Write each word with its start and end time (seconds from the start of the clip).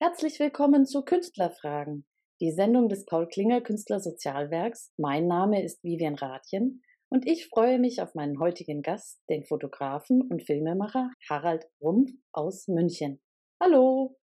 Herzlich 0.00 0.38
willkommen 0.38 0.86
zu 0.86 1.02
Künstlerfragen, 1.02 2.06
die 2.40 2.52
Sendung 2.52 2.88
des 2.88 3.04
Paul 3.04 3.26
Klinger 3.26 3.60
Künstlersozialwerks. 3.60 4.92
Mein 4.96 5.26
Name 5.26 5.64
ist 5.64 5.82
Vivian 5.82 6.14
Rathjen 6.14 6.84
und 7.08 7.26
ich 7.26 7.48
freue 7.48 7.80
mich 7.80 8.00
auf 8.00 8.14
meinen 8.14 8.38
heutigen 8.38 8.82
Gast, 8.82 9.20
den 9.28 9.44
Fotografen 9.44 10.22
und 10.22 10.46
Filmemacher 10.46 11.10
Harald 11.28 11.64
Rumpf 11.82 12.12
aus 12.30 12.68
München. 12.68 13.20
Hallo! 13.60 14.16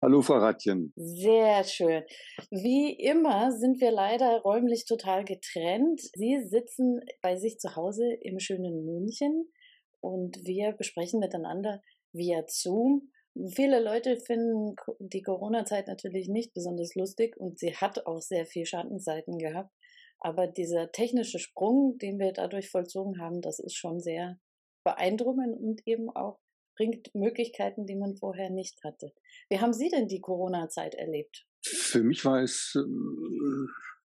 Hallo, 0.00 0.22
Frau 0.22 0.38
Rathjen. 0.38 0.94
Sehr 0.96 1.64
schön. 1.64 2.04
Wie 2.50 2.94
immer 2.94 3.52
sind 3.52 3.82
wir 3.82 3.90
leider 3.90 4.40
räumlich 4.40 4.86
total 4.86 5.26
getrennt. 5.26 6.00
Sie 6.14 6.42
sitzen 6.46 7.02
bei 7.20 7.36
sich 7.36 7.58
zu 7.58 7.76
Hause 7.76 8.10
im 8.22 8.38
schönen 8.38 8.86
München 8.86 9.52
und 10.00 10.38
wir 10.46 10.72
besprechen 10.72 11.20
miteinander 11.20 11.82
via 12.14 12.42
Zoom 12.46 13.10
Viele 13.54 13.82
Leute 13.82 14.16
finden 14.16 14.76
die 15.00 15.22
Corona-Zeit 15.22 15.88
natürlich 15.88 16.28
nicht 16.28 16.54
besonders 16.54 16.94
lustig 16.94 17.36
und 17.36 17.58
sie 17.58 17.74
hat 17.74 18.06
auch 18.06 18.20
sehr 18.20 18.46
viel 18.46 18.64
Schattenseiten 18.64 19.38
gehabt. 19.38 19.72
Aber 20.20 20.46
dieser 20.46 20.92
technische 20.92 21.38
Sprung, 21.38 21.98
den 21.98 22.18
wir 22.18 22.32
dadurch 22.32 22.70
vollzogen 22.70 23.20
haben, 23.20 23.40
das 23.40 23.58
ist 23.58 23.74
schon 23.74 24.00
sehr 24.00 24.38
beeindruckend 24.84 25.58
und 25.58 25.82
eben 25.86 26.10
auch 26.10 26.38
bringt 26.76 27.14
Möglichkeiten, 27.14 27.86
die 27.86 27.96
man 27.96 28.16
vorher 28.16 28.50
nicht 28.50 28.82
hatte. 28.84 29.12
Wie 29.48 29.60
haben 29.60 29.72
Sie 29.72 29.88
denn 29.88 30.08
die 30.08 30.20
Corona-Zeit 30.20 30.94
erlebt? 30.94 31.46
Für 31.64 32.02
mich 32.02 32.24
war 32.24 32.42
es 32.42 32.74
äh, 32.76 32.82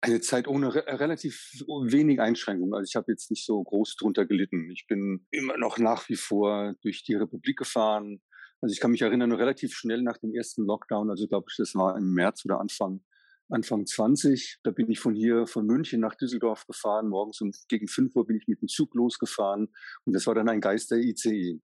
eine 0.01 0.21
Zeit 0.21 0.47
ohne 0.47 0.73
re 0.73 0.83
relativ 0.99 1.51
wenig 1.67 2.19
Einschränkungen. 2.19 2.73
Also 2.73 2.89
ich 2.89 2.95
habe 2.95 3.11
jetzt 3.11 3.29
nicht 3.29 3.45
so 3.45 3.61
groß 3.63 3.95
drunter 3.97 4.25
gelitten. 4.25 4.69
Ich 4.71 4.87
bin 4.87 5.25
immer 5.31 5.57
noch 5.57 5.77
nach 5.77 6.09
wie 6.09 6.15
vor 6.15 6.75
durch 6.81 7.03
die 7.03 7.15
Republik 7.15 7.57
gefahren, 7.57 8.21
also 8.61 8.73
ich 8.73 8.79
kann 8.79 8.91
mich 8.91 9.01
erinnern, 9.01 9.31
relativ 9.31 9.73
schnell 9.73 10.01
nach 10.01 10.17
dem 10.17 10.33
ersten 10.33 10.65
Lockdown, 10.65 11.09
also 11.09 11.27
glaube 11.27 11.47
ich, 11.49 11.57
das 11.57 11.75
war 11.75 11.97
im 11.97 12.13
März 12.13 12.45
oder 12.45 12.59
Anfang, 12.59 13.01
Anfang 13.49 13.85
20, 13.85 14.59
da 14.63 14.71
bin 14.71 14.89
ich 14.89 14.99
von 14.99 15.15
hier, 15.15 15.45
von 15.45 15.65
München 15.65 15.99
nach 15.99 16.15
Düsseldorf 16.15 16.65
gefahren. 16.65 17.09
Morgens 17.09 17.41
um 17.41 17.51
gegen 17.67 17.87
5 17.87 18.15
Uhr 18.15 18.25
bin 18.25 18.37
ich 18.37 18.47
mit 18.47 18.61
dem 18.61 18.67
Zug 18.67 18.95
losgefahren 18.95 19.69
und 20.05 20.13
das 20.13 20.25
war 20.25 20.33
dann 20.33 20.49
ein 20.49 20.61
Geister-ICE. 20.61 21.61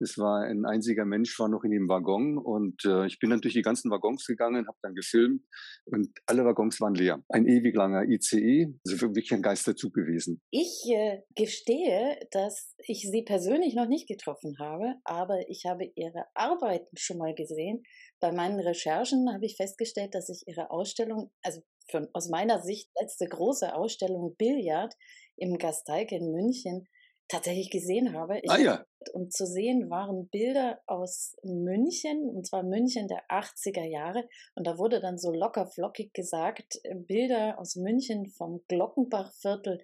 Es 0.00 0.18
war 0.18 0.42
ein 0.42 0.64
einziger 0.64 1.04
Mensch, 1.04 1.38
war 1.38 1.48
noch 1.48 1.64
in 1.64 1.70
dem 1.70 1.88
Waggon 1.88 2.38
und 2.38 2.84
äh, 2.84 3.06
ich 3.06 3.18
bin 3.18 3.30
dann 3.30 3.40
durch 3.40 3.54
die 3.54 3.62
ganzen 3.62 3.90
Waggons 3.90 4.24
gegangen, 4.26 4.66
habe 4.66 4.78
dann 4.82 4.94
gefilmt 4.94 5.42
und 5.86 6.10
alle 6.26 6.44
Waggons 6.44 6.80
waren 6.80 6.94
leer. 6.94 7.22
Ein 7.28 7.46
ewig 7.46 7.74
langer 7.74 8.04
ICE, 8.04 8.74
also 8.86 9.00
wirklich 9.00 9.32
ein 9.32 9.42
Geisterzug 9.42 9.94
gewesen. 9.94 10.40
Ich 10.50 10.84
äh, 10.90 11.22
gestehe, 11.34 12.18
dass 12.30 12.74
ich 12.86 13.08
Sie 13.10 13.22
persönlich 13.22 13.74
noch 13.74 13.88
nicht 13.88 14.08
getroffen 14.08 14.56
habe, 14.58 14.94
aber 15.04 15.48
ich 15.48 15.64
habe 15.66 15.90
Ihre 15.94 16.24
Arbeiten 16.34 16.96
schon 16.96 17.18
mal 17.18 17.34
gesehen. 17.34 17.82
Bei 18.20 18.32
meinen 18.32 18.60
Recherchen 18.60 19.32
habe 19.32 19.46
ich 19.46 19.56
festgestellt, 19.56 20.14
dass 20.14 20.28
ich 20.28 20.44
Ihre 20.46 20.70
Ausstellung, 20.70 21.30
also 21.42 21.60
von, 21.90 22.08
aus 22.12 22.28
meiner 22.28 22.60
Sicht 22.60 22.90
letzte 23.00 23.26
große 23.26 23.74
Ausstellung 23.74 24.36
Billard 24.36 24.94
im 25.36 25.58
Gasteig 25.58 26.12
in 26.12 26.32
München, 26.32 26.86
tatsächlich 27.28 27.70
gesehen 27.70 28.14
habe. 28.14 28.38
Ich 28.42 28.50
ah 28.50 28.58
ja. 28.58 28.84
Und 29.12 29.32
zu 29.32 29.46
sehen 29.46 29.90
waren 29.90 30.28
Bilder 30.28 30.80
aus 30.86 31.36
München, 31.42 32.28
und 32.28 32.46
zwar 32.46 32.62
München 32.62 33.06
der 33.06 33.26
80er 33.28 33.84
Jahre. 33.84 34.28
Und 34.54 34.66
da 34.66 34.78
wurde 34.78 35.00
dann 35.00 35.18
so 35.18 35.30
locker 35.30 35.66
flockig 35.66 36.12
gesagt, 36.12 36.78
äh, 36.82 36.94
Bilder 36.94 37.58
aus 37.58 37.76
München 37.76 38.26
vom 38.26 38.62
Glockenbachviertel 38.68 39.82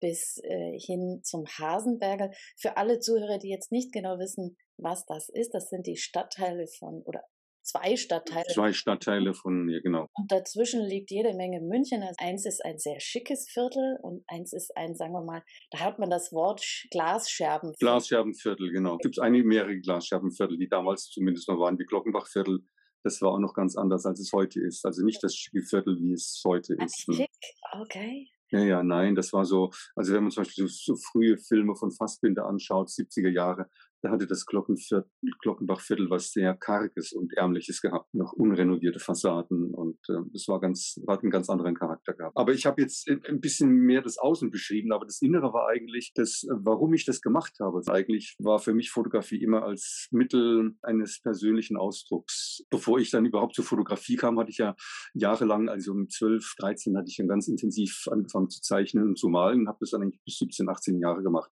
bis 0.00 0.38
äh, 0.42 0.78
hin 0.78 1.20
zum 1.22 1.46
Hasenberger. 1.46 2.30
Für 2.56 2.76
alle 2.76 3.00
Zuhörer, 3.00 3.38
die 3.38 3.48
jetzt 3.48 3.72
nicht 3.72 3.92
genau 3.92 4.18
wissen, 4.18 4.56
was 4.76 5.04
das 5.06 5.28
ist, 5.28 5.54
das 5.54 5.68
sind 5.68 5.86
die 5.86 5.96
Stadtteile 5.96 6.66
von, 6.66 7.02
oder 7.04 7.22
zwei 7.64 7.96
Stadtteile. 7.96 8.46
Zwei 8.52 8.72
Stadtteile 8.72 9.34
von, 9.34 9.68
ja 9.68 9.80
genau. 9.80 10.08
Und 10.14 10.30
dazwischen 10.30 10.82
liegt 10.82 11.10
jede 11.10 11.34
Menge 11.34 11.60
München. 11.60 12.02
Also 12.02 12.14
eins 12.18 12.46
ist 12.46 12.64
ein 12.64 12.78
sehr 12.78 13.00
schickes 13.00 13.48
Viertel 13.50 13.98
und 14.02 14.24
eins 14.28 14.52
ist 14.52 14.76
ein, 14.76 14.94
sagen 14.94 15.12
wir 15.12 15.24
mal, 15.24 15.42
da 15.70 15.80
hat 15.80 15.98
man 15.98 16.10
das 16.10 16.32
Wort 16.32 16.64
Glasscherbenviertel. 16.90 17.78
Glasscherbenviertel, 17.78 18.70
genau. 18.70 18.96
Es 18.96 19.02
gibt 19.02 19.20
einige 19.20 19.44
mehrere 19.44 19.78
Glasscherbenviertel, 19.78 20.58
die 20.58 20.68
damals 20.68 21.10
zumindest 21.10 21.48
noch 21.48 21.58
waren, 21.58 21.78
wie 21.78 21.84
Glockenbachviertel. 21.84 22.60
Das 23.02 23.20
war 23.20 23.32
auch 23.32 23.38
noch 23.38 23.54
ganz 23.54 23.76
anders, 23.76 24.06
als 24.06 24.20
es 24.20 24.32
heute 24.32 24.60
ist. 24.60 24.84
Also 24.86 25.04
nicht 25.04 25.22
das 25.22 25.34
schicke 25.34 25.62
Viertel, 25.62 25.98
wie 26.00 26.12
es 26.12 26.42
heute 26.46 26.74
ist. 26.74 27.08
Ne? 27.08 27.16
Schick, 27.16 27.30
okay. 27.72 28.28
Ja, 28.50 28.60
ja, 28.60 28.82
nein, 28.82 29.14
das 29.14 29.32
war 29.32 29.44
so, 29.44 29.70
also 29.96 30.12
wenn 30.12 30.22
man 30.22 30.30
zum 30.30 30.44
Beispiel 30.44 30.68
so, 30.68 30.94
so 30.94 30.96
frühe 30.96 31.36
Filme 31.38 31.74
von 31.74 31.90
Fassbinder 31.90 32.46
anschaut, 32.46 32.88
70er 32.88 33.30
Jahre, 33.30 33.68
da 34.04 34.10
hatte 34.10 34.26
das 34.26 34.44
Glockenbachviertel 34.46 36.10
was 36.10 36.30
sehr 36.30 36.54
Karges 36.54 37.12
und 37.12 37.32
Ärmliches 37.36 37.80
gehabt, 37.80 38.12
noch 38.14 38.34
unrenovierte 38.34 39.00
Fassaden 39.00 39.74
und 39.74 39.98
äh, 40.08 40.20
das 40.32 40.46
war 40.46 40.60
ganz, 40.60 41.00
hat 41.08 41.22
einen 41.22 41.30
ganz 41.30 41.48
anderen 41.48 41.74
Charakter 41.74 42.12
gehabt. 42.12 42.36
Aber 42.36 42.52
ich 42.52 42.66
habe 42.66 42.82
jetzt 42.82 43.08
ein 43.08 43.40
bisschen 43.40 43.70
mehr 43.70 44.02
das 44.02 44.18
Außen 44.18 44.50
beschrieben, 44.50 44.92
aber 44.92 45.06
das 45.06 45.22
Innere 45.22 45.54
war 45.54 45.68
eigentlich 45.68 46.12
das, 46.14 46.46
warum 46.50 46.92
ich 46.92 47.06
das 47.06 47.22
gemacht 47.22 47.54
habe. 47.60 47.80
Eigentlich 47.86 48.36
war 48.38 48.58
für 48.58 48.74
mich 48.74 48.90
Fotografie 48.90 49.42
immer 49.42 49.62
als 49.62 50.08
Mittel 50.10 50.74
eines 50.82 51.20
persönlichen 51.22 51.78
Ausdrucks. 51.78 52.62
Bevor 52.68 52.98
ich 52.98 53.10
dann 53.10 53.24
überhaupt 53.24 53.54
zur 53.54 53.64
Fotografie 53.64 54.16
kam, 54.16 54.38
hatte 54.38 54.50
ich 54.50 54.58
ja 54.58 54.74
jahrelang, 55.14 55.70
also 55.70 55.92
um 55.92 56.10
12, 56.10 56.56
13 56.58 56.96
hatte 56.98 57.08
ich 57.08 57.16
dann 57.16 57.28
ganz 57.28 57.48
intensiv 57.48 58.06
angefangen 58.10 58.50
zu 58.50 58.60
zeichnen 58.60 59.08
und 59.08 59.18
zu 59.18 59.28
malen, 59.28 59.66
habe 59.66 59.78
das 59.80 59.90
dann 59.90 60.02
eigentlich 60.02 60.22
bis 60.24 60.36
17, 60.36 60.68
18 60.68 60.98
Jahre 60.98 61.22
gemacht 61.22 61.50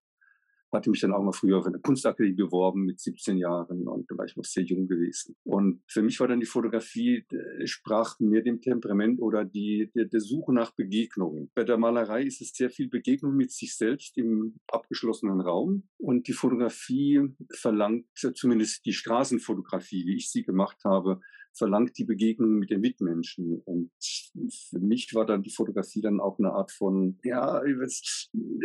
hatte 0.73 0.91
mich 0.91 1.01
dann 1.01 1.13
auch 1.13 1.23
mal 1.23 1.33
früher 1.33 1.59
auf 1.59 1.67
einer 1.67 1.79
Kunstakademie 1.79 2.35
beworben 2.35 2.85
mit 2.85 3.01
17 3.01 3.37
Jahren 3.37 3.87
und 3.87 4.11
da 4.11 4.17
war 4.17 4.25
ich 4.25 4.37
noch 4.37 4.45
sehr 4.45 4.65
jung 4.65 4.87
gewesen. 4.89 5.37
Und 5.45 5.83
für 5.87 6.03
mich 6.03 6.19
war 6.21 6.29
dann 6.29 6.41
die 6.41 6.47
Fotografie, 6.47 7.25
sprach 7.65 8.19
mir 8.21 8.43
dem 8.43 8.61
Temperament 8.61 9.21
oder 9.21 9.45
die, 9.45 9.91
der, 9.95 10.07
der 10.07 10.21
Suche 10.21 10.53
nach 10.53 10.73
Begegnungen. 10.73 11.51
Bei 11.55 11.65
der 11.65 11.77
Malerei 11.77 12.23
ist 12.25 12.41
es 12.41 12.53
sehr 12.55 12.71
viel 12.71 12.89
Begegnung 12.89 13.37
mit 13.37 13.53
sich 13.53 13.77
selbst 13.77 14.17
im 14.17 14.55
abgeschlossenen 14.69 15.41
Raum 15.41 15.85
und 15.99 16.29
die 16.29 16.33
Fotografie 16.33 17.21
verlangt, 17.51 18.07
zumindest 18.15 18.85
die 18.87 18.93
Straßenfotografie, 18.93 20.07
wie 20.07 20.17
ich 20.17 20.31
sie 20.31 20.43
gemacht 20.43 20.79
habe, 20.85 21.21
verlangt 21.55 21.99
die 21.99 22.05
Begegnung 22.05 22.59
mit 22.59 22.71
den 22.71 22.81
Mitmenschen. 22.81 23.61
Und 23.65 23.91
für 24.71 24.79
mich 24.79 25.15
war 25.15 25.27
dann 25.27 25.43
die 25.43 25.53
Fotografie 25.53 26.01
dann 26.01 26.21
auch 26.21 26.39
eine 26.39 26.53
Art 26.53 26.73
von, 26.73 27.19
ja, 27.25 27.63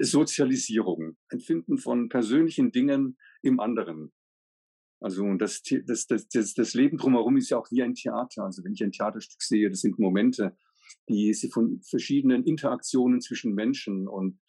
Sozialisierung, 0.02 1.18
Empfinden 1.30 1.78
von 1.78 2.10
persönlichen 2.10 2.72
Dingen 2.72 3.18
im 3.42 3.60
anderen. 3.60 4.12
Also 5.00 5.32
das, 5.36 5.62
das, 5.86 6.08
das, 6.08 6.28
das, 6.28 6.54
das 6.54 6.74
Leben 6.74 6.98
drumherum 6.98 7.38
ist 7.38 7.50
ja 7.50 7.58
auch 7.58 7.70
wie 7.72 7.84
ein 7.84 7.94
Theater. 7.94 8.46
Also 8.46 8.64
wenn 8.64 8.74
ich 8.74 8.84
ein 8.84 8.92
Theaterstück 8.92 9.42
sehe, 9.42 9.70
das 9.70 9.82
sind 9.82 10.00
Momente, 10.00 10.58
die 11.10 11.34
sie 11.34 11.50
von 11.50 11.82
verschiedenen 11.84 12.44
Interaktionen 12.44 13.22
zwischen 13.22 13.54
Menschen 13.54 14.08
und 14.08 14.40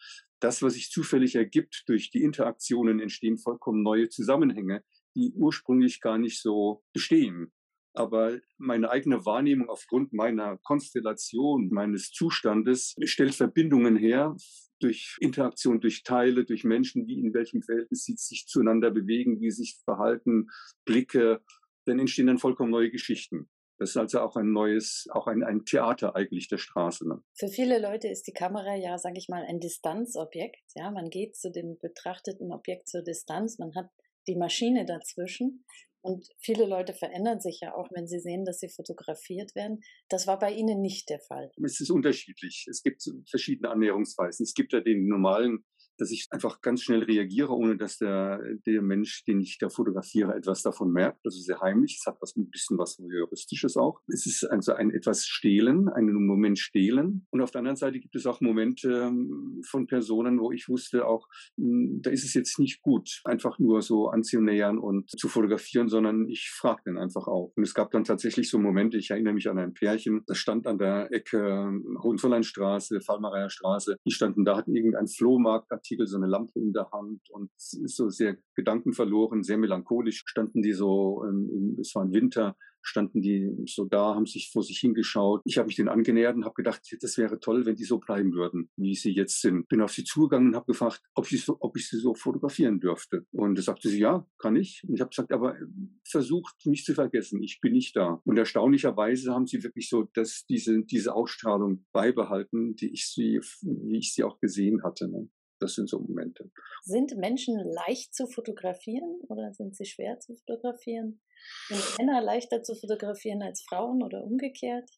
das, 0.41 0.63
was 0.63 0.75
sich 0.75 0.91
zufällig 0.91 1.35
ergibt 1.35 1.83
durch 1.89 2.11
die 2.11 2.23
Interaktionen, 2.23 3.01
entstehen 3.01 3.39
vollkommen 3.39 3.83
neue 3.83 4.09
Zusammenhänge, 4.09 4.85
die 5.17 5.33
ursprünglich 5.35 6.01
gar 6.01 6.17
nicht 6.17 6.41
so 6.41 6.85
bestehen 6.93 7.53
aber 7.95 8.39
meine 8.59 8.91
eigene 8.91 9.25
Wahrnehmung 9.25 9.69
aufgrund 9.69 10.13
meiner 10.13 10.59
Konstellation, 10.59 11.69
meines 11.71 12.11
Zustandes 12.11 12.95
stellt 13.05 13.35
Verbindungen 13.35 13.97
her 13.97 14.37
durch 14.81 15.17
Interaktion, 15.21 15.81
durch 15.81 16.03
Teile, 16.03 16.45
durch 16.45 16.65
Menschen, 16.65 17.07
wie 17.07 17.19
in 17.19 17.35
welchem 17.35 17.63
Verhältnis 17.63 18.05
sie 18.05 18.15
sich 18.17 18.47
zueinander 18.47 18.91
bewegen, 18.91 19.41
wie 19.41 19.51
sie 19.51 19.65
sich 19.65 19.81
verhalten, 19.85 20.49
Blicke, 20.85 21.41
dann 21.87 21.99
entstehen 21.99 22.27
dann 22.27 22.39
vollkommen 22.39 22.71
neue 22.71 22.91
Geschichten. 22.91 23.49
Das 23.79 23.91
ist 23.91 23.97
also 23.97 24.21
auch 24.21 24.37
ein 24.37 24.53
neues, 24.53 25.07
auch 25.11 25.29
ein, 25.29 25.45
ein 25.45 25.65
Theater 25.65 26.17
eigentlich 26.17 26.49
der 26.49 26.59
Straße. 26.59 27.09
Ne? 27.09 27.23
Für 27.35 27.47
viele 27.47 27.81
Leute 27.81 28.09
ist 28.09 28.27
die 28.27 28.33
Kamera 28.33 28.75
ja, 28.75 28.99
sage 28.99 29.19
ich 29.19 29.29
mal, 29.29 29.45
ein 29.45 29.61
Distanzobjekt. 29.61 30.65
Ja, 30.75 30.91
man 30.91 31.11
geht 31.11 31.37
zu 31.37 31.51
dem 31.51 31.79
betrachteten 31.81 32.53
Objekt 32.53 32.89
zur 32.89 33.03
Distanz, 33.03 33.59
man 33.59 33.75
hat 33.77 33.89
die 34.27 34.37
Maschine 34.37 34.85
dazwischen. 34.85 35.65
Und 36.01 36.29
viele 36.39 36.67
Leute 36.67 36.95
verändern 36.95 37.41
sich 37.41 37.61
ja 37.61 37.75
auch, 37.75 37.89
wenn 37.93 38.07
sie 38.07 38.21
sehen, 38.21 38.45
dass 38.45 38.61
sie 38.61 38.69
fotografiert 38.69 39.55
werden. 39.55 39.81
Das 40.09 40.27
war 40.27 40.39
bei 40.39 40.53
Ihnen 40.53 40.81
nicht 40.81 41.11
der 41.11 41.21
Fall. 41.21 41.51
Es 41.63 41.81
ist 41.81 41.91
unterschiedlich. 41.91 42.67
Es 42.71 42.83
gibt 42.83 43.03
verschiedene 43.29 43.71
Annäherungsweisen. 43.71 44.45
Es 44.45 44.55
gibt 44.55 44.73
ja 44.73 44.81
den 44.81 45.09
normalen 45.09 45.65
dass 45.99 46.11
ich 46.11 46.27
einfach 46.31 46.61
ganz 46.61 46.83
schnell 46.83 47.03
reagiere, 47.03 47.53
ohne 47.53 47.77
dass 47.77 47.99
der, 47.99 48.41
der 48.67 48.83
Mensch, 48.83 49.25
den 49.25 49.41
ich 49.41 49.59
da 49.59 49.69
fotografiere, 49.69 50.35
etwas 50.35 50.63
davon 50.63 50.93
merkt. 50.93 51.21
Also 51.25 51.41
sehr 51.41 51.61
heimlich. 51.61 51.99
Es 52.01 52.07
hat 52.07 52.19
was, 52.21 52.37
ein 52.37 52.51
bisschen 52.51 52.79
was 52.79 52.99
Juristisches 52.99 53.77
auch. 53.77 54.01
Es 54.09 54.27
ist 54.27 54.45
also 54.45 54.73
ein 54.75 54.91
etwas 54.91 55.27
Stehlen, 55.27 55.89
einen 55.89 56.27
Moment 56.27 56.59
Stehlen. 56.59 57.27
Und 57.31 57.41
auf 57.41 57.51
der 57.51 57.61
anderen 57.61 57.77
Seite 57.77 58.01
gibt 58.01 58.15
es 58.17 58.27
auch 58.27 58.41
Momente 58.41 59.09
ähm, 59.09 59.61
von 59.65 59.87
Personen, 59.87 60.39
wo 60.41 60.53
ich 60.53 60.69
wusste 60.69 61.07
auch, 61.07 61.29
hm, 61.57 62.01
da 62.03 62.11
ist 62.11 62.25
es 62.25 62.35
jetzt 62.35 62.59
nicht 62.59 62.83
gut, 62.83 63.21
einfach 63.25 63.59
nur 63.59 63.83
so 63.83 64.09
anzunähern 64.09 64.79
und 64.79 65.11
zu 65.11 65.29
fotografieren, 65.29 65.89
sondern 65.89 66.29
ich 66.29 66.51
frage 66.51 66.83
dann 66.87 66.99
einfach 66.99 67.27
auch. 67.27 67.53
Und 67.57 67.63
es 67.63 67.75
gab 67.75 67.91
dann 67.91 68.05
tatsächlich 68.05 68.51
so 68.51 68.59
Momente, 68.59 68.99
ich 68.99 69.11
erinnere 69.11 69.35
mich 69.35 69.49
an 69.49 69.59
ein 69.59 69.75
Pärchen, 69.75 70.23
das 70.27 70.39
stand 70.39 70.67
an 70.67 70.79
der 70.79 71.13
Ecke 71.13 71.39
ähm, 71.39 71.99
Hohenzollernstraße, 72.03 73.01
Fallmareier 73.01 73.51
Straße. 73.51 73.97
Die 74.07 74.11
standen 74.11 74.45
da, 74.45 74.57
hatten 74.57 74.75
irgendein 74.75 75.09
Flohmarkt 75.09 75.73
Artikel 75.89 76.07
so 76.07 76.17
eine 76.17 76.27
Lampe 76.27 76.61
in 76.61 76.73
der 76.73 76.91
Hand 76.91 77.31
und 77.31 77.51
ist 77.57 77.97
so 77.97 78.11
sehr 78.11 78.37
gedankenverloren, 78.55 79.43
sehr 79.43 79.57
melancholisch 79.57 80.23
standen 80.27 80.63
die 80.63 80.73
so, 80.73 81.25
ähm, 81.27 81.77
es 81.81 81.95
war 81.95 82.05
ein 82.05 82.13
Winter, 82.13 82.57
standen 82.83 83.21
die 83.21 83.51
so 83.67 83.85
da, 83.85 84.15
haben 84.15 84.27
sich 84.27 84.51
vor 84.51 84.63
sich 84.63 84.79
hingeschaut. 84.79 85.43
Ich 85.45 85.59
habe 85.59 85.67
mich 85.67 85.77
denen 85.77 85.89
angenähert 85.89 86.37
und 86.37 86.45
habe 86.45 86.55
gedacht, 86.55 86.81
das 87.01 87.19
wäre 87.19 87.41
toll, 87.41 87.67
wenn 87.67 87.77
die 87.77 87.85
so 87.85 87.99
bleiben 87.99 88.33
würden, 88.33 88.71
wie 88.77 88.95
sie 88.95 89.13
jetzt 89.13 89.41
sind. 89.41 89.69
Bin 89.69 89.81
auf 89.81 89.93
sie 89.93 90.05
zugegangen 90.05 90.49
und 90.49 90.57
habe 90.57 90.67
gefragt, 90.67 91.03
ob, 91.15 91.27
so, 91.27 91.57
ob 91.61 91.77
ich 91.77 91.89
sie 91.89 91.99
so 91.99 92.15
fotografieren 92.15 92.81
dürfte. 92.81 93.27
Und 93.33 93.57
da 93.57 93.63
sagte 93.63 93.89
sie, 93.89 94.01
ja, 94.01 94.27
kann 94.39 94.57
ich. 94.57 94.83
Und 94.87 94.95
ich 94.95 95.01
habe 95.01 95.11
gesagt, 95.11 95.33
aber 95.33 95.57
versucht 96.05 96.55
nicht 96.65 96.85
zu 96.85 96.95
vergessen, 96.95 97.43
ich 97.43 97.61
bin 97.61 97.73
nicht 97.73 97.97
da. 97.97 98.21
Und 98.25 98.39
erstaunlicherweise 98.39 99.33
haben 99.33 99.47
sie 99.47 99.63
wirklich 99.63 99.89
so 99.89 100.09
dass 100.15 100.47
diese, 100.49 100.83
diese 100.85 101.15
Ausstrahlung 101.15 101.85
beibehalten, 101.93 102.75
die 102.77 102.93
ich 102.93 103.09
sie, 103.09 103.41
wie 103.63 103.99
ich 103.99 104.15
sie 104.15 104.25
auch 104.25 104.41
gesehen 104.41 104.83
hatte. 104.83 105.09
Ne? 105.09 105.29
Das 105.61 105.75
sind 105.75 105.89
so 105.89 105.99
Momente. 105.99 106.51
Sind 106.83 107.17
Menschen 107.17 107.59
leicht 107.59 108.15
zu 108.15 108.27
fotografieren 108.27 109.21
oder 109.29 109.53
sind 109.53 109.77
sie 109.77 109.87
schwer 109.87 110.21
zu 110.21 110.35
fotografieren? 110.35 111.21
Sind 111.69 111.99
Männer 111.99 112.23
leichter 112.23 112.63
zu 112.63 112.75
fotografieren 112.75 113.43
als 113.43 113.63
Frauen 113.69 114.03
oder 114.03 114.23
umgekehrt? 114.23 114.89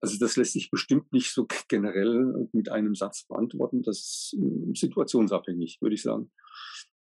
Also 0.00 0.18
das 0.18 0.36
lässt 0.36 0.52
sich 0.52 0.70
bestimmt 0.70 1.12
nicht 1.12 1.32
so 1.32 1.46
generell 1.68 2.48
mit 2.52 2.70
einem 2.70 2.94
Satz 2.94 3.26
beantworten. 3.26 3.82
Das 3.82 3.98
ist 3.98 4.36
hm, 4.38 4.74
situationsabhängig, 4.74 5.78
würde 5.80 5.94
ich 5.94 6.02
sagen. 6.02 6.30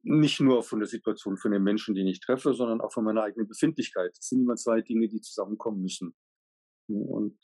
Nicht 0.02 0.40
nur 0.40 0.62
von 0.62 0.80
der 0.80 0.88
Situation 0.88 1.36
von 1.36 1.50
den 1.50 1.62
Menschen, 1.62 1.94
die 1.94 2.08
ich 2.08 2.20
treffe, 2.20 2.52
sondern 2.54 2.80
auch 2.80 2.92
von 2.92 3.04
meiner 3.04 3.22
eigenen 3.22 3.48
Befindlichkeit. 3.48 4.12
Das 4.16 4.28
sind 4.28 4.42
immer 4.42 4.56
zwei 4.56 4.82
Dinge, 4.82 5.08
die 5.08 5.20
zusammenkommen 5.20 5.80
müssen. 5.80 6.14
Und, 6.88 7.38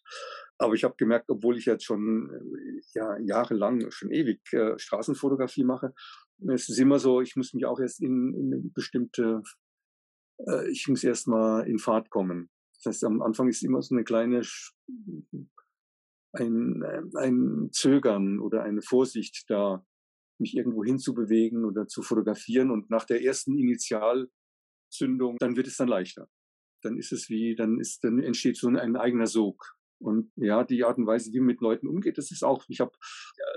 aber 0.59 0.75
ich 0.75 0.85
habe 0.85 0.95
gemerkt, 0.97 1.31
obwohl 1.31 1.57
ich 1.57 1.65
jetzt 1.65 1.85
schon 1.85 2.31
äh, 2.31 2.81
ja, 2.95 3.19
jahrelang, 3.19 3.91
schon 3.91 4.11
ewig 4.11 4.41
äh, 4.53 4.79
Straßenfotografie 4.79 5.65
mache, 5.65 5.95
es 6.49 6.69
ist 6.69 6.79
immer 6.79 6.99
so, 6.99 7.21
ich 7.21 7.37
muss 7.37 7.53
mich 7.53 7.67
auch 7.67 7.81
erst 7.81 8.01
in, 8.03 8.35
in 8.35 8.73
bestimmte, 8.73 9.43
äh, 10.47 10.71
ich 10.71 10.89
muss 10.89 11.05
erst 11.05 11.29
mal 11.29 11.67
in 11.67 11.79
Fahrt 11.79 12.11
kommen. 12.11 12.51
Das 12.77 12.95
heißt, 12.95 13.05
am 13.05 13.23
Anfang 13.23 13.49
ist 13.49 13.63
immer 13.63 13.83
so 13.83 13.95
eine 13.95 14.05
kleine, 14.05 14.43
ein, 16.33 16.83
äh, 16.83 17.03
ein 17.19 17.69
Zögern 17.73 18.41
oder 18.41 18.63
eine 18.63 18.83
Vorsicht 18.83 19.45
da, 19.49 19.85
mich 20.39 20.57
irgendwo 20.57 20.83
hinzubewegen 20.83 21.67
oder 21.67 21.87
zu 21.87 22.03
fotografieren. 22.03 22.71
Und 22.71 22.89
nach 22.89 23.05
der 23.05 23.23
ersten 23.23 23.59
Initialzündung, 23.59 25.37
dann 25.39 25.57
wird 25.57 25.67
es 25.67 25.77
dann 25.77 25.89
leichter 25.89 26.29
dann 26.82 26.97
ist 26.97 27.12
es 27.12 27.29
wie, 27.29 27.55
dann 27.55 27.79
ist, 27.81 28.05
dann 28.05 28.23
entsteht 28.23 28.56
so 28.56 28.69
ein, 28.69 28.97
eigener 28.97 29.27
Sog. 29.27 29.77
Und 29.99 30.32
ja, 30.37 30.65
die 30.65 30.82
Art 30.82 30.97
und 30.97 31.06
Weise, 31.06 31.31
wie 31.32 31.41
man 31.41 31.49
mit 31.49 31.61
Leuten 31.61 31.87
umgeht, 31.87 32.17
das 32.17 32.31
ist 32.31 32.43
auch, 32.43 32.65
ich 32.69 32.81
habe 32.81 32.93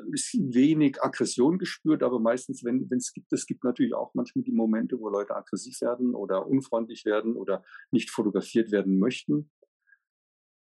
wenig 0.06 1.02
Aggression 1.02 1.58
gespürt, 1.58 2.04
aber 2.04 2.20
meistens, 2.20 2.66
wenn 2.66 2.86
es 2.92 3.14
gibt, 3.14 3.32
es 3.32 3.46
gibt 3.46 3.64
natürlich 3.64 3.94
auch 3.94 4.14
manchmal 4.14 4.44
die 4.44 4.52
Momente, 4.52 5.00
wo 5.00 5.08
Leute 5.08 5.36
aggressiv 5.36 5.80
werden 5.80 6.14
oder 6.14 6.46
unfreundlich 6.46 7.06
werden 7.06 7.38
oder 7.38 7.64
nicht 7.92 8.10
fotografiert 8.10 8.72
werden 8.72 9.00
möchten. 9.00 9.52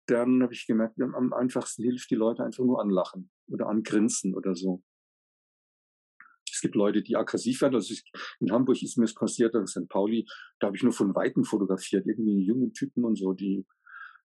Dann 0.07 0.41
habe 0.45 0.53
ich 0.53 0.69
gemerkt, 0.69 1.01
am 1.01 1.33
einfachsten 1.33 1.83
hilft 1.83 2.11
die 2.13 2.15
Leute 2.15 2.45
einfach 2.45 2.65
nur 2.65 2.81
anlachen 2.81 3.29
oder 3.49 3.67
angrinsen 3.67 4.37
oder 4.37 4.55
so. 4.55 4.85
Es 6.57 6.63
gibt 6.63 6.75
Leute, 6.75 7.03
die 7.03 7.17
aggressiv 7.17 7.61
werden. 7.61 7.75
Also 7.75 7.93
ich, 7.93 8.03
in 8.41 8.51
Hamburg 8.51 8.83
ist 8.83 8.97
mir 8.97 9.05
das 9.05 9.15
passiert, 9.15 9.55
in 9.55 9.67
St. 9.67 9.89
Pauli, 9.91 10.27
da 10.59 10.69
habe 10.69 10.77
ich 10.77 10.83
nur 10.83 10.93
von 10.93 11.15
Weitem 11.15 11.45
fotografiert, 11.45 12.07
irgendwie 12.07 12.47
junge 12.47 12.73
Typen 12.73 13.05
und 13.05 13.17
so, 13.17 13.35
die, 13.35 13.67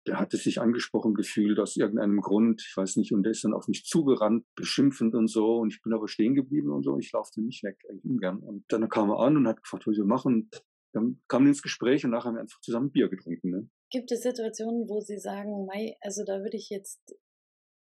der 0.06 0.19
hatte 0.19 0.38
sich 0.38 0.59
angesprochen 0.59 1.12
gefühlt 1.12 1.59
aus 1.59 1.76
irgendeinem 1.76 2.23
Grund, 2.23 2.65
ich 2.67 2.75
weiß 2.75 2.97
nicht, 2.97 3.12
und 3.12 3.25
der 3.25 3.32
ist 3.32 3.44
dann 3.44 3.53
auf 3.53 3.69
mich 3.69 3.85
zugerannt, 3.85 4.47
beschimpfend 4.55 5.15
und 5.15 5.29
so, 5.29 5.59
und 5.59 5.75
ich 5.75 5.82
bin 5.82 5.93
aber 5.93 6.09
stehen 6.09 6.35
geblieben 6.35 6.71
und 6.71 6.82
so, 6.82 6.99
ich 6.99 7.12
laufte 7.12 7.43
nicht 7.43 7.62
weg, 7.62 7.79
eigentlich 7.91 8.06
ungern. 8.06 8.38
Und 8.38 8.65
dann 8.69 8.88
kam 8.88 9.11
er 9.11 9.19
an 9.19 9.37
und 9.37 9.47
hat 9.47 9.62
gefragt, 9.62 9.87
was 9.87 9.97
wir 9.97 10.06
machen. 10.06 10.49
Dann 10.94 11.20
kamen 11.29 11.44
wir 11.44 11.50
ins 11.50 11.62
Gespräch 11.62 12.06
und 12.06 12.12
nachher 12.12 12.29
haben 12.29 12.37
wir 12.37 12.41
einfach 12.41 12.61
zusammen 12.61 12.91
Bier 12.91 13.11
getrunken. 13.11 13.50
Ne? 13.50 13.69
Gibt 13.91 14.11
es 14.12 14.23
Situationen, 14.23 14.88
wo 14.88 15.00
Sie 15.00 15.19
sagen, 15.19 15.67
Mai, 15.67 15.94
also 16.00 16.25
da 16.25 16.38
würde 16.38 16.56
ich 16.56 16.70
jetzt 16.70 17.00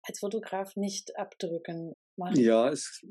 als 0.03 0.21
Fotograf 0.21 0.77
nicht 0.77 1.17
abdrücken? 1.17 1.95
Machen? 2.19 2.39
Ja, 2.39 2.69
es, 2.69 3.05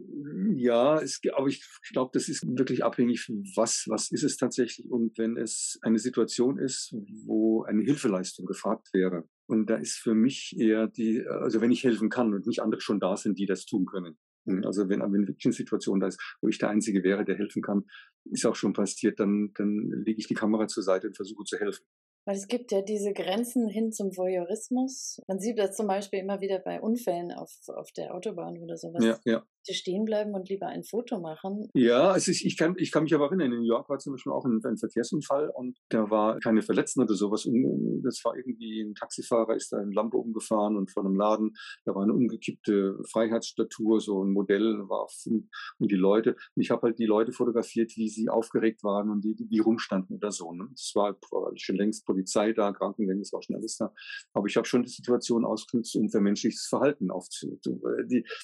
ja, 0.56 1.00
es, 1.00 1.20
aber 1.34 1.48
ich, 1.48 1.64
glaube, 1.92 2.12
das 2.14 2.30
ist 2.30 2.46
wirklich 2.46 2.84
abhängig, 2.84 3.32
was, 3.56 3.86
was 3.88 4.12
ist 4.12 4.24
es 4.24 4.38
tatsächlich 4.38 4.90
und 4.90 5.18
wenn 5.18 5.38
es 5.38 5.80
eine 5.82 6.00
Situation 6.00 6.60
ist, 6.60 6.94
wo 7.26 7.64
eine 7.64 7.84
Hilfeleistung 7.84 8.46
gefragt 8.46 8.90
wäre. 8.94 9.28
Und 9.48 9.70
da 9.70 9.76
ist 9.76 9.98
für 9.98 10.14
mich 10.14 10.56
eher 10.58 10.88
die, 10.88 11.26
also 11.26 11.62
wenn 11.62 11.72
ich 11.72 11.84
helfen 11.84 12.10
kann 12.10 12.34
und 12.34 12.46
nicht 12.46 12.62
andere 12.62 12.82
schon 12.82 13.00
da 13.00 13.16
sind, 13.16 13.40
die 13.40 13.46
das 13.46 13.66
tun 13.66 13.86
können. 13.86 14.18
Hm, 14.46 14.64
also 14.66 14.90
wenn, 14.90 15.02
wenn 15.02 15.28
wirklich 15.28 15.46
eine 15.46 15.54
Situation 15.54 16.00
da 16.00 16.08
ist, 16.08 16.22
wo 16.42 16.48
ich 16.48 16.58
der 16.58 16.70
Einzige 16.70 17.04
wäre, 17.04 17.26
der 17.26 17.36
helfen 17.36 17.62
kann, 17.62 17.86
ist 18.26 18.46
auch 18.46 18.56
schon 18.56 18.74
passiert, 18.74 19.20
dann, 19.20 19.52
dann 19.56 20.04
lege 20.06 20.20
ich 20.20 20.28
die 20.28 20.34
Kamera 20.34 20.68
zur 20.68 20.84
Seite 20.84 21.08
und 21.08 21.16
versuche 21.16 21.44
zu 21.46 21.58
helfen. 21.58 21.86
Weil 22.28 22.36
es 22.36 22.50
gibt 22.50 22.74
ja 22.74 22.82
diese 22.82 23.14
Grenzen 23.14 23.70
hin 23.70 23.94
zum 23.94 24.18
Voyeurismus. 24.18 25.22
Man 25.28 25.40
sieht 25.40 25.58
das 25.58 25.78
zum 25.78 25.88
Beispiel 25.88 26.20
immer 26.20 26.42
wieder 26.42 26.60
bei 26.60 26.82
Unfällen 26.82 27.32
auf, 27.32 27.50
auf 27.68 27.94
der 27.94 28.14
Autobahn 28.14 28.62
oder 28.62 28.76
sowas. 28.76 29.02
Ja, 29.02 29.18
ja 29.24 29.44
stehen 29.74 30.06
bleiben 30.06 30.34
und 30.34 30.50
lieber 30.50 30.68
ein 30.68 30.84
Foto 30.84 31.20
machen. 31.20 31.70
Ja, 31.74 32.10
also 32.10 32.32
ich, 32.32 32.46
ich, 32.46 32.58
kann, 32.58 32.76
ich 32.78 32.92
kann 32.92 33.04
mich 33.04 33.14
aber 33.14 33.26
erinnern, 33.26 33.52
in 33.52 33.60
New 33.60 33.66
York 33.66 33.90
war 33.90 34.00
zum 34.00 34.14
Beispiel 34.14 34.32
auch 34.32 34.46
ein, 34.46 34.62
ein 34.64 34.78
Verkehrsunfall 34.78 35.50
und 35.50 35.78
da 35.90 36.10
war 36.10 36.40
keine 36.40 36.62
Verletzten 36.62 37.02
oder 37.02 37.14
sowas. 37.14 37.48
Das 38.04 38.24
war 38.24 38.36
irgendwie 38.36 38.82
ein 38.82 38.96
Taxifahrer, 38.96 39.56
ist 39.56 39.72
da 39.72 39.82
in 39.82 39.92
Lampe 39.92 40.18
umgefahren 40.18 40.78
und 40.78 40.92
vor 40.92 41.06
einem 41.06 41.16
Laden, 41.16 41.56
da 41.86 41.96
war 41.96 42.04
eine 42.04 42.14
umgekippte 42.14 42.98
Freiheitsstatue, 43.12 44.00
so 44.00 44.24
ein 44.24 44.32
Modell 44.32 44.88
war 44.90 45.08
und 45.80 45.92
die 45.92 45.96
Leute, 45.96 46.36
und 46.56 46.62
ich 46.62 46.72
habe 46.72 46.84
halt 46.84 47.00
die 47.00 47.06
Leute 47.06 47.32
fotografiert, 47.32 47.96
wie 47.96 48.10
sie 48.10 48.30
aufgeregt 48.30 48.84
waren 48.84 49.10
und 49.10 49.22
die, 49.22 49.36
die 49.36 49.60
rumstanden 49.60 50.18
oder 50.18 50.32
so. 50.32 50.52
Ne? 50.52 50.68
Es 50.74 50.92
war 50.96 51.18
schon 51.56 51.76
längst 51.76 52.06
Polizei 52.06 52.54
da, 52.54 52.72
Krankenwagen, 52.72 53.22
es 53.22 53.32
war 53.32 53.42
schon 53.42 53.56
alles 53.56 53.78
da. 53.78 53.94
Aber 54.34 54.48
ich 54.48 54.58
habe 54.58 54.68
schon 54.68 54.84
die 54.84 54.90
Situation 54.90 55.46
ausgenutzt, 55.46 55.96
um 55.96 56.10
vermenschliches 56.10 56.68
Verhalten 56.68 57.12
aufzunehmen. 57.12 57.60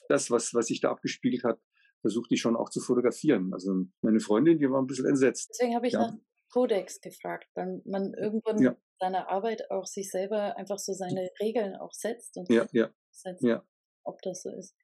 Das, 0.07 0.31
was, 0.31 0.53
was 0.53 0.69
ich 0.69 0.81
da 0.81 0.91
abgespielt 0.91 1.12
gespiegelt 1.13 1.44
hat, 1.44 1.60
versucht 2.01 2.31
die 2.31 2.38
schon 2.38 2.56
auch 2.56 2.69
zu 2.69 2.81
fotografieren. 2.81 3.54
Also 3.54 3.86
meine 4.01 4.19
Freundin, 4.19 4.60
die 4.60 4.69
war 4.69 4.81
ein 4.81 4.88
bisschen 4.88 5.07
entsetzt. 5.07 5.50
Deswegen 5.51 5.75
habe 5.75 5.88
ich 5.88 5.94
ja. 5.94 6.00
nach 6.00 6.13
Kodex 6.51 7.01
gefragt, 7.01 7.48
weil 7.56 7.81
man 7.86 8.13
irgendwann 8.13 8.62
ja. 8.62 8.75
seiner 9.00 9.30
Arbeit 9.30 9.71
auch 9.71 9.86
sich 9.86 10.12
selber 10.12 10.57
einfach 10.57 10.77
so 10.77 10.94
seine 10.94 11.30
Regeln 11.42 11.75
auch 11.75 11.94
setzt 11.94 12.38
und 12.38 12.50
ja, 12.50 12.68
ja. 12.74 12.89
setzt, 13.12 13.44
ja. 13.44 13.65
ob 14.04 14.21
das 14.21 14.44
so 14.44 14.50
ist. 14.51 14.75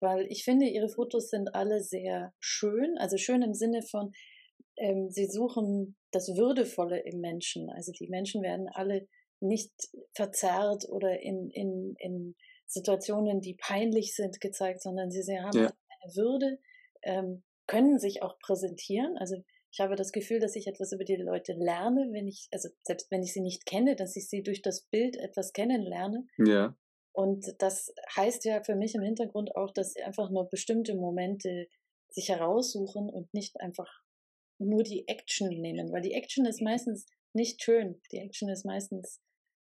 Weil 0.00 0.26
ich 0.26 0.44
finde, 0.44 0.66
ihre 0.66 0.88
Fotos 0.88 1.30
sind 1.30 1.54
alle 1.54 1.80
sehr 1.80 2.34
schön, 2.38 2.98
also 2.98 3.16
schön 3.16 3.42
im 3.42 3.54
Sinne 3.54 3.82
von, 3.82 4.12
ähm, 4.76 5.08
sie 5.10 5.26
suchen 5.26 5.96
das 6.12 6.28
Würdevolle 6.36 7.00
im 7.00 7.20
Menschen. 7.20 7.70
Also 7.70 7.92
die 7.92 8.08
Menschen 8.08 8.42
werden 8.42 8.68
alle 8.68 9.08
nicht 9.40 9.72
verzerrt 10.12 10.86
oder 10.88 11.20
in, 11.20 11.50
in, 11.50 11.94
in 11.98 12.36
Situationen, 12.66 13.40
die 13.40 13.54
peinlich 13.54 14.14
sind, 14.14 14.40
gezeigt, 14.40 14.82
sondern 14.82 15.10
sie, 15.10 15.22
sie 15.22 15.38
haben 15.38 15.58
ja. 15.58 15.72
eine 16.02 16.14
Würde, 16.14 16.58
ähm, 17.02 17.42
können 17.66 17.98
sich 17.98 18.22
auch 18.22 18.38
präsentieren. 18.38 19.16
Also 19.18 19.36
ich 19.72 19.80
habe 19.80 19.96
das 19.96 20.12
Gefühl, 20.12 20.40
dass 20.40 20.56
ich 20.56 20.66
etwas 20.66 20.92
über 20.92 21.04
die 21.04 21.16
Leute 21.16 21.52
lerne, 21.52 22.08
wenn 22.12 22.26
ich, 22.26 22.48
also 22.52 22.68
selbst 22.82 23.10
wenn 23.10 23.22
ich 23.22 23.32
sie 23.32 23.40
nicht 23.40 23.66
kenne, 23.66 23.94
dass 23.94 24.16
ich 24.16 24.28
sie 24.28 24.42
durch 24.42 24.62
das 24.62 24.82
Bild 24.82 25.16
etwas 25.16 25.52
kennenlerne. 25.52 26.26
Ja. 26.38 26.76
Und 27.12 27.54
das 27.58 27.92
heißt 28.16 28.44
ja 28.44 28.62
für 28.62 28.74
mich 28.74 28.94
im 28.94 29.02
Hintergrund 29.02 29.54
auch, 29.56 29.72
dass 29.72 29.92
sie 29.92 30.02
einfach 30.02 30.30
nur 30.30 30.48
bestimmte 30.48 30.94
Momente 30.94 31.66
sich 32.08 32.28
heraussuchen 32.28 33.10
und 33.10 33.32
nicht 33.32 33.60
einfach 33.60 34.02
nur 34.58 34.82
die 34.82 35.06
Action 35.08 35.48
nehmen, 35.48 35.92
weil 35.92 36.02
die 36.02 36.14
Action 36.14 36.46
ist 36.46 36.62
meistens 36.62 37.06
nicht 37.32 37.62
schön. 37.62 38.00
Die 38.12 38.18
Action 38.18 38.48
ist 38.48 38.64
meistens 38.64 39.20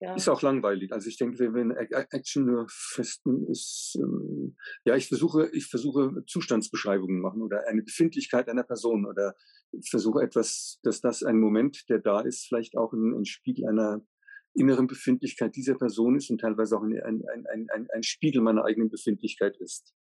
ja. 0.05 0.15
Ist 0.15 0.29
auch 0.29 0.43
langweilig. 0.43 0.91
Also 0.91 1.09
ich 1.09 1.17
denke, 1.17 1.53
wenn 1.55 1.71
Action 1.71 2.45
nur 2.45 2.67
festen 2.69 3.47
ist, 3.47 3.97
ähm, 3.99 4.55
ja, 4.85 4.95
ich 4.95 5.07
versuche, 5.07 5.49
ich 5.51 5.65
versuche 5.65 6.23
Zustandsbeschreibungen 6.27 7.19
machen 7.19 7.41
oder 7.41 7.67
eine 7.67 7.81
Befindlichkeit 7.81 8.47
einer 8.47 8.63
Person 8.63 9.07
oder 9.07 9.33
ich 9.71 9.89
versuche 9.89 10.21
etwas, 10.21 10.79
dass 10.83 11.01
das 11.01 11.23
ein 11.23 11.39
Moment, 11.39 11.89
der 11.89 11.97
da 11.99 12.21
ist, 12.21 12.45
vielleicht 12.47 12.77
auch 12.77 12.93
ein, 12.93 13.15
ein 13.15 13.25
Spiegel 13.25 13.65
einer 13.65 14.05
inneren 14.53 14.85
Befindlichkeit 14.85 15.55
dieser 15.55 15.75
Person 15.75 16.15
ist 16.15 16.29
und 16.29 16.39
teilweise 16.39 16.77
auch 16.77 16.83
ein, 16.83 17.01
ein, 17.01 17.23
ein, 17.47 17.87
ein, 17.91 18.03
Spiegel 18.03 18.43
meiner 18.43 18.63
eigenen 18.63 18.89
Befindlichkeit 18.89 19.57
ist. 19.57 19.95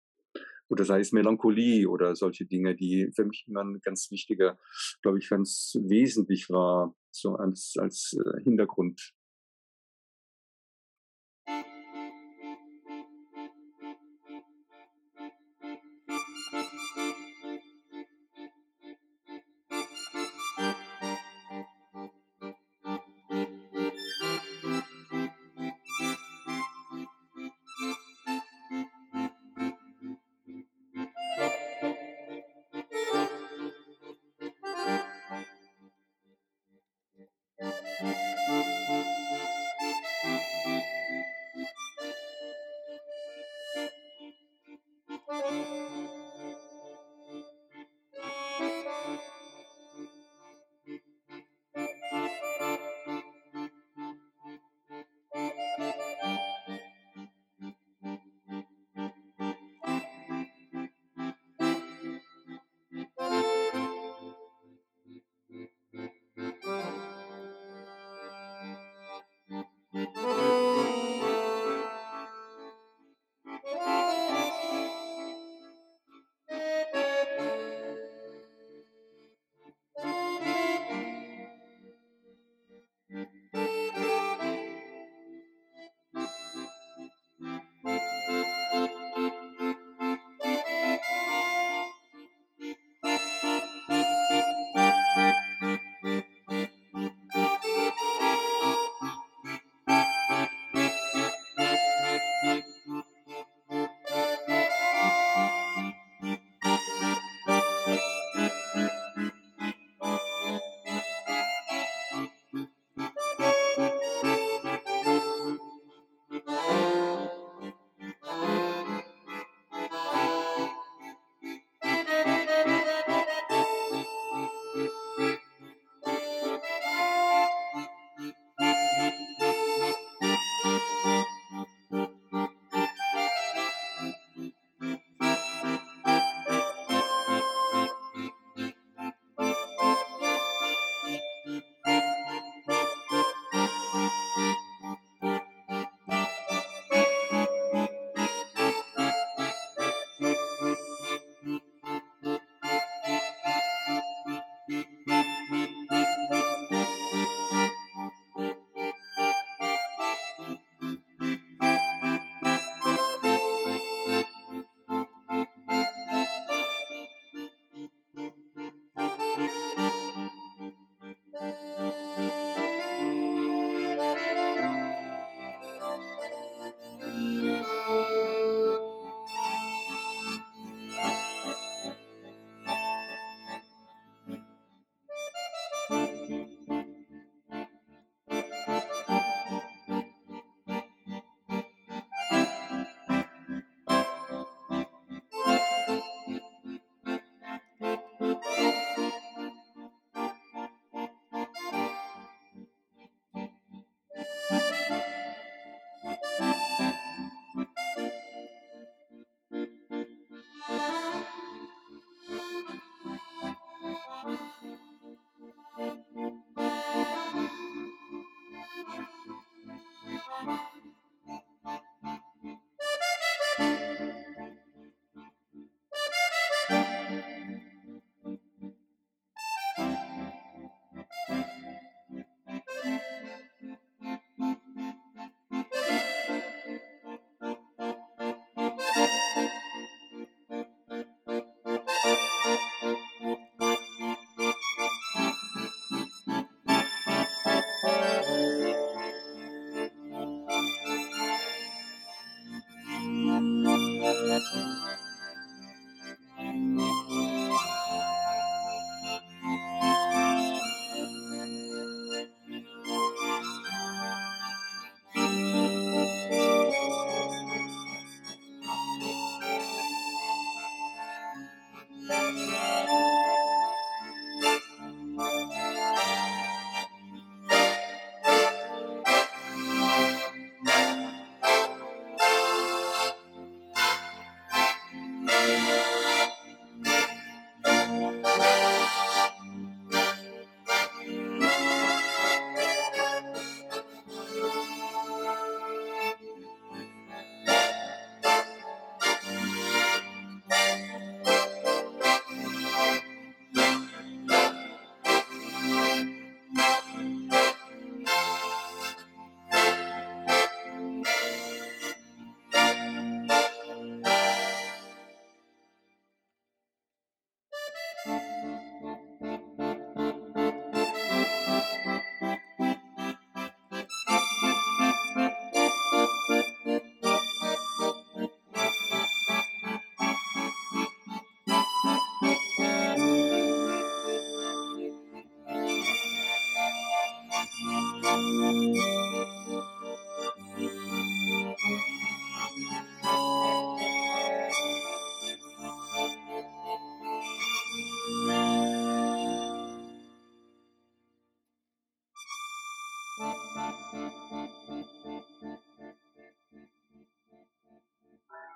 Oder 0.68 0.84
sei 0.84 1.00
es 1.00 1.14
Melancholie 1.14 1.88
oder 1.88 2.16
solche 2.16 2.46
Dinge, 2.46 2.76
die 2.76 3.10
für 3.16 3.24
mich 3.24 3.46
immer 3.48 3.64
ein 3.64 3.80
ganz 3.82 4.12
wichtiger, 4.12 4.60
glaube 5.02 5.20
ich, 5.20 5.30
ganz 5.30 5.78
wesentlich 5.82 6.50
war, 6.50 6.94
so 7.10 7.36
als, 7.36 7.76
als 7.78 8.18
äh, 8.20 8.42
Hintergrund 8.44 9.14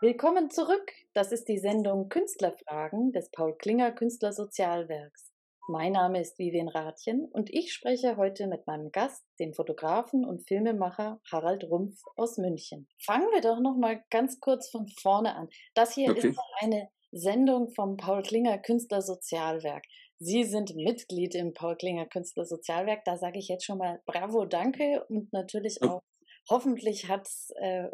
Willkommen 0.07 0.49
zurück. 0.49 0.93
Das 1.13 1.33
ist 1.33 1.49
die 1.49 1.57
Sendung 1.57 2.07
Künstlerfragen 2.07 3.11
des 3.11 3.29
Paul 3.29 3.57
Klinger 3.57 3.91
Künstlersozialwerks. 3.91 5.33
Mein 5.67 5.91
Name 5.91 6.21
ist 6.21 6.39
Vivian 6.39 6.69
Rathjen 6.69 7.25
und 7.25 7.53
ich 7.53 7.73
spreche 7.73 8.15
heute 8.15 8.47
mit 8.47 8.65
meinem 8.67 8.93
Gast, 8.93 9.25
dem 9.37 9.53
Fotografen 9.53 10.23
und 10.23 10.47
Filmemacher 10.47 11.19
Harald 11.29 11.65
Rumpf 11.65 11.99
aus 12.15 12.37
München. 12.37 12.87
Fangen 13.05 13.27
wir 13.33 13.41
doch 13.41 13.59
noch 13.59 13.75
mal 13.75 14.01
ganz 14.09 14.39
kurz 14.39 14.69
von 14.69 14.87
vorne 14.87 15.35
an. 15.35 15.49
Das 15.73 15.93
hier 15.93 16.11
okay. 16.11 16.29
ist 16.29 16.39
eine 16.61 16.87
Sendung 17.11 17.67
vom 17.71 17.97
Paul 17.97 18.21
Klinger 18.21 18.59
Künstlersozialwerk. 18.59 19.83
Sie 20.19 20.45
sind 20.45 20.73
Mitglied 20.73 21.35
im 21.35 21.53
Paul 21.53 21.75
Klinger 21.75 22.05
Künstlersozialwerk. 22.05 23.03
Da 23.03 23.17
sage 23.17 23.39
ich 23.39 23.49
jetzt 23.49 23.65
schon 23.65 23.79
mal 23.79 24.01
Bravo, 24.05 24.45
danke 24.45 25.03
und 25.09 25.33
natürlich 25.33 25.83
auch 25.83 26.01
hoffentlich 26.49 27.07
hat 27.07 27.27
es 27.27 27.51
äh, 27.59 27.89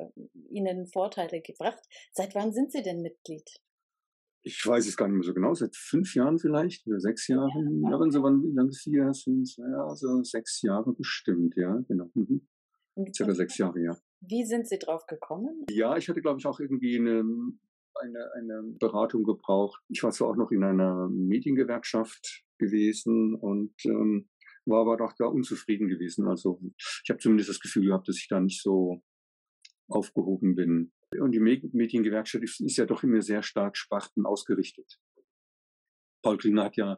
Ihnen 0.49 0.87
Vorteile 0.87 1.41
gebracht. 1.41 1.81
Seit 2.11 2.35
wann 2.35 2.53
sind 2.53 2.71
Sie 2.71 2.81
denn 2.81 3.01
Mitglied? 3.01 3.49
Ich 4.45 4.65
weiß 4.65 4.85
es 4.87 4.97
gar 4.97 5.07
nicht 5.07 5.15
mehr 5.15 5.23
so 5.23 5.33
genau, 5.33 5.53
seit 5.53 5.75
fünf 5.75 6.15
Jahren 6.15 6.37
vielleicht 6.37 6.85
oder 6.85 6.99
sechs 6.99 7.27
Jahren. 7.29 7.81
Ja, 7.89 7.97
wenn 7.99 8.11
Sie 8.11 8.21
wann, 8.21 8.43
wie 8.43 8.53
lange 8.53 8.73
vier 8.73 9.13
sind, 9.13 9.55
ja, 9.55 9.85
also 9.87 10.21
sechs 10.23 10.61
Jahre 10.61 10.93
bestimmt, 10.93 11.55
ja, 11.55 11.81
genau. 11.87 12.09
Mhm. 12.13 12.45
Circa 13.15 13.33
sechs 13.33 13.57
Jahre, 13.57 13.81
ja. 13.81 13.97
Wie 14.19 14.45
sind 14.45 14.67
Sie 14.67 14.77
drauf 14.79 15.05
gekommen? 15.07 15.65
Ja, 15.69 15.95
ich 15.97 16.09
hatte, 16.09 16.21
glaube 16.21 16.39
ich, 16.39 16.45
auch 16.45 16.59
irgendwie 16.59 16.97
eine, 16.97 17.23
eine, 17.95 18.31
eine 18.35 18.63
Beratung 18.79 19.23
gebraucht. 19.23 19.81
Ich 19.87 20.03
war 20.03 20.11
zwar 20.11 20.29
auch 20.29 20.35
noch 20.35 20.51
in 20.51 20.63
einer 20.63 21.09
Mediengewerkschaft 21.09 22.43
gewesen 22.57 23.35
und 23.35 23.73
ähm, 23.85 24.29
war 24.65 24.81
aber 24.81 24.97
doch 24.97 25.13
da 25.13 25.25
unzufrieden 25.25 25.87
gewesen. 25.87 26.27
Also 26.27 26.59
ich 27.03 27.09
habe 27.09 27.19
zumindest 27.19 27.49
das 27.49 27.59
Gefühl 27.59 27.87
gehabt, 27.87 28.07
dass 28.07 28.17
ich 28.17 28.27
da 28.27 28.39
nicht 28.39 28.61
so 28.61 29.01
aufgehoben 29.87 30.55
bin. 30.55 30.91
Und 31.19 31.31
die 31.31 31.39
Mediengewerkschaft 31.39 32.43
ist, 32.43 32.77
ja 32.77 32.85
doch 32.85 33.03
immer 33.03 33.21
sehr 33.21 33.43
stark 33.43 33.77
Sparten 33.77 34.25
ausgerichtet. 34.25 34.99
Paul 36.23 36.37
Klinger 36.37 36.63
hat 36.63 36.77
ja 36.77 36.97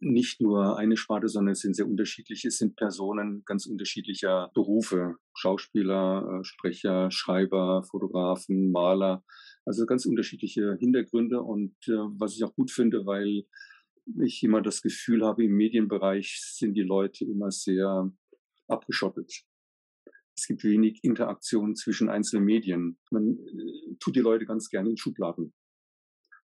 nicht 0.00 0.40
nur 0.40 0.76
eine 0.76 0.96
Sparte, 0.96 1.28
sondern 1.28 1.52
es 1.52 1.60
sind 1.60 1.74
sehr 1.74 1.88
unterschiedliche, 1.88 2.48
es 2.48 2.58
sind 2.58 2.76
Personen 2.76 3.42
ganz 3.46 3.64
unterschiedlicher 3.64 4.50
Berufe. 4.52 5.16
Schauspieler, 5.34 6.40
äh, 6.40 6.44
Sprecher, 6.44 7.10
Schreiber, 7.10 7.82
Fotografen, 7.84 8.70
Maler. 8.70 9.24
Also 9.64 9.86
ganz 9.86 10.04
unterschiedliche 10.04 10.76
Hintergründe 10.78 11.40
und 11.40 11.74
äh, 11.86 11.92
was 12.18 12.34
ich 12.34 12.44
auch 12.44 12.54
gut 12.54 12.70
finde, 12.70 13.06
weil 13.06 13.44
ich 14.22 14.42
immer 14.42 14.62
das 14.62 14.82
Gefühl 14.82 15.24
habe, 15.24 15.44
im 15.44 15.52
Medienbereich 15.52 16.40
sind 16.42 16.74
die 16.74 16.82
Leute 16.82 17.24
immer 17.24 17.50
sehr 17.50 18.10
abgeschottet. 18.66 19.44
Es 20.36 20.46
gibt 20.46 20.62
wenig 20.62 21.02
Interaktion 21.02 21.74
zwischen 21.74 22.08
einzelnen 22.08 22.44
Medien. 22.44 22.98
Man 23.10 23.38
äh, 23.38 23.96
tut 23.98 24.14
die 24.14 24.20
Leute 24.20 24.46
ganz 24.46 24.68
gerne 24.68 24.90
in 24.90 24.96
Schubladen. 24.96 25.52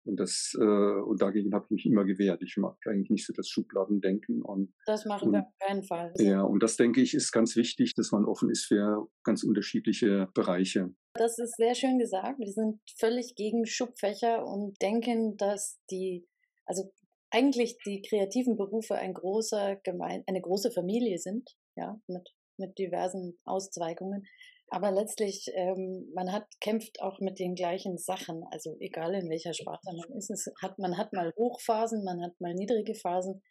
Und 0.04 0.18
das 0.18 0.56
äh, 0.58 0.64
und 0.64 1.20
dagegen 1.20 1.52
habe 1.52 1.66
ich 1.66 1.70
mich 1.70 1.86
immer 1.86 2.04
gewehrt. 2.04 2.42
Ich 2.42 2.56
mag 2.56 2.76
eigentlich 2.86 3.10
nicht 3.10 3.26
so 3.26 3.32
das 3.34 3.48
Schubladendenken 3.48 4.42
und 4.42 4.72
das 4.86 5.04
machen 5.04 5.28
und, 5.28 5.32
wir 5.34 5.40
auf 5.40 5.58
keinen 5.58 5.82
Fall. 5.82 6.12
Ja, 6.18 6.42
und 6.42 6.62
das 6.62 6.76
denke 6.76 7.02
ich 7.02 7.14
ist 7.14 7.32
ganz 7.32 7.54
wichtig, 7.56 7.94
dass 7.94 8.12
man 8.12 8.24
offen 8.24 8.48
ist 8.48 8.64
für 8.64 9.08
ganz 9.24 9.42
unterschiedliche 9.42 10.28
Bereiche. 10.32 10.94
Das 11.14 11.38
ist 11.38 11.56
sehr 11.56 11.74
schön 11.74 11.98
gesagt. 11.98 12.38
Wir 12.38 12.52
sind 12.52 12.80
völlig 12.96 13.34
gegen 13.34 13.66
Schubfächer 13.66 14.46
und 14.46 14.80
denken, 14.80 15.36
dass 15.36 15.78
die 15.90 16.26
also 16.64 16.92
eigentlich 17.30 17.78
die 17.86 18.02
kreativen 18.02 18.56
Berufe 18.56 18.94
ein 18.96 19.14
großer 19.14 19.76
Gemein 19.76 20.24
eine 20.26 20.40
große 20.40 20.70
Familie 20.70 21.18
sind, 21.18 21.56
ja, 21.76 22.00
mit 22.06 22.28
mit 22.60 22.78
diversen 22.78 23.40
Auszweigungen. 23.44 24.28
Aber 24.68 24.92
letztlich, 24.92 25.50
ähm, 25.54 26.08
man 26.14 26.30
hat, 26.30 26.46
kämpft 26.60 27.00
auch 27.02 27.18
mit 27.18 27.40
den 27.40 27.56
gleichen 27.56 27.98
Sachen. 27.98 28.44
Also 28.52 28.76
egal 28.78 29.14
in 29.14 29.28
welcher 29.28 29.52
Sparte 29.52 29.90
man 29.92 30.16
ist, 30.16 30.30
es 30.30 30.48
hat, 30.62 30.78
man 30.78 30.96
hat 30.96 31.12
mal 31.12 31.32
Hochphasen, 31.36 32.04
man 32.04 32.22
hat 32.22 32.40
mal 32.40 32.54
niedrige 32.54 32.94
Phasen. 32.94 33.42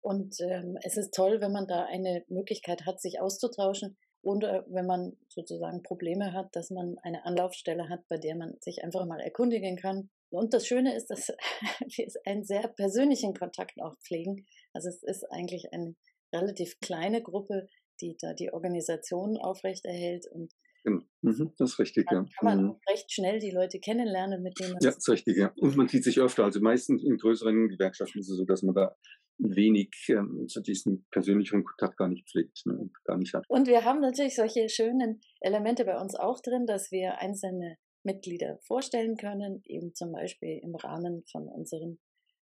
Und 0.00 0.36
ähm, 0.40 0.78
es 0.82 0.96
ist 0.96 1.14
toll, 1.14 1.40
wenn 1.40 1.50
man 1.50 1.66
da 1.66 1.84
eine 1.86 2.24
Möglichkeit 2.28 2.86
hat, 2.86 3.00
sich 3.00 3.20
auszutauschen. 3.20 3.98
Oder 4.22 4.64
wenn 4.68 4.86
man 4.86 5.16
sozusagen 5.28 5.82
Probleme 5.82 6.32
hat, 6.32 6.54
dass 6.54 6.70
man 6.70 6.96
eine 7.02 7.24
Anlaufstelle 7.24 7.88
hat, 7.88 8.06
bei 8.08 8.18
der 8.18 8.36
man 8.36 8.54
sich 8.60 8.84
einfach 8.84 9.04
mal 9.04 9.20
erkundigen 9.20 9.76
kann. 9.76 10.10
Und 10.30 10.54
das 10.54 10.66
Schöne 10.66 10.94
ist, 10.94 11.08
dass 11.10 11.28
wir 11.96 12.06
einen 12.24 12.44
sehr 12.44 12.68
persönlichen 12.68 13.34
Kontakt 13.34 13.80
auch 13.80 13.96
pflegen. 13.98 14.46
Also 14.72 14.88
es 14.88 15.02
ist 15.02 15.24
eigentlich 15.30 15.72
eine 15.72 15.96
relativ 16.32 16.78
kleine 16.80 17.22
Gruppe, 17.22 17.66
die 18.00 18.16
da 18.20 18.32
die 18.32 18.52
Organisation 18.52 19.36
aufrechterhält 19.36 20.26
und 20.30 20.52
Genau. 20.84 21.02
Mhm, 21.20 21.52
das 21.58 21.72
ist 21.74 21.78
richtig, 21.78 22.06
dann 22.08 22.24
ja. 22.24 22.30
kann 22.36 22.44
man 22.58 22.64
mhm. 22.64 22.76
recht 22.90 23.12
schnell 23.12 23.38
die 23.38 23.52
Leute 23.52 23.78
kennenlernen, 23.78 24.42
mit 24.42 24.58
denen 24.58 24.72
man 24.72 24.82
Ja, 24.82 24.90
das 24.90 24.98
ist 24.98 25.08
richtig, 25.08 25.36
ja. 25.36 25.52
Und 25.56 25.76
man 25.76 25.86
sieht 25.86 26.02
sich 26.02 26.18
öfter. 26.18 26.44
Also 26.44 26.60
meistens 26.60 27.04
in 27.04 27.18
größeren 27.18 27.68
Gewerkschaften 27.68 28.18
ist 28.18 28.28
es 28.28 28.36
so, 28.36 28.44
dass 28.44 28.62
man 28.62 28.74
da 28.74 28.96
wenig 29.42 29.90
ähm, 30.08 30.46
zu 30.48 30.60
diesem 30.60 31.04
persönlichen 31.10 31.64
Kontakt 31.64 31.96
gar 31.96 32.08
nicht 32.08 32.28
pflegt, 32.28 32.64
ne, 32.66 32.90
gar 33.04 33.18
nicht 33.18 33.34
hat. 33.34 33.44
Und 33.48 33.66
wir 33.66 33.84
haben 33.84 34.00
natürlich 34.00 34.36
solche 34.36 34.68
schönen 34.68 35.20
Elemente 35.40 35.84
bei 35.84 35.98
uns 35.98 36.14
auch 36.14 36.40
drin, 36.40 36.66
dass 36.66 36.90
wir 36.90 37.18
einzelne 37.18 37.76
Mitglieder 38.04 38.58
vorstellen 38.62 39.16
können, 39.16 39.62
eben 39.64 39.94
zum 39.94 40.12
Beispiel 40.12 40.60
im 40.62 40.74
Rahmen 40.74 41.24
von 41.30 41.48
unseren 41.48 41.98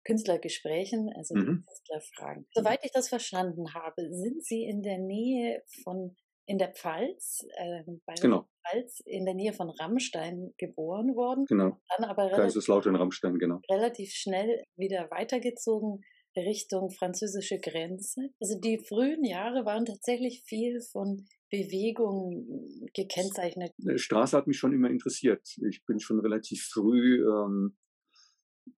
Künstlergesprächen, 0.05 1.11
also 1.17 1.35
Mhm. 1.35 1.65
Künstlerfragen. 1.67 2.47
Soweit 2.55 2.81
ich 2.85 2.93
das 2.93 3.09
verstanden 3.09 3.75
habe, 3.75 4.09
sind 4.11 4.45
Sie 4.45 4.65
in 4.65 4.83
der 4.83 4.99
Nähe 4.99 5.63
von 5.85 6.17
in 6.47 6.57
der 6.57 6.73
Pfalz, 6.73 7.47
äh, 7.59 7.83
bei 8.07 8.15
der 8.15 8.23
Genau, 8.23 8.49
Pfalz, 8.67 9.01
in 9.05 9.27
der 9.27 9.35
Nähe 9.35 9.53
von 9.53 9.69
Rammstein 9.69 10.55
geboren 10.57 11.15
worden, 11.15 11.45
genau. 11.47 11.79
dann 11.95 12.09
aber 12.09 12.23
relativ, 12.25 12.45
Kaiserslautern, 12.45 12.97
Rammstein, 12.97 13.39
genau. 13.39 13.61
relativ 13.71 14.13
schnell 14.13 14.65
wieder 14.75 15.11
weitergezogen 15.11 16.03
Richtung 16.45 16.91
französische 16.91 17.59
Grenze. 17.59 18.31
Also 18.41 18.59
die 18.59 18.79
frühen 18.79 19.25
Jahre 19.25 19.65
waren 19.65 19.85
tatsächlich 19.85 20.43
viel 20.45 20.81
von 20.81 21.27
Bewegung 21.51 22.47
gekennzeichnet. 22.95 23.73
Äh, 23.87 23.99
Straße 23.99 24.37
hat 24.37 24.47
mich 24.47 24.59
schon 24.59 24.73
immer 24.73 24.91
interessiert. 24.91 25.49
Ich 25.69 25.85
bin 25.87 26.01
schon 26.01 26.21
relativ 26.21 26.63
früh, 26.73 27.25
ähm, 27.27 27.77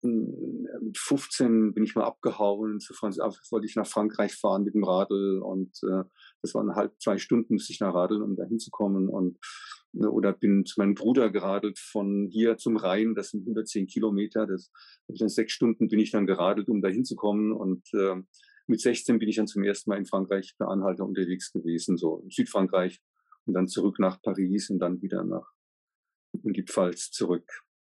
mit 0.02 0.98
15 0.98 1.74
bin 1.74 1.84
ich 1.84 1.96
mal 1.96 2.06
abgehauen, 2.06 2.80
zu 2.80 2.94
Franz 2.94 3.18
wollte 3.18 3.66
ich 3.66 3.76
nach 3.76 3.88
Frankreich 3.88 4.36
fahren 4.36 4.64
mit 4.64 4.76
dem 4.76 4.84
Radl 4.84 5.40
und 5.42 5.72
äh, 5.84 6.04
das 6.42 6.54
waren 6.54 6.76
halb 6.76 6.94
zwei 7.02 7.18
Stunden, 7.18 7.56
musste 7.56 7.74
ich 7.74 7.80
nach 7.80 7.94
Radeln, 7.94 8.22
um 8.22 8.36
da 8.36 8.44
hinzukommen 8.46 9.10
und 9.10 9.40
oder 9.94 10.34
bin 10.34 10.66
zu 10.66 10.80
meinem 10.80 10.94
Bruder 10.94 11.30
geradelt 11.32 11.80
von 11.80 12.28
hier 12.30 12.58
zum 12.58 12.78
Rhein, 12.78 13.16
das 13.16 13.30
sind 13.30 13.42
110 13.42 13.88
Kilometer, 13.88 14.46
das 14.46 14.72
in 15.08 15.30
sechs 15.30 15.54
Stunden 15.54 15.88
bin 15.88 16.00
ich 16.00 16.12
dann 16.12 16.28
geradelt, 16.28 16.70
um 16.70 16.82
da 16.82 16.90
hinzukommen 16.90 17.52
und 17.52 17.88
äh, 17.94 18.16
mit 18.68 18.82
16 18.82 19.18
bin 19.18 19.30
ich 19.30 19.38
dann 19.38 19.48
zum 19.48 19.64
ersten 19.64 19.90
Mal 19.90 19.98
in 19.98 20.06
Frankreich 20.06 20.56
per 20.58 20.68
Anhalter 20.68 21.06
unterwegs 21.06 21.52
gewesen, 21.52 21.98
so 21.98 22.20
in 22.20 22.30
Südfrankreich 22.30 23.02
und 23.46 23.56
dann 23.56 23.68
zurück 23.68 23.98
nach 24.00 24.22
Paris 24.22 24.70
und 24.70 24.80
dann 24.80 25.02
wieder 25.02 25.24
nach 25.24 25.52
in 26.44 26.54
die 26.54 26.64
Pfalz 26.64 27.10
zurück. 27.10 27.50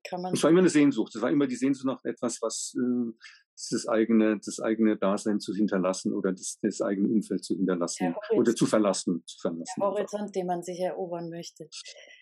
Kann 0.09 0.21
man 0.21 0.35
Es 0.35 0.43
war 0.43 0.51
immer 0.51 0.61
eine 0.61 0.69
Sehnsucht. 0.69 1.15
Es 1.17 1.23
war 1.23 1.31
immer 1.31 1.47
die 1.47 1.57
Sehnsucht 1.57 1.87
nach 1.87 2.05
etwas, 2.05 2.41
was 2.43 2.77
äh, 2.77 3.13
das 3.57 3.89
eigene, 3.89 4.39
das 4.45 4.61
eigene 4.61 4.97
Dasein 4.97 5.41
zu 5.41 5.55
hinterlassen 5.55 6.13
oder 6.13 6.33
das, 6.33 6.59
das 6.63 6.81
eigene 6.83 7.09
Umfeld 7.09 7.45
zu 7.45 7.55
hinterlassen 7.57 8.15
Der 8.31 8.39
oder 8.39 8.55
zu 8.55 8.67
verlassen. 8.67 9.23
Zu 9.27 9.39
verlassen 9.41 9.65
der 9.79 9.87
einfach. 9.87 9.99
Horizont, 9.99 10.37
den 10.37 10.47
man 10.47 10.63
sich 10.63 10.79
erobern 10.81 11.31
möchte. 11.31 11.69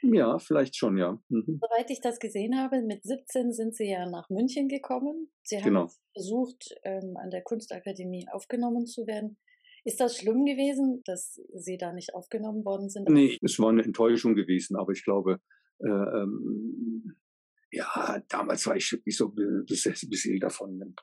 Ja, 0.03 0.38
vielleicht 0.38 0.77
schon, 0.77 0.97
ja. 0.97 1.18
Mhm. 1.29 1.61
Soweit 1.61 1.90
ich 1.90 2.01
das 2.01 2.18
gesehen 2.18 2.57
habe, 2.57 2.83
mit 2.83 3.03
17 3.03 3.53
sind 3.53 3.75
Sie 3.75 3.90
ja 3.90 4.09
nach 4.09 4.31
München 4.31 4.68
gekommen. 4.68 5.31
Sie 5.42 5.57
haben 5.57 5.64
Genau. 5.64 5.88
versucht, 6.12 6.75
ähm, 6.85 7.16
an 7.16 7.31
der 7.31 7.42
Kunstakademie 7.42 8.27
aufgenommen 8.31 8.87
zu 8.87 9.07
werden. 9.07 9.37
Ist 9.85 10.01
das 10.01 10.16
schlimm 10.16 10.47
gewesen, 10.47 11.03
dass 11.05 11.40
Sie 11.55 11.77
da 11.77 11.92
nicht 11.92 12.14
aufgenommen 12.14 12.64
worden 12.64 12.88
sind? 12.88 13.09
Nee, 13.09 13.38
es 13.42 13.59
war 13.59 13.68
eine 13.70 13.83
Enttäuschung 13.85 14.35
gewesen, 14.35 14.77
aber 14.77 14.92
ich 14.92 15.05
glaube, 15.05 15.40
äh, 15.81 15.88
ähm, 15.88 17.16
ja, 17.74 18.22
damals 18.28 18.66
war 18.66 18.76
ich 18.76 18.90
wirklich 18.92 19.16
so 19.16 19.28
be- 19.30 19.64
besessen, 19.66 20.08
beseelt 20.08 20.42
davon, 20.42 20.78
ne, 20.78 20.94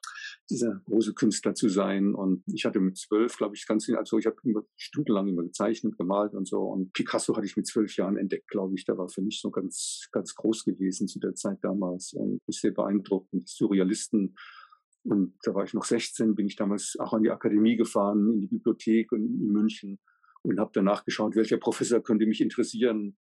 dieser 0.50 0.82
große 0.86 1.14
Künstler 1.14 1.54
zu 1.54 1.70
sein. 1.70 2.14
Und 2.16 2.44
ich 2.48 2.66
hatte 2.66 2.80
mit 2.80 2.98
zwölf, 2.98 3.38
glaube 3.38 3.56
ich, 3.56 3.68
ganz, 3.68 3.90
also 3.90 4.18
ich 4.18 4.26
habe 4.26 4.38
stundenlang 4.78 5.28
immer 5.28 5.44
gezeichnet, 5.44 5.98
gemalt 5.98 6.34
und 6.34 6.48
so. 6.48 6.62
Und 6.62 6.94
Picasso 6.94 7.36
hatte 7.36 7.46
ich 7.46 7.58
mit 7.58 7.68
zwölf 7.68 7.96
Jahren 7.98 8.18
entdeckt, 8.18 8.48
glaube 8.48 8.74
ich. 8.76 8.86
Der 8.86 8.98
war 8.98 9.10
für 9.10 9.22
mich 9.22 9.42
so 9.42 9.52
ganz, 9.52 10.08
ganz 10.12 10.34
groß 10.36 10.64
gewesen 10.64 11.08
zu 11.08 11.20
der 11.20 11.36
Zeit 11.36 11.60
damals 11.62 12.14
und 12.14 12.40
ist 12.48 12.62
sehr 12.62 12.72
beeindruckend. 12.72 13.50
Surrealisten. 13.50 14.36
Und 15.04 15.36
da 15.44 15.54
war 15.54 15.64
ich 15.66 15.74
noch 15.74 15.84
16, 15.84 16.36
bin 16.36 16.48
ich 16.48 16.56
damals 16.56 16.96
auch 17.00 17.14
an 17.14 17.24
die 17.24 17.32
Akademie 17.32 17.76
gefahren, 17.76 18.34
in 18.34 18.42
die 18.42 18.48
Bibliothek 18.48 19.12
und 19.12 19.26
in 19.26 19.48
München 19.48 20.00
und 20.44 20.60
habe 20.60 20.72
danach 20.74 21.04
geschaut, 21.06 21.36
welcher 21.36 21.58
Professor 21.58 22.02
könnte 22.02 22.26
mich 22.28 22.40
interessieren 22.42 23.18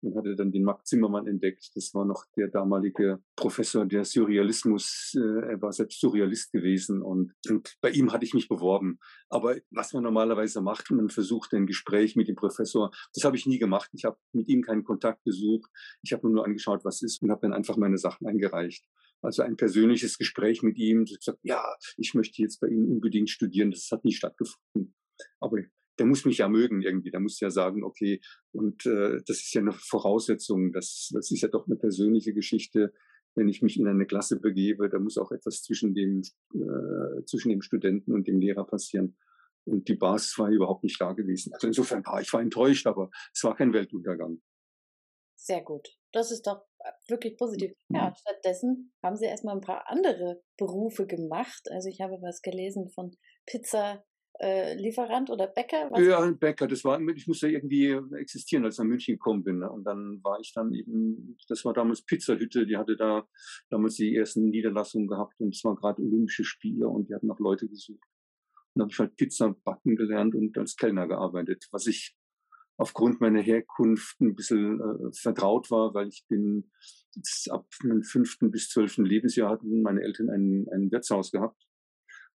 und 0.00 0.16
hatte 0.16 0.36
dann 0.36 0.52
den 0.52 0.64
Marc 0.64 0.86
Zimmermann 0.86 1.26
entdeckt. 1.26 1.70
Das 1.74 1.92
war 1.94 2.04
noch 2.04 2.24
der 2.36 2.48
damalige 2.48 3.22
Professor 3.36 3.84
der 3.84 4.04
Surrealismus. 4.04 5.14
Äh, 5.16 5.52
er 5.52 5.62
war 5.62 5.72
selbst 5.72 6.00
Surrealist 6.00 6.52
gewesen 6.52 7.02
und, 7.02 7.32
und 7.48 7.76
bei 7.80 7.90
ihm 7.90 8.12
hatte 8.12 8.24
ich 8.24 8.34
mich 8.34 8.48
beworben. 8.48 8.98
Aber 9.28 9.56
was 9.70 9.92
man 9.92 10.02
normalerweise 10.02 10.60
macht, 10.60 10.90
man 10.90 11.08
versucht 11.08 11.52
ein 11.54 11.66
Gespräch 11.66 12.16
mit 12.16 12.28
dem 12.28 12.36
Professor. 12.36 12.90
Das 13.14 13.24
habe 13.24 13.36
ich 13.36 13.46
nie 13.46 13.58
gemacht. 13.58 13.90
Ich 13.92 14.04
habe 14.04 14.18
mit 14.32 14.48
ihm 14.48 14.62
keinen 14.62 14.84
Kontakt 14.84 15.24
gesucht. 15.24 15.70
Ich 16.02 16.12
habe 16.12 16.28
nur 16.30 16.44
angeschaut, 16.44 16.84
was 16.84 17.02
ist 17.02 17.22
und 17.22 17.30
habe 17.30 17.42
dann 17.42 17.52
einfach 17.52 17.76
meine 17.76 17.98
Sachen 17.98 18.26
eingereicht. 18.26 18.84
Also 19.20 19.42
ein 19.42 19.56
persönliches 19.56 20.16
Gespräch 20.16 20.62
mit 20.62 20.78
ihm. 20.78 21.02
Ich 21.02 21.18
gesagt, 21.18 21.40
ja, 21.42 21.62
ich 21.96 22.14
möchte 22.14 22.40
jetzt 22.40 22.60
bei 22.60 22.68
Ihnen 22.68 22.88
unbedingt 22.88 23.30
studieren. 23.30 23.70
Das 23.70 23.88
hat 23.90 24.04
nie 24.04 24.12
stattgefunden. 24.12 24.94
Aber 25.40 25.58
der 25.98 26.06
muss 26.06 26.24
mich 26.24 26.38
ja 26.38 26.48
mögen 26.48 26.82
irgendwie. 26.82 27.10
Der 27.10 27.20
muss 27.20 27.40
ja 27.40 27.50
sagen, 27.50 27.82
okay, 27.84 28.20
und 28.52 28.86
äh, 28.86 29.20
das 29.26 29.38
ist 29.38 29.52
ja 29.54 29.60
eine 29.60 29.72
Voraussetzung. 29.72 30.72
Das, 30.72 31.10
das 31.12 31.30
ist 31.30 31.40
ja 31.40 31.48
doch 31.48 31.66
eine 31.66 31.76
persönliche 31.76 32.32
Geschichte. 32.34 32.92
Wenn 33.34 33.48
ich 33.48 33.62
mich 33.62 33.78
in 33.78 33.86
eine 33.86 34.06
Klasse 34.06 34.40
begebe, 34.40 34.88
da 34.88 34.98
muss 34.98 35.18
auch 35.18 35.30
etwas 35.32 35.62
zwischen 35.62 35.94
dem, 35.94 36.22
äh, 36.54 37.24
zwischen 37.26 37.50
dem 37.50 37.62
Studenten 37.62 38.12
und 38.12 38.26
dem 38.26 38.40
Lehrer 38.40 38.64
passieren. 38.66 39.16
Und 39.64 39.86
die 39.88 39.96
Basis 39.96 40.38
war 40.38 40.48
überhaupt 40.48 40.82
nicht 40.82 41.00
da 41.00 41.12
gewesen. 41.12 41.52
Also 41.52 41.66
insofern 41.66 42.04
war 42.06 42.20
ich 42.20 42.32
war 42.32 42.40
enttäuscht, 42.40 42.86
aber 42.86 43.10
es 43.34 43.44
war 43.44 43.54
kein 43.54 43.72
Weltuntergang. 43.72 44.40
Sehr 45.36 45.62
gut. 45.62 45.88
Das 46.12 46.30
ist 46.32 46.46
doch 46.46 46.62
äh, 46.78 46.90
wirklich 47.08 47.36
positiv. 47.36 47.72
Ja, 47.90 48.10
Mhm. 48.10 48.14
stattdessen 48.16 48.92
haben 49.02 49.16
Sie 49.16 49.26
erstmal 49.26 49.54
ein 49.54 49.60
paar 49.60 49.88
andere 49.88 50.42
Berufe 50.56 51.06
gemacht. 51.06 51.68
Also 51.70 51.88
ich 51.88 52.00
habe 52.00 52.18
was 52.22 52.40
gelesen 52.42 52.88
von 52.90 53.14
Pizza. 53.46 54.04
Äh, 54.40 54.74
Lieferant 54.74 55.30
oder 55.30 55.48
Bäcker? 55.48 55.90
Was? 55.90 56.00
Ja, 56.00 56.20
ein 56.20 56.38
Bäcker, 56.38 56.68
das 56.68 56.84
war, 56.84 57.00
ich 57.00 57.26
musste 57.26 57.48
irgendwie 57.48 57.90
existieren, 58.16 58.64
als 58.64 58.76
ich 58.76 58.78
nach 58.78 58.86
München 58.86 59.14
gekommen 59.14 59.42
bin. 59.42 59.58
Ne? 59.58 59.70
Und 59.70 59.84
dann 59.84 60.20
war 60.22 60.38
ich 60.40 60.52
dann 60.52 60.72
eben, 60.72 61.36
das 61.48 61.64
war 61.64 61.72
damals 61.72 62.02
Pizzahütte, 62.02 62.64
die 62.64 62.76
hatte 62.76 62.96
da 62.96 63.26
damals 63.68 63.96
die 63.96 64.14
ersten 64.14 64.48
Niederlassungen 64.50 65.08
gehabt 65.08 65.40
und 65.40 65.54
es 65.54 65.64
waren 65.64 65.74
gerade 65.74 66.02
Olympische 66.02 66.44
Spiele 66.44 66.88
und 66.88 67.08
die 67.08 67.14
hatten 67.14 67.26
noch 67.26 67.40
Leute 67.40 67.68
gesucht. 67.68 68.06
Und 68.74 68.80
dann 68.80 68.82
habe 68.82 68.92
ich 68.92 68.98
halt 69.00 69.16
Pizza 69.16 69.56
backen 69.64 69.96
gelernt 69.96 70.36
und 70.36 70.56
als 70.56 70.76
Kellner 70.76 71.08
gearbeitet, 71.08 71.66
was 71.72 71.88
ich 71.88 72.16
aufgrund 72.76 73.20
meiner 73.20 73.42
Herkunft 73.42 74.20
ein 74.20 74.36
bisschen 74.36 74.80
äh, 74.80 75.12
vertraut 75.12 75.70
war, 75.70 75.94
weil 75.94 76.08
ich 76.08 76.24
bin 76.28 76.70
jetzt 77.16 77.50
ab 77.50 77.66
meinem 77.82 78.04
fünften 78.04 78.52
bis 78.52 78.68
zwölften 78.68 79.04
Lebensjahr 79.04 79.50
hatten 79.50 79.82
meine 79.82 80.02
Eltern 80.02 80.30
ein, 80.30 80.66
ein 80.72 80.90
Wirtshaus 80.92 81.32
gehabt. 81.32 81.67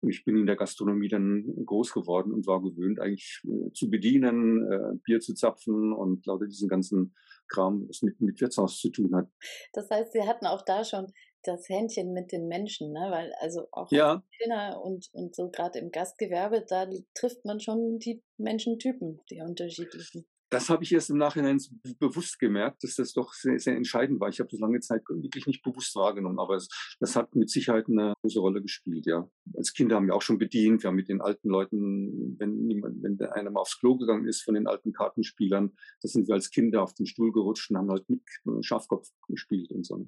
Ich 0.08 0.24
bin 0.24 0.36
in 0.36 0.46
der 0.46 0.56
Gastronomie 0.56 1.08
dann 1.08 1.44
groß 1.66 1.92
geworden 1.92 2.32
und 2.32 2.46
war 2.46 2.62
gewöhnt, 2.62 3.00
eigentlich 3.00 3.40
äh, 3.44 3.72
zu 3.72 3.90
bedienen, 3.90 4.70
äh, 4.70 4.96
Bier 5.04 5.20
zu 5.20 5.34
zapfen 5.34 5.92
und 5.92 6.26
lauter 6.26 6.46
diesen 6.46 6.68
ganzen 6.68 7.14
Kram, 7.48 7.86
was 7.88 8.02
mit, 8.02 8.20
mit 8.20 8.40
Wirtshaus 8.40 8.78
zu 8.78 8.90
tun 8.90 9.14
hat. 9.14 9.28
Das 9.72 9.90
heißt, 9.90 10.12
Sie 10.12 10.22
hatten 10.22 10.46
auch 10.46 10.62
da 10.62 10.84
schon 10.84 11.12
das 11.42 11.68
Händchen 11.68 12.12
mit 12.12 12.32
den 12.32 12.46
Menschen, 12.48 12.92
ne? 12.92 13.08
Weil 13.10 13.32
also 13.40 13.68
auch 13.72 13.90
Ja, 13.90 14.22
Kellner 14.38 14.80
und, 14.82 15.08
und 15.12 15.34
so 15.34 15.50
gerade 15.50 15.78
im 15.78 15.90
Gastgewerbe, 15.90 16.64
da 16.66 16.88
trifft 17.14 17.44
man 17.44 17.60
schon 17.60 17.98
die 17.98 18.22
Menschentypen, 18.38 19.20
die 19.30 19.40
unterschiedlichen. 19.40 20.26
Das 20.52 20.68
habe 20.68 20.84
ich 20.84 20.92
erst 20.92 21.08
im 21.08 21.16
Nachhinein 21.16 21.58
bewusst 21.98 22.38
gemerkt, 22.38 22.84
dass 22.84 22.96
das 22.96 23.14
doch 23.14 23.32
sehr, 23.32 23.58
sehr 23.58 23.74
entscheidend 23.74 24.20
war. 24.20 24.28
Ich 24.28 24.38
habe 24.38 24.50
das 24.50 24.60
lange 24.60 24.80
Zeit 24.80 25.02
wirklich 25.08 25.46
nicht 25.46 25.62
bewusst 25.62 25.96
wahrgenommen, 25.96 26.38
aber 26.38 26.56
es, 26.56 26.68
das 27.00 27.16
hat 27.16 27.34
mit 27.34 27.48
Sicherheit 27.48 27.86
eine 27.88 28.12
große 28.20 28.38
Rolle 28.38 28.60
gespielt, 28.60 29.06
ja. 29.06 29.26
Als 29.56 29.72
Kinder 29.72 29.96
haben 29.96 30.06
wir 30.06 30.14
auch 30.14 30.20
schon 30.20 30.36
bedient, 30.36 30.82
wir 30.82 30.88
haben 30.88 30.96
mit 30.96 31.08
den 31.08 31.22
alten 31.22 31.48
Leuten, 31.48 32.38
wenn 32.38 32.66
niemand, 32.66 33.02
wenn 33.02 33.18
einer 33.30 33.50
mal 33.50 33.60
aufs 33.60 33.78
Klo 33.78 33.96
gegangen 33.96 34.26
ist 34.26 34.42
von 34.42 34.52
den 34.52 34.66
alten 34.66 34.92
Kartenspielern, 34.92 35.72
da 36.02 36.08
sind 36.08 36.28
wir 36.28 36.34
als 36.34 36.50
Kinder 36.50 36.82
auf 36.82 36.92
den 36.92 37.06
Stuhl 37.06 37.32
gerutscht 37.32 37.70
und 37.70 37.78
haben 37.78 37.90
halt 37.90 38.04
mit 38.10 38.22
Schafkopf 38.60 39.08
gespielt 39.28 39.72
und 39.72 39.86
so. 39.86 40.06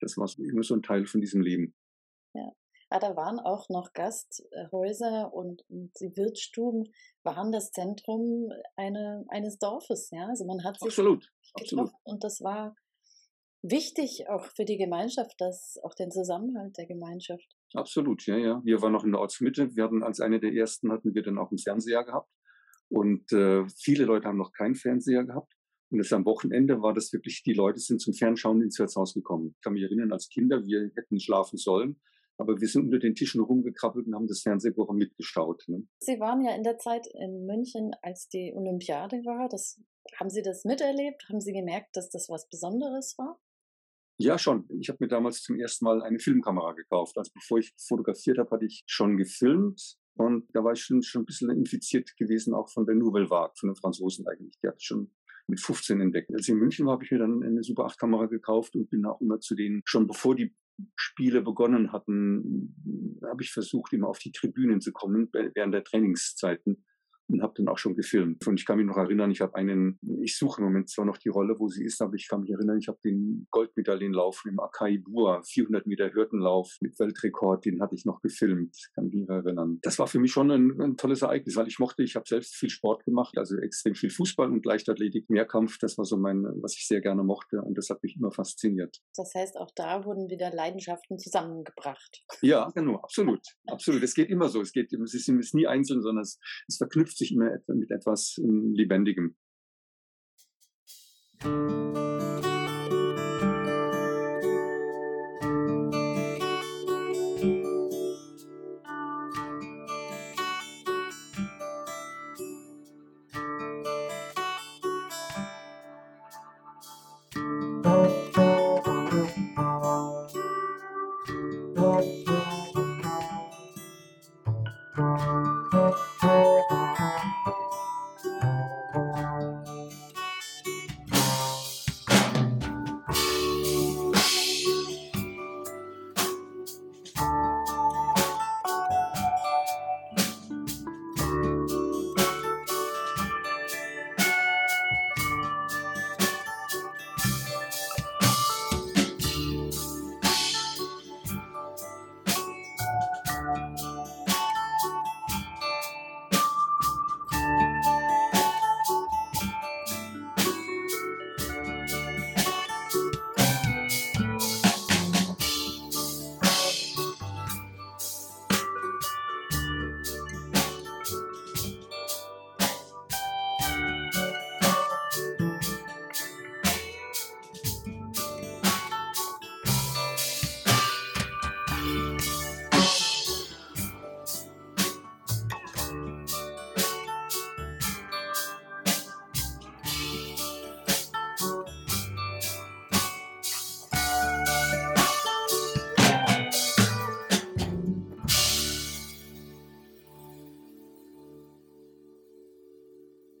Das 0.00 0.18
war 0.18 0.28
immer 0.38 0.62
so 0.62 0.74
ein 0.74 0.82
Teil 0.82 1.06
von 1.06 1.22
diesem 1.22 1.40
Leben. 1.40 1.74
Ja. 2.34 2.52
Ah, 2.90 2.98
da 2.98 3.16
waren 3.16 3.38
auch 3.38 3.68
noch 3.68 3.92
Gasthäuser 3.92 5.32
und, 5.32 5.62
und 5.68 5.92
die 6.00 6.16
Wirtsstuben 6.16 6.92
waren 7.22 7.52
das 7.52 7.70
Zentrum 7.70 8.50
eine, 8.76 9.26
eines 9.28 9.58
Dorfes. 9.58 10.10
Ja? 10.10 10.26
Also 10.28 10.46
man 10.46 10.64
hat 10.64 10.78
sich 10.78 10.88
absolut, 10.88 11.30
absolut. 11.54 11.90
und 12.04 12.24
das 12.24 12.40
war 12.40 12.74
wichtig 13.62 14.28
auch 14.28 14.46
für 14.56 14.64
die 14.64 14.78
Gemeinschaft, 14.78 15.34
das 15.38 15.78
auch 15.82 15.94
den 15.94 16.10
Zusammenhalt 16.10 16.78
der 16.78 16.86
Gemeinschaft. 16.86 17.46
Absolut, 17.74 18.24
ja, 18.26 18.36
ja. 18.36 18.62
Wir 18.64 18.80
waren 18.80 18.92
noch 18.92 19.04
in 19.04 19.12
der 19.12 19.20
Ortsmitte. 19.20 19.74
Wir 19.76 19.84
hatten 19.84 20.02
als 20.02 20.20
eine 20.20 20.40
der 20.40 20.54
ersten 20.54 20.90
hatten 20.90 21.14
wir 21.14 21.22
dann 21.22 21.38
auch 21.38 21.50
einen 21.50 21.58
Fernseher 21.58 22.04
gehabt. 22.04 22.30
Und 22.88 23.30
äh, 23.32 23.68
viele 23.76 24.04
Leute 24.04 24.28
haben 24.28 24.38
noch 24.38 24.52
keinen 24.52 24.74
Fernseher 24.74 25.24
gehabt. 25.24 25.52
Und 25.90 25.98
das 25.98 26.12
am 26.12 26.24
Wochenende 26.24 26.80
war 26.82 26.94
das 26.94 27.12
wirklich, 27.12 27.42
die 27.42 27.52
Leute 27.52 27.80
sind 27.80 28.00
zum 28.00 28.14
Fernschauen 28.14 28.62
ins 28.62 28.78
Wirtshaus 28.78 29.14
gekommen. 29.14 29.54
Ich 29.56 29.60
kann 29.62 29.74
mich 29.74 29.82
erinnern, 29.82 30.12
als 30.12 30.28
Kinder, 30.28 30.64
wir 30.64 30.90
hätten 30.94 31.20
schlafen 31.20 31.58
sollen. 31.58 32.00
Aber 32.38 32.60
wir 32.60 32.68
sind 32.68 32.84
unter 32.84 33.00
den 33.00 33.14
Tischen 33.14 33.40
rumgekrabbelt 33.40 34.06
und 34.06 34.14
haben 34.14 34.28
das 34.28 34.42
Fernsehprogramm 34.42 34.96
mitgeschaut. 34.96 35.64
Ne? 35.66 35.86
Sie 35.98 36.20
waren 36.20 36.40
ja 36.40 36.54
in 36.54 36.62
der 36.62 36.78
Zeit 36.78 37.06
in 37.12 37.46
München, 37.46 37.90
als 38.00 38.28
die 38.28 38.52
Olympiade 38.54 39.16
war. 39.24 39.48
Das, 39.48 39.80
haben 40.18 40.30
Sie 40.30 40.42
das 40.42 40.64
miterlebt? 40.64 41.28
Haben 41.28 41.40
Sie 41.40 41.52
gemerkt, 41.52 41.96
dass 41.96 42.10
das 42.10 42.28
was 42.28 42.48
Besonderes 42.48 43.16
war? 43.18 43.40
Ja, 44.20 44.38
schon. 44.38 44.68
Ich 44.80 44.88
habe 44.88 44.98
mir 45.00 45.08
damals 45.08 45.42
zum 45.42 45.58
ersten 45.58 45.84
Mal 45.84 46.02
eine 46.02 46.18
Filmkamera 46.18 46.72
gekauft. 46.72 47.18
Also 47.18 47.30
bevor 47.34 47.58
ich 47.58 47.72
fotografiert 47.76 48.38
habe, 48.38 48.50
hatte 48.50 48.66
ich 48.66 48.84
schon 48.86 49.16
gefilmt. 49.16 49.96
Und 50.14 50.48
da 50.52 50.64
war 50.64 50.72
ich 50.72 50.82
schon, 50.82 51.02
schon 51.02 51.22
ein 51.22 51.26
bisschen 51.26 51.50
infiziert 51.50 52.16
gewesen, 52.16 52.54
auch 52.54 52.68
von 52.68 52.86
der 52.86 52.96
Nouvelle 52.96 53.30
Vague, 53.30 53.54
von 53.56 53.68
den 53.68 53.76
Franzosen 53.76 54.26
eigentlich. 54.26 54.58
Die 54.62 54.68
ich 54.76 54.84
schon 54.84 55.12
mit 55.46 55.60
15 55.60 56.00
entdeckt. 56.00 56.32
Als 56.34 56.42
ich 56.42 56.50
in 56.50 56.58
München 56.58 56.86
war, 56.86 56.94
habe 56.94 57.04
ich 57.04 57.10
mir 57.10 57.18
dann 57.18 57.42
eine 57.42 57.62
Super 57.62 57.84
8 57.84 57.98
Kamera 57.98 58.26
gekauft 58.26 58.74
und 58.74 58.90
bin 58.90 59.04
auch 59.06 59.20
immer 59.20 59.40
zu 59.40 59.54
denen, 59.54 59.82
schon 59.84 60.06
bevor 60.06 60.34
die 60.34 60.54
Spiele 60.96 61.42
begonnen 61.42 61.92
hatten, 61.92 63.20
habe 63.22 63.42
ich 63.42 63.52
versucht, 63.52 63.92
immer 63.92 64.08
auf 64.08 64.18
die 64.18 64.32
Tribünen 64.32 64.80
zu 64.80 64.92
kommen 64.92 65.28
während 65.32 65.74
der 65.74 65.84
Trainingszeiten 65.84 66.84
und 67.28 67.42
habe 67.42 67.54
dann 67.56 67.68
auch 67.68 67.78
schon 67.78 67.94
gefilmt. 67.94 68.46
Und 68.46 68.58
ich 68.58 68.66
kann 68.66 68.78
mich 68.78 68.86
noch 68.86 68.96
erinnern, 68.96 69.30
ich 69.30 69.40
habe 69.40 69.54
einen, 69.54 69.98
ich 70.22 70.36
suche 70.36 70.60
im 70.60 70.66
Moment 70.66 70.88
zwar 70.88 71.04
noch 71.04 71.18
die 71.18 71.28
Rolle, 71.28 71.58
wo 71.58 71.68
sie 71.68 71.84
ist, 71.84 72.00
aber 72.00 72.14
ich 72.14 72.28
kann 72.28 72.40
mich 72.40 72.50
erinnern, 72.50 72.78
ich 72.78 72.88
habe 72.88 72.98
den 73.04 73.46
Goldmedaillenlauf 73.50 74.42
im 74.48 74.58
Akai 74.58 74.98
Bua, 74.98 75.42
400 75.42 75.86
Meter 75.86 76.12
Hürdenlauf 76.12 76.76
mit 76.80 76.98
Weltrekord, 76.98 77.64
den 77.64 77.80
hatte 77.82 77.94
ich 77.94 78.04
noch 78.04 78.20
gefilmt, 78.20 78.76
kann 78.94 79.06
mich 79.06 79.14
noch 79.14 79.28
erinnern. 79.28 79.78
Das 79.82 79.98
war 79.98 80.06
für 80.06 80.18
mich 80.18 80.32
schon 80.32 80.50
ein, 80.50 80.80
ein 80.80 80.96
tolles 80.96 81.22
Ereignis, 81.22 81.56
weil 81.56 81.68
ich 81.68 81.78
mochte, 81.78 82.02
ich 82.02 82.16
habe 82.16 82.24
selbst 82.26 82.54
viel 82.54 82.70
Sport 82.70 83.04
gemacht, 83.04 83.36
also 83.36 83.56
extrem 83.58 83.94
viel 83.94 84.10
Fußball 84.10 84.50
und 84.50 84.64
Leichtathletik, 84.64 85.28
Mehrkampf, 85.28 85.78
das 85.78 85.98
war 85.98 86.04
so 86.04 86.16
mein, 86.16 86.44
was 86.62 86.74
ich 86.74 86.86
sehr 86.86 87.00
gerne 87.00 87.22
mochte 87.22 87.60
und 87.60 87.76
das 87.76 87.90
hat 87.90 88.02
mich 88.02 88.16
immer 88.16 88.32
fasziniert. 88.32 88.98
Das 89.16 89.34
heißt, 89.34 89.56
auch 89.58 89.70
da 89.74 90.04
wurden 90.04 90.30
wieder 90.30 90.50
Leidenschaften 90.50 91.18
zusammengebracht. 91.18 92.24
Ja, 92.40 92.70
genau, 92.74 92.96
absolut, 92.96 93.40
absolut. 93.66 94.02
Es 94.02 94.14
geht 94.14 94.30
immer 94.30 94.48
so, 94.48 94.60
es 94.60 94.72
geht, 94.72 94.92
es 94.92 95.14
ist 95.14 95.54
nie 95.54 95.66
einzeln, 95.66 96.00
sondern 96.02 96.22
es, 96.22 96.38
es 96.66 96.76
verknüpft 96.76 97.17
sich 97.18 97.32
immer 97.32 97.50
mit 97.68 97.90
etwas 97.90 98.38
ähm, 98.42 98.74
Lebendigem. 98.74 99.36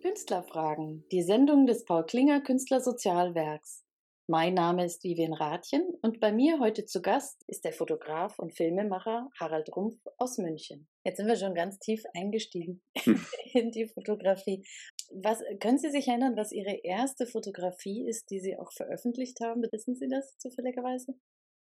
Künstlerfragen, 0.00 1.04
die 1.10 1.22
Sendung 1.22 1.66
des 1.66 1.84
Paul 1.84 2.06
Klinger 2.06 2.40
Künstlersozialwerks. 2.40 3.84
Mein 4.28 4.54
Name 4.54 4.84
ist 4.84 5.02
Vivian 5.02 5.32
Rathjen 5.32 5.88
und 6.02 6.20
bei 6.20 6.30
mir 6.30 6.60
heute 6.60 6.84
zu 6.84 7.02
Gast 7.02 7.42
ist 7.48 7.64
der 7.64 7.72
Fotograf 7.72 8.38
und 8.38 8.54
Filmemacher 8.54 9.28
Harald 9.40 9.74
Rumpf 9.74 9.96
aus 10.18 10.38
München. 10.38 10.86
Jetzt 11.04 11.16
sind 11.16 11.26
wir 11.26 11.36
schon 11.36 11.54
ganz 11.54 11.80
tief 11.80 12.02
eingestiegen 12.14 12.80
hm. 12.98 13.20
in 13.54 13.70
die 13.72 13.86
Fotografie. 13.86 14.62
Was, 15.10 15.42
können 15.58 15.78
Sie 15.78 15.90
sich 15.90 16.06
erinnern, 16.06 16.36
was 16.36 16.52
Ihre 16.52 16.78
erste 16.84 17.26
Fotografie 17.26 18.06
ist, 18.06 18.30
die 18.30 18.38
Sie 18.38 18.56
auch 18.56 18.70
veröffentlicht 18.70 19.40
haben? 19.40 19.62
Wissen 19.72 19.96
Sie 19.96 20.08
das 20.08 20.38
zufälligerweise? 20.38 21.14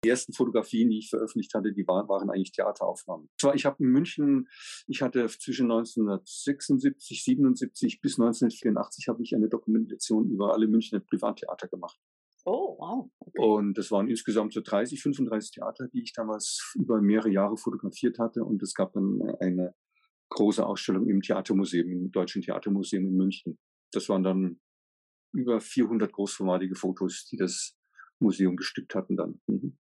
Die 0.04 0.08
ersten 0.08 0.32
Fotografien, 0.32 0.90
die 0.90 0.98
ich 0.98 1.10
veröffentlicht 1.10 1.54
hatte, 1.54 1.72
die 1.72 1.86
waren, 1.86 2.08
waren 2.08 2.28
eigentlich 2.28 2.50
Theateraufnahmen. 2.52 3.28
Zwar, 3.40 3.54
ich 3.54 3.64
habe 3.64 3.82
in 3.82 3.90
München, 3.90 4.48
ich 4.88 5.00
hatte 5.00 5.26
zwischen 5.28 5.70
1976, 5.70 7.22
77 7.22 8.00
bis 8.00 8.18
1984 8.18 9.08
habe 9.08 9.22
ich 9.22 9.34
eine 9.34 9.48
Dokumentation 9.48 10.28
über 10.28 10.52
alle 10.52 10.66
Münchner 10.66 10.98
Privattheater 10.98 11.68
gemacht. 11.68 11.98
Oh, 12.44 12.76
wow. 12.78 13.10
Okay. 13.20 13.40
Und 13.40 13.78
das 13.78 13.92
waren 13.92 14.08
insgesamt 14.08 14.52
so 14.52 14.60
30, 14.60 15.00
35 15.00 15.52
Theater, 15.52 15.86
die 15.88 16.02
ich 16.02 16.12
damals 16.12 16.74
über 16.74 17.00
mehrere 17.00 17.30
Jahre 17.30 17.56
fotografiert 17.56 18.18
hatte. 18.18 18.44
Und 18.44 18.60
es 18.62 18.74
gab 18.74 18.92
dann 18.94 19.20
eine 19.38 19.74
große 20.30 20.66
Ausstellung 20.66 21.08
im 21.08 21.22
Theatermuseum, 21.22 21.88
im 21.90 22.10
Deutschen 22.10 22.42
Theatermuseum 22.42 23.06
in 23.06 23.16
München. 23.16 23.58
Das 23.92 24.08
waren 24.08 24.24
dann 24.24 24.60
über 25.32 25.60
400 25.60 26.12
großformatige 26.12 26.74
Fotos, 26.74 27.26
die 27.30 27.36
das 27.36 27.76
Museum 28.18 28.56
bestückt 28.56 28.94
hatten 28.94 29.16
dann. 29.16 29.40
Mhm. 29.46 29.78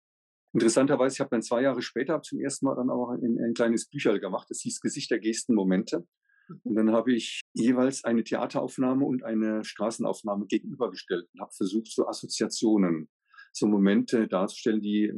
Interessanterweise, 0.55 1.13
ich 1.15 1.19
habe 1.19 1.29
dann 1.29 1.41
zwei 1.41 1.61
Jahre 1.61 1.81
später 1.81 2.21
zum 2.21 2.39
ersten 2.39 2.65
Mal 2.65 2.75
dann 2.75 2.89
auch 2.89 3.09
ein, 3.09 3.39
ein 3.39 3.53
kleines 3.53 3.87
Bücherl 3.87 4.19
gemacht, 4.19 4.49
das 4.49 4.61
hieß 4.61 4.79
Gesichter, 4.81 5.19
Gesten, 5.19 5.53
Momente. 5.53 6.07
Mhm. 6.47 6.59
Und 6.63 6.75
dann 6.75 6.91
habe 6.91 7.13
ich 7.13 7.41
jeweils 7.53 8.03
eine 8.03 8.23
Theateraufnahme 8.23 9.05
und 9.05 9.23
eine 9.23 9.63
Straßenaufnahme 9.63 10.45
gegenübergestellt 10.47 11.27
und 11.33 11.41
habe 11.41 11.51
versucht, 11.53 11.91
so 11.91 12.07
Assoziationen, 12.07 13.09
so 13.51 13.67
Momente 13.67 14.27
darzustellen, 14.27 14.81
die, 14.81 15.11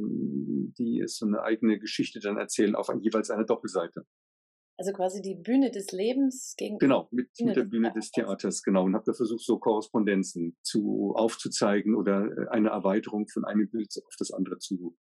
die 0.78 1.02
so 1.06 1.26
eine 1.26 1.42
eigene 1.42 1.78
Geschichte 1.78 2.20
dann 2.20 2.36
erzählen 2.36 2.74
auf 2.74 2.88
jeweils 3.00 3.30
einer 3.30 3.44
Doppelseite. 3.44 4.06
Also 4.80 4.92
quasi 4.92 5.20
die 5.20 5.34
Bühne 5.34 5.72
des 5.72 5.90
Lebens 5.90 6.54
gegen 6.56 6.78
Genau, 6.78 7.08
mit, 7.10 7.30
mit 7.40 7.56
der 7.56 7.64
Bühne 7.64 7.92
des 7.92 8.12
Theaters, 8.12 8.62
genau. 8.62 8.84
Und 8.84 8.94
habe 8.94 9.04
da 9.06 9.12
versucht, 9.12 9.44
so 9.44 9.58
Korrespondenzen 9.58 10.56
zu 10.62 11.14
aufzuzeigen 11.16 11.96
oder 11.96 12.26
äh, 12.26 12.48
eine 12.50 12.68
Erweiterung 12.68 13.26
von 13.26 13.44
einem 13.44 13.68
Bild 13.68 13.92
auf 14.06 14.14
das 14.16 14.30
andere 14.30 14.58
zu. 14.58 14.96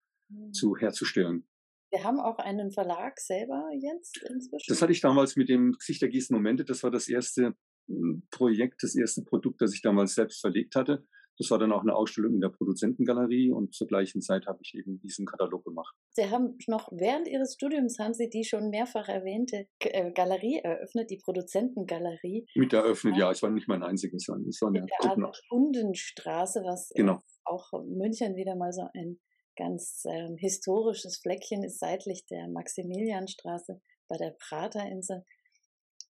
Zu 0.51 0.75
herzustellen. 0.77 1.47
Wir 1.91 2.03
haben 2.03 2.19
auch 2.19 2.37
einen 2.39 2.71
Verlag 2.71 3.19
selber 3.19 3.69
jetzt 3.79 4.17
inzwischen. 4.29 4.65
Das 4.67 4.81
hatte 4.81 4.91
ich 4.91 5.01
damals 5.01 5.35
mit 5.35 5.47
dem 5.49 5.71
Gesicht 5.73 6.01
der 6.01 6.09
Gießen 6.09 6.35
Momente. 6.35 6.65
Das 6.65 6.83
war 6.83 6.91
das 6.91 7.07
erste 7.07 7.55
hm, 7.87 8.27
Projekt, 8.29 8.83
das 8.83 8.95
erste 8.95 9.23
Produkt, 9.23 9.61
das 9.61 9.73
ich 9.73 9.81
damals 9.81 10.15
selbst 10.15 10.41
verlegt 10.41 10.75
hatte. 10.75 11.05
Das 11.39 11.51
war 11.51 11.59
dann 11.59 11.71
auch 11.71 11.81
eine 11.81 11.95
Ausstellung 11.95 12.33
in 12.33 12.41
der 12.41 12.49
Produzentengalerie 12.49 13.51
und 13.51 13.73
zur 13.73 13.87
gleichen 13.87 14.21
Zeit 14.21 14.47
habe 14.47 14.59
ich 14.63 14.73
eben 14.73 14.99
diesen 15.01 15.25
Katalog 15.27 15.63
gemacht. 15.63 15.95
Sie 16.13 16.29
haben 16.29 16.57
noch 16.67 16.89
während 16.91 17.27
Ihres 17.27 17.53
Studiums 17.53 17.99
haben 17.99 18.15
Sie 18.15 18.27
die 18.27 18.43
schon 18.43 18.69
mehrfach 18.69 19.07
erwähnte 19.07 19.67
äh, 19.79 20.11
Galerie 20.11 20.59
eröffnet, 20.63 21.11
die 21.11 21.19
Produzentengalerie. 21.23 22.47
Mit 22.55 22.73
eröffnet, 22.73 23.17
ja, 23.17 23.29
es 23.29 23.43
war 23.43 23.51
nicht 23.51 23.67
mein 23.67 23.83
einziges, 23.83 24.27
es 24.27 24.61
war 24.61 24.69
eine 24.69 25.31
Hundenstraße, 25.51 26.63
was 26.63 26.89
genau. 26.95 27.21
auch 27.45 27.71
München 27.85 28.35
wieder 28.35 28.55
mal 28.55 28.73
so 28.73 28.87
ein 28.95 29.19
ganz 29.57 30.03
ähm, 30.05 30.37
historisches 30.37 31.17
Fleckchen 31.17 31.63
ist 31.63 31.79
seitlich 31.79 32.25
der 32.27 32.47
Maximilianstraße 32.47 33.81
bei 34.07 34.17
der 34.17 34.35
Praterinsel. 34.39 35.23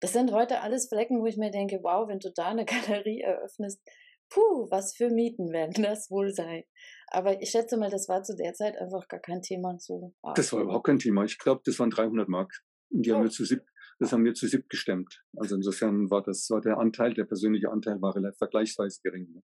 Das 0.01 0.13
sind 0.13 0.33
heute 0.33 0.61
alles 0.61 0.89
Flecken, 0.89 1.21
wo 1.21 1.25
ich 1.25 1.37
mir 1.37 1.51
denke, 1.51 1.79
wow, 1.81 2.07
wenn 2.07 2.19
du 2.19 2.31
da 2.35 2.49
eine 2.49 2.65
Galerie 2.65 3.21
eröffnest, 3.21 3.81
puh, 4.29 4.67
was 4.69 4.95
für 4.95 5.09
Mieten 5.09 5.51
werden 5.51 5.83
das 5.83 6.11
wohl 6.11 6.33
sein. 6.33 6.63
Aber 7.07 7.41
ich 7.41 7.51
schätze 7.51 7.77
mal, 7.77 7.89
das 7.89 8.09
war 8.09 8.23
zu 8.23 8.35
der 8.35 8.53
Zeit 8.53 8.77
einfach 8.77 9.07
gar 9.07 9.19
kein 9.19 9.41
Thema. 9.41 9.77
So 9.79 10.13
das 10.35 10.51
war 10.51 10.61
überhaupt 10.61 10.87
kein 10.87 10.99
Thema. 10.99 11.23
Ich 11.23 11.37
glaube, 11.37 11.61
das 11.63 11.79
waren 11.79 11.89
300 11.89 12.27
Mark. 12.27 12.51
Und 12.89 13.05
die 13.05 13.11
oh. 13.11 13.15
haben 13.15 13.23
wir 13.23 13.31
zu 13.31 13.45
sieb, 13.45 13.61
das 13.99 14.11
haben 14.11 14.25
wir 14.25 14.33
zu 14.33 14.47
sieb 14.47 14.67
gestemmt. 14.69 15.23
Also 15.37 15.55
insofern 15.55 16.09
war 16.09 16.21
das, 16.21 16.49
war 16.49 16.61
der 16.61 16.77
Anteil, 16.77 17.13
der 17.13 17.25
persönliche 17.25 17.69
Anteil 17.69 18.01
war 18.01 18.15
relativ 18.15 18.37
vergleichsweise 18.37 18.99
gering. 19.01 19.41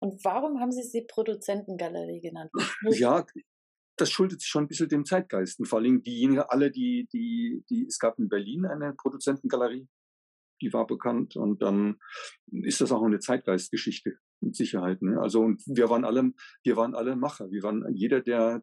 Und 0.00 0.24
warum 0.24 0.60
haben 0.60 0.72
Sie 0.72 0.82
sie 0.82 1.02
Produzentengalerie 1.02 2.20
genannt? 2.20 2.50
Ja, 2.90 3.24
das 3.96 4.10
schuldet 4.10 4.40
sich 4.40 4.48
schon 4.48 4.64
ein 4.64 4.68
bisschen 4.68 4.88
dem 4.88 5.04
Zeitgeist. 5.04 5.58
Und 5.58 5.66
vor 5.66 5.78
allem 5.78 6.02
diejenigen, 6.02 6.40
alle, 6.40 6.70
die, 6.70 7.08
die, 7.12 7.64
die, 7.70 7.86
es 7.86 7.98
gab 7.98 8.18
in 8.18 8.28
Berlin 8.28 8.66
eine 8.66 8.94
Produzentengalerie, 8.94 9.88
die 10.60 10.72
war 10.72 10.86
bekannt. 10.86 11.36
Und 11.36 11.62
dann 11.62 11.98
ist 12.46 12.80
das 12.80 12.92
auch 12.92 13.02
eine 13.02 13.18
Zeitgeistgeschichte 13.18 14.18
mit 14.40 14.54
Sicherheit. 14.54 15.02
Ne? 15.02 15.20
Also 15.20 15.40
und 15.40 15.62
wir 15.66 15.88
waren 15.88 16.04
alle, 16.04 16.32
wir 16.62 16.76
waren 16.76 16.94
alle 16.94 17.16
Macher. 17.16 17.50
Wir 17.50 17.62
waren 17.62 17.84
jeder, 17.94 18.20
der 18.20 18.62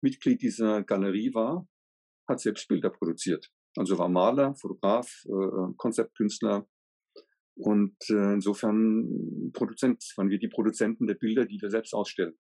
Mitglied 0.00 0.42
dieser 0.42 0.82
Galerie 0.82 1.32
war, 1.34 1.68
hat 2.28 2.40
selbst 2.40 2.68
Bilder 2.68 2.90
produziert. 2.90 3.50
Also 3.76 3.98
war 3.98 4.08
Maler, 4.08 4.54
Fotograf, 4.56 5.24
äh, 5.26 5.74
Konzeptkünstler. 5.76 6.66
Und 7.56 7.96
äh, 8.08 8.34
insofern 8.34 9.50
Produzent, 9.52 10.02
waren 10.16 10.30
wir 10.30 10.38
die 10.38 10.48
Produzenten 10.48 11.06
der 11.06 11.14
Bilder, 11.14 11.46
die 11.46 11.60
wir 11.60 11.70
selbst 11.70 11.94
ausstellen. 11.94 12.38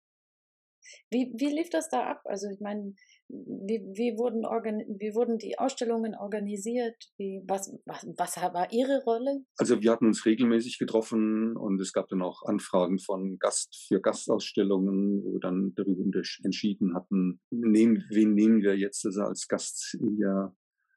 Wie, 1.10 1.32
wie 1.36 1.54
lief 1.54 1.70
das 1.70 1.88
da 1.88 2.04
ab? 2.04 2.22
Also 2.24 2.48
ich 2.48 2.60
meine, 2.60 2.94
wie, 3.28 3.80
wie, 3.94 4.16
wurden 4.16 4.42
wie 4.42 5.14
wurden 5.14 5.38
die 5.38 5.58
Ausstellungen 5.58 6.14
organisiert? 6.14 6.96
Wie, 7.16 7.42
was, 7.46 7.72
was, 7.84 8.06
was 8.16 8.36
war 8.36 8.72
Ihre 8.72 9.02
Rolle? 9.04 9.44
Also 9.56 9.80
wir 9.82 9.90
hatten 9.90 10.06
uns 10.06 10.24
regelmäßig 10.24 10.78
getroffen 10.78 11.56
und 11.56 11.80
es 11.80 11.92
gab 11.92 12.08
dann 12.08 12.22
auch 12.22 12.42
Anfragen 12.44 12.98
von 12.98 13.38
Gast 13.38 13.86
für 13.88 14.00
Gastausstellungen, 14.00 15.24
wo 15.24 15.34
wir 15.34 15.40
dann 15.40 15.74
darüber 15.74 16.04
entschieden 16.44 16.94
hatten, 16.94 17.40
nehmen, 17.50 18.04
wen 18.10 18.34
nehmen 18.34 18.62
wir 18.62 18.76
jetzt, 18.76 19.04
dass 19.04 19.16
er 19.16 19.26
als 19.26 19.48
Gast 19.48 19.98
ja 20.18 20.54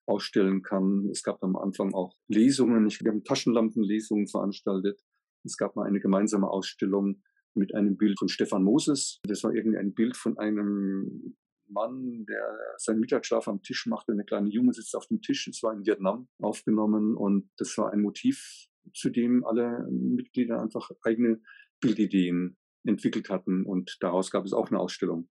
ausstellen 0.10 0.62
kann. 0.62 1.10
Es 1.12 1.24
gab 1.24 1.44
am 1.44 1.56
Anfang 1.56 1.94
auch 1.94 2.16
Lesungen. 2.28 2.88
Ich, 2.88 3.04
wir 3.04 3.12
haben 3.12 3.24
Taschenlampenlesungen 3.24 4.28
veranstaltet. 4.28 5.02
Es 5.46 5.58
gab 5.58 5.76
mal 5.76 5.88
eine 5.88 6.00
gemeinsame 6.00 6.50
Ausstellung 6.50 7.22
mit 7.54 7.74
einem 7.74 7.98
Bild 7.98 8.20
von 8.20 8.28
Stefan 8.28 8.64
Moses. 8.64 9.20
Das 9.24 9.44
war 9.44 9.54
irgendein 9.54 9.94
Bild 9.94 10.18
von 10.18 10.38
einem 10.38 11.36
Mann, 11.68 12.26
der 12.26 12.58
seinen 12.78 13.00
Mittagsschlaf 13.00 13.48
am 13.48 13.62
Tisch 13.62 13.86
macht. 13.86 14.10
Eine 14.10 14.26
kleine 14.26 14.50
Junge 14.50 14.74
sitzt 14.74 14.96
auf 14.96 15.08
dem 15.08 15.22
Tisch. 15.22 15.48
Es 15.48 15.64
war 15.64 15.74
in 15.74 15.86
Vietnam 15.86 16.28
aufgenommen 16.42 17.16
und 17.16 17.50
das 17.58 17.78
war 17.78 17.94
ein 17.94 18.02
Motiv, 18.02 18.68
zu 18.94 19.10
dem 19.10 19.46
alle 19.46 19.88
Mitglieder 19.90 20.62
einfach 20.62 20.90
eigene 21.04 21.42
Bildideen 21.80 22.58
entwickelt 22.86 23.30
hatten 23.30 23.66
und 23.66 23.98
daraus 24.00 24.32
gab 24.32 24.46
es 24.46 24.54
auch 24.54 24.70
eine 24.70 24.80
Ausstellung. 24.80 25.30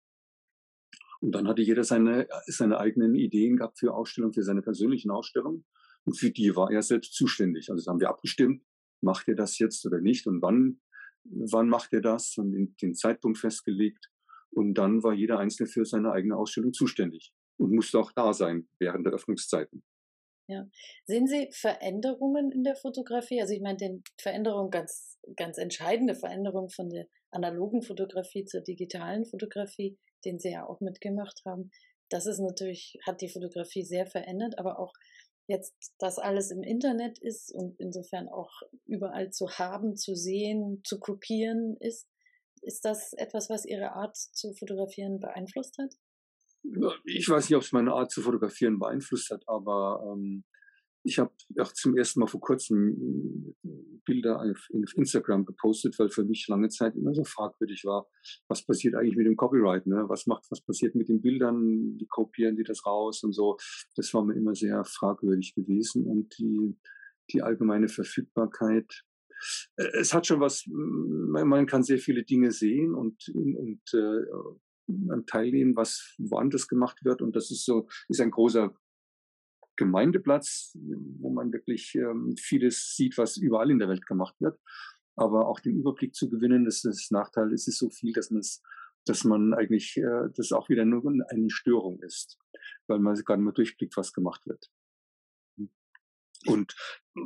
Und 1.20 1.32
dann 1.32 1.48
hatte 1.48 1.62
jeder 1.62 1.84
seine, 1.84 2.28
seine 2.46 2.78
eigenen 2.78 3.14
Ideen 3.14 3.56
gehabt 3.56 3.78
für 3.78 3.94
Ausstellungen, 3.94 4.34
für 4.34 4.44
seine 4.44 4.62
persönlichen 4.62 5.10
Ausstellungen. 5.10 5.64
Und 6.04 6.14
für 6.14 6.30
die 6.30 6.54
war 6.54 6.70
er 6.70 6.82
selbst 6.82 7.14
zuständig. 7.14 7.70
Also 7.70 7.90
haben 7.90 8.00
wir 8.00 8.08
abgestimmt, 8.08 8.62
macht 9.00 9.28
er 9.28 9.34
das 9.34 9.58
jetzt 9.58 9.84
oder 9.84 10.00
nicht 10.00 10.26
und 10.26 10.40
wann, 10.42 10.80
wann 11.24 11.68
macht 11.68 11.92
er 11.92 12.00
das 12.00 12.36
und 12.38 12.52
den, 12.52 12.76
den 12.80 12.94
Zeitpunkt 12.94 13.38
festgelegt. 13.38 14.10
Und 14.50 14.74
dann 14.74 15.02
war 15.02 15.12
jeder 15.12 15.38
Einzelne 15.38 15.68
für 15.68 15.84
seine 15.84 16.12
eigene 16.12 16.36
Ausstellung 16.36 16.72
zuständig 16.72 17.32
und 17.58 17.72
musste 17.72 17.98
auch 17.98 18.12
da 18.12 18.32
sein 18.32 18.68
während 18.78 19.04
der 19.04 19.12
Öffnungszeiten. 19.12 19.82
Ja. 20.48 20.66
Sehen 21.04 21.26
Sie 21.26 21.50
Veränderungen 21.52 22.50
in 22.52 22.64
der 22.64 22.74
Fotografie? 22.74 23.42
Also 23.42 23.52
ich 23.52 23.60
meine, 23.60 23.76
den 23.76 24.02
Veränderungen, 24.18 24.70
ganz, 24.70 25.18
ganz 25.36 25.58
entscheidende 25.58 26.14
Veränderungen 26.14 26.70
von 26.70 26.88
der 26.88 27.06
analogen 27.30 27.82
Fotografie 27.82 28.46
zur 28.46 28.62
digitalen 28.62 29.26
Fotografie, 29.26 29.98
den 30.24 30.38
Sie 30.38 30.50
ja 30.50 30.66
auch 30.66 30.80
mitgemacht 30.80 31.42
haben. 31.44 31.70
Das 32.08 32.26
ist 32.26 32.38
natürlich, 32.38 32.98
hat 33.06 33.20
die 33.20 33.28
Fotografie 33.28 33.82
sehr 33.82 34.06
verändert, 34.06 34.58
aber 34.58 34.78
auch 34.78 34.92
jetzt, 35.46 35.74
dass 35.98 36.18
alles 36.18 36.50
im 36.50 36.62
Internet 36.62 37.18
ist 37.18 37.52
und 37.52 37.80
insofern 37.80 38.28
auch 38.28 38.62
überall 38.86 39.30
zu 39.30 39.50
haben, 39.50 39.96
zu 39.96 40.14
sehen, 40.14 40.82
zu 40.84 41.00
kopieren 41.00 41.76
ist. 41.80 42.08
Ist 42.62 42.84
das 42.84 43.12
etwas, 43.14 43.48
was 43.50 43.64
Ihre 43.64 43.92
Art 43.92 44.16
zu 44.16 44.52
fotografieren 44.52 45.20
beeinflusst 45.20 45.78
hat? 45.78 45.94
Ich 47.04 47.28
weiß 47.28 47.48
nicht, 47.48 47.56
ob 47.56 47.62
es 47.62 47.72
meine 47.72 47.92
Art 47.92 48.10
zu 48.10 48.20
fotografieren 48.20 48.78
beeinflusst 48.78 49.30
hat, 49.30 49.42
aber 49.46 50.02
ähm, 50.12 50.44
ich 51.08 51.18
habe 51.18 51.32
auch 51.58 51.72
zum 51.72 51.96
ersten 51.96 52.20
Mal 52.20 52.26
vor 52.26 52.40
kurzem 52.40 53.54
äh, 53.64 53.68
Bilder 54.04 54.40
auf, 54.40 54.68
Instagram 54.70 55.46
gepostet, 55.46 55.98
weil 55.98 56.10
für 56.10 56.24
mich 56.24 56.46
lange 56.48 56.68
Zeit 56.68 56.96
immer 56.96 57.14
so 57.14 57.24
fragwürdig 57.24 57.84
war, 57.84 58.06
was 58.48 58.64
passiert 58.64 58.94
eigentlich 58.94 59.16
mit 59.16 59.26
dem 59.26 59.36
Copyright, 59.36 59.86
ne? 59.86 60.04
Was 60.08 60.26
macht, 60.26 60.44
was 60.50 60.60
passiert 60.60 60.94
mit 60.94 61.08
den 61.08 61.20
Bildern, 61.20 61.96
wie 61.98 62.06
kopieren 62.06 62.56
die 62.56 62.62
das 62.62 62.84
raus 62.86 63.22
und 63.24 63.32
so. 63.32 63.56
Das 63.96 64.12
war 64.12 64.24
mir 64.24 64.34
immer 64.34 64.54
sehr 64.54 64.84
fragwürdig 64.84 65.54
gewesen 65.54 66.06
und 66.06 66.38
die, 66.38 66.76
die 67.32 67.42
allgemeine 67.42 67.88
Verfügbarkeit 67.88 69.04
äh, 69.76 69.98
es 70.00 70.12
hat 70.12 70.26
schon 70.26 70.40
was, 70.40 70.64
man 70.68 71.66
kann 71.66 71.82
sehr 71.82 71.98
viele 71.98 72.24
Dinge 72.24 72.50
sehen 72.50 72.94
und, 72.94 73.28
und 73.34 73.80
äh, 73.94 75.22
teilnehmen, 75.26 75.76
was 75.76 76.14
woanders 76.18 76.66
gemacht 76.66 77.04
wird. 77.04 77.22
Und 77.22 77.36
das 77.36 77.50
ist 77.50 77.64
so, 77.64 77.88
ist 78.08 78.20
ein 78.20 78.30
großer 78.30 78.74
Gemeindeplatz, 79.78 80.76
wo 81.18 81.30
man 81.30 81.52
wirklich 81.52 81.94
ähm, 81.94 82.36
vieles 82.36 82.94
sieht, 82.94 83.16
was 83.16 83.38
überall 83.38 83.70
in 83.70 83.78
der 83.78 83.88
Welt 83.88 84.04
gemacht 84.06 84.34
wird. 84.40 84.60
Aber 85.16 85.48
auch 85.48 85.60
den 85.60 85.78
Überblick 85.78 86.14
zu 86.14 86.28
gewinnen, 86.28 86.66
das 86.66 86.84
ist 86.84 86.84
das 86.84 87.10
Nachteil, 87.10 87.52
es 87.52 87.66
ist 87.66 87.78
so 87.78 87.88
viel, 87.88 88.12
dass 88.12 88.30
man 88.30 88.40
es 88.40 88.62
dass 89.08 89.24
man 89.24 89.54
eigentlich, 89.54 89.96
äh, 89.96 90.28
das 90.34 90.52
auch 90.52 90.68
wieder 90.68 90.84
nur 90.84 91.02
eine 91.28 91.50
Störung 91.50 92.00
ist, 92.02 92.38
weil 92.86 92.98
man 92.98 93.16
gar 93.24 93.36
nicht 93.36 93.44
mehr 93.44 93.52
durchblickt, 93.52 93.96
was 93.96 94.12
gemacht 94.12 94.46
wird. 94.46 94.70
Und 96.46 96.74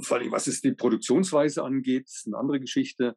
vor 0.01 0.17
allem, 0.17 0.33
was 0.33 0.47
es 0.47 0.61
die 0.61 0.73
Produktionsweise 0.73 1.63
angeht, 1.63 2.07
ist 2.07 2.27
eine 2.27 2.39
andere 2.39 2.61
Geschichte. 2.61 3.17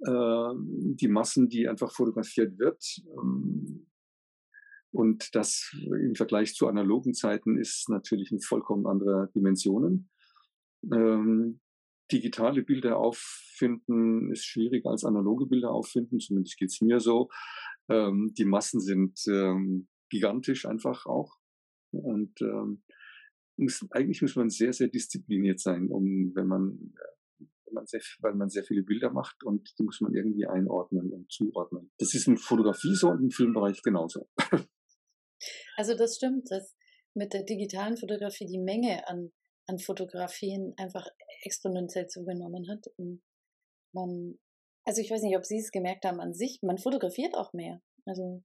Äh, 0.00 0.52
die 0.56 1.08
Massen, 1.08 1.48
die 1.48 1.68
einfach 1.68 1.92
fotografiert 1.92 2.58
wird, 2.58 2.82
ähm, 3.16 3.86
und 4.92 5.34
das 5.34 5.70
im 5.84 6.14
Vergleich 6.14 6.54
zu 6.54 6.66
analogen 6.66 7.14
Zeiten 7.14 7.58
ist 7.58 7.88
natürlich 7.88 8.32
in 8.32 8.40
vollkommen 8.40 8.86
anderer 8.86 9.28
Dimensionen. 9.28 10.10
Ähm, 10.92 11.60
digitale 12.10 12.62
Bilder 12.62 12.96
auffinden 12.96 14.32
ist 14.32 14.44
schwieriger 14.44 14.90
als 14.90 15.04
analoge 15.04 15.46
Bilder 15.46 15.70
auffinden, 15.70 16.18
zumindest 16.18 16.58
geht 16.58 16.70
es 16.70 16.80
mir 16.80 17.00
so. 17.00 17.28
Ähm, 17.88 18.32
die 18.36 18.44
Massen 18.44 18.80
sind 18.80 19.20
ähm, 19.28 19.88
gigantisch 20.08 20.66
einfach 20.66 21.06
auch. 21.06 21.38
Und 21.92 22.40
ähm, 22.40 22.82
muss, 23.56 23.86
eigentlich 23.90 24.22
muss 24.22 24.36
man 24.36 24.50
sehr, 24.50 24.72
sehr 24.72 24.88
diszipliniert 24.88 25.60
sein, 25.60 25.88
um 25.88 26.32
wenn 26.34 26.46
man, 26.46 26.94
wenn 27.38 27.74
man 27.74 27.86
sehr, 27.86 28.00
weil 28.20 28.34
man 28.34 28.48
sehr 28.48 28.64
viele 28.64 28.82
Bilder 28.82 29.12
macht 29.12 29.44
und 29.44 29.72
die 29.78 29.84
muss 29.84 30.00
man 30.00 30.14
irgendwie 30.14 30.46
einordnen 30.46 31.12
und 31.12 31.30
zuordnen. 31.30 31.90
Das 31.98 32.14
ist 32.14 32.26
in 32.26 32.36
Fotografie 32.36 32.94
so 32.94 33.10
und 33.10 33.22
im 33.22 33.30
Filmbereich 33.30 33.82
genauso. 33.82 34.28
Also 35.76 35.94
das 35.94 36.16
stimmt, 36.16 36.50
dass 36.50 36.74
mit 37.14 37.32
der 37.32 37.42
digitalen 37.42 37.96
Fotografie 37.96 38.46
die 38.46 38.58
Menge 38.58 39.06
an, 39.08 39.32
an 39.66 39.78
Fotografien 39.78 40.74
einfach 40.76 41.06
exponentiell 41.42 42.06
zugenommen 42.06 42.68
hat. 42.70 42.86
Und 42.96 43.22
man, 43.92 44.38
also 44.84 45.00
ich 45.00 45.10
weiß 45.10 45.22
nicht, 45.22 45.36
ob 45.36 45.44
Sie 45.44 45.58
es 45.58 45.70
gemerkt 45.70 46.04
haben 46.04 46.20
an 46.20 46.34
sich, 46.34 46.60
man 46.62 46.78
fotografiert 46.78 47.34
auch 47.34 47.52
mehr. 47.52 47.80
Also 48.06 48.42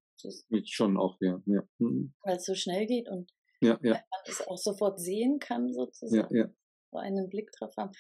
schon 0.65 0.97
auch, 0.97 1.17
ja. 1.21 1.41
ja. 1.45 1.61
Mhm. 1.79 2.13
Weil 2.23 2.37
es 2.37 2.45
so 2.45 2.55
schnell 2.55 2.85
geht 2.85 3.09
und 3.09 3.31
Ja, 3.61 3.79
ja. 3.81 3.93
Man 3.93 4.21
es 4.25 4.45
auch 4.47 4.57
sofort 4.57 4.99
sehen 4.99 5.39
kann, 5.39 5.71
sozusagen. 5.73 6.35
Ja, 6.35 6.45
ja. 6.45 6.49
So 6.91 6.99
einen 6.99 7.29
Blick 7.29 7.51
drauf 7.51 7.73
haben. 7.77 7.91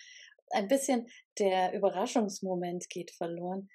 Ein 0.51 0.67
bisschen 0.67 1.07
der 1.39 1.73
Überraschungsmoment 1.73 2.89
geht 2.89 3.11
verloren. 3.11 3.67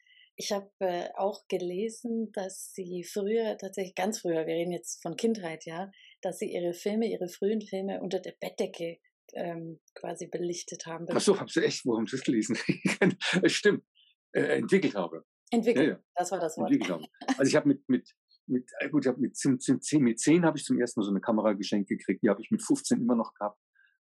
Ich 0.43 0.53
habe 0.53 0.71
äh, 0.79 1.11
auch 1.17 1.47
gelesen, 1.49 2.33
dass 2.33 2.73
sie 2.73 3.05
früher, 3.05 3.59
tatsächlich 3.59 3.95
ganz 3.95 4.21
früher, 4.21 4.47
wir 4.47 4.55
reden 4.55 4.73
jetzt 4.73 5.03
von 5.03 5.15
Kindheit, 5.17 5.67
ja, 5.67 5.91
dass 6.23 6.39
sie 6.39 6.51
ihre 6.51 6.73
Filme, 6.73 7.07
ihre 7.11 7.29
frühen 7.29 7.61
Filme 7.61 8.01
unter 8.01 8.21
der 8.21 8.35
Bettdecke 8.41 8.97
ähm, 9.35 9.81
quasi 9.95 10.29
belichtet 10.29 10.87
haben. 10.87 11.05
Ach 11.11 11.21
so, 11.21 11.39
haben 11.39 11.49
Sie 11.49 11.63
echt, 11.63 11.85
wo 11.85 11.95
haben 11.99 12.07
Sie 12.07 12.17
es 12.17 12.23
gelesen? 12.25 12.57
Es 13.43 13.53
stimmt, 13.53 13.85
äh, 14.33 14.57
entwickelt 14.61 14.95
habe. 14.95 15.27
Entwickelt, 15.51 15.87
Ja, 15.89 15.93
ja. 15.97 16.03
das 16.15 16.31
war 16.33 16.41
das 16.41 16.57
Wort. 16.57 16.71
entwickelt 16.71 16.91
habe. 16.91 17.05
Also 17.37 17.49
ich 17.51 17.57
habe 17.57 17.69
mit, 17.69 17.87
mit, 17.89 18.09
mit, 18.47 18.67
äh, 18.79 18.89
gut, 18.89 19.05
ich 19.05 19.09
habe 19.09 19.21
mit, 19.21 19.37
zehn- 19.37 20.01
mit 20.01 20.19
10 20.21 20.47
habe 20.47 20.57
ich 20.57 20.65
zum 20.65 20.81
ersten 20.81 21.01
Mal 21.01 21.05
so 21.05 21.11
eine 21.11 21.21
Kamera 21.21 21.53
geschenkt 21.53 21.91
gekriegt, 21.91 22.23
die 22.23 22.31
habe 22.31 22.41
ich 22.41 22.51
mit 22.51 22.63
15 22.63 22.99
immer 22.99 23.15
noch 23.15 23.35
gehabt. 23.35 23.61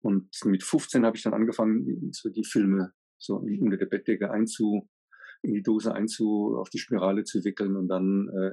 Und 0.03 0.29
mit 0.45 0.65
15 0.65 1.07
habe 1.07 1.17
ich 1.17 1.23
dann 1.23 1.35
angefangen, 1.35 2.11
so 2.13 2.31
die 2.31 2.45
Filme 2.45 2.93
so 3.17 3.37
unter 3.37 3.77
der 3.77 3.87
Bettdecke 3.87 4.29
einzu, 4.33 4.89
in 5.47 5.55
die 5.55 5.63
Dose 5.63 5.95
einzu, 5.95 6.57
auf 6.59 6.71
die 6.71 6.79
Spirale 6.79 7.25
zu 7.25 7.45
wickeln 7.45 7.77
und 7.77 7.89
dann 7.89 8.29
äh, 8.29 8.53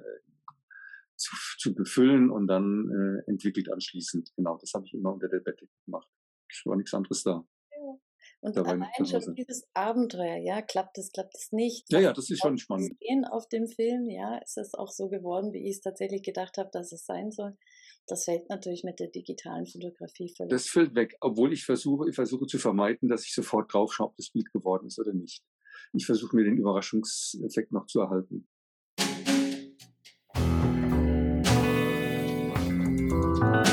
zu, 1.15 1.35
zu 1.57 1.73
befüllen 1.73 2.29
und 2.29 2.47
dann 2.47 2.89
äh, 3.27 3.29
entwickelt 3.29 3.71
anschließend. 3.71 4.31
Genau, 4.35 4.57
das 4.57 4.73
habe 4.73 4.85
ich 4.85 4.93
immer 4.93 5.13
unter 5.13 5.27
der 5.27 5.39
Bettdecke 5.39 5.71
gemacht. 5.85 6.07
Es 6.49 6.65
war 6.65 6.75
nichts 6.75 6.93
anderes 6.93 7.23
da. 7.23 7.45
Und 8.43 8.57
Da 8.57 8.63
allein 8.63 8.89
schon 9.05 9.35
dieses 9.35 9.65
Abenteuer, 9.73 10.35
ja, 10.35 10.61
klappt 10.61 10.97
es, 10.97 11.13
klappt 11.13 11.35
es 11.37 11.53
nicht. 11.53 11.89
Ja, 11.89 11.99
ja, 11.99 12.11
das 12.13 12.29
ist 12.29 12.41
schon 12.41 12.57
spannend. 12.57 12.93
Sehen 12.99 13.23
auf 13.23 13.47
dem 13.47 13.67
Film, 13.67 14.09
ja, 14.09 14.37
ist 14.39 14.57
es 14.57 14.73
auch 14.73 14.89
so 14.89 15.07
geworden, 15.07 15.53
wie 15.53 15.69
ich 15.69 15.77
es 15.77 15.81
tatsächlich 15.81 16.23
gedacht 16.23 16.57
habe, 16.57 16.69
dass 16.73 16.91
es 16.91 17.05
sein 17.05 17.31
soll. 17.31 17.57
Das 18.05 18.25
fällt 18.25 18.49
natürlich 18.49 18.83
mit 18.83 18.99
der 18.99 19.07
digitalen 19.07 19.65
Fotografie 19.65 20.33
völlig. 20.35 20.51
Das 20.51 20.67
fällt 20.67 20.93
weg, 20.93 21.15
obwohl 21.21 21.53
ich 21.53 21.63
versuche, 21.63 22.09
ich 22.09 22.15
versuche 22.15 22.45
zu 22.45 22.57
vermeiden, 22.57 23.07
dass 23.07 23.25
ich 23.25 23.33
sofort 23.33 23.73
drauf 23.73 23.93
schaue, 23.93 24.07
ob 24.07 24.17
das 24.17 24.29
Bild 24.29 24.51
geworden 24.51 24.87
ist 24.87 24.99
oder 24.99 25.13
nicht. 25.13 25.41
Ich 25.91 26.05
versuche 26.05 26.35
mir 26.35 26.45
den 26.45 26.57
Überraschungseffekt 26.57 27.71
noch 27.71 27.85
zu 27.87 27.99
erhalten. 27.99 28.47
Liebe 33.43 33.72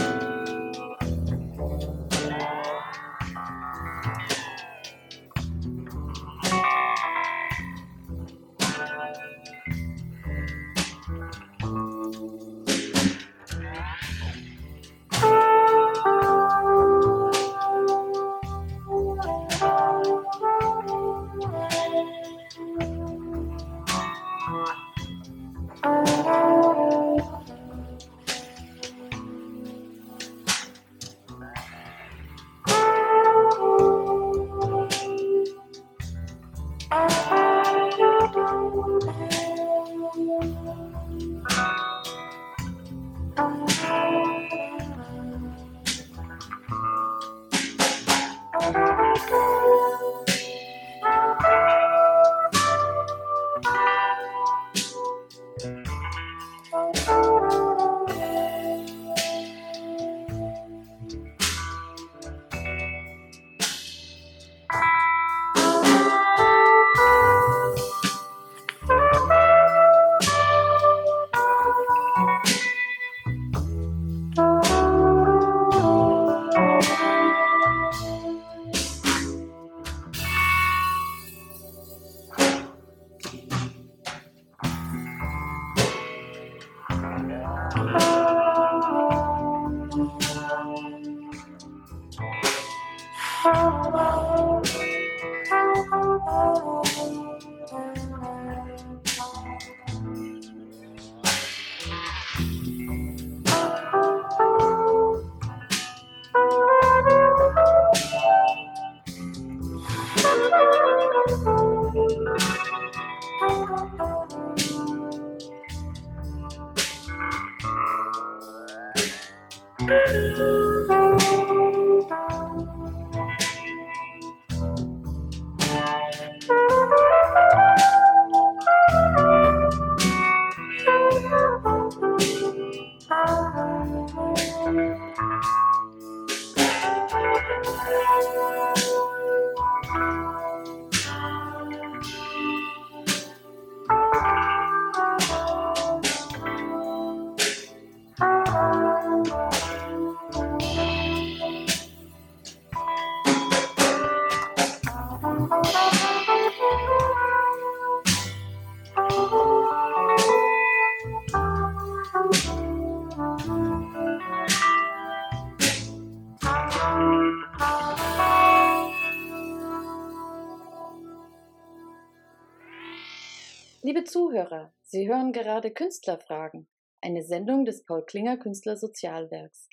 Zuhörer, 174.41 174.73
Sie 174.81 175.07
hören 175.07 175.33
gerade 175.33 175.71
Künstlerfragen, 175.71 176.67
eine 177.03 177.23
Sendung 177.23 177.67
des 177.67 177.85
Paul 177.85 178.07
Klinger 178.07 178.39
Künstlersozialwerks. 178.39 179.69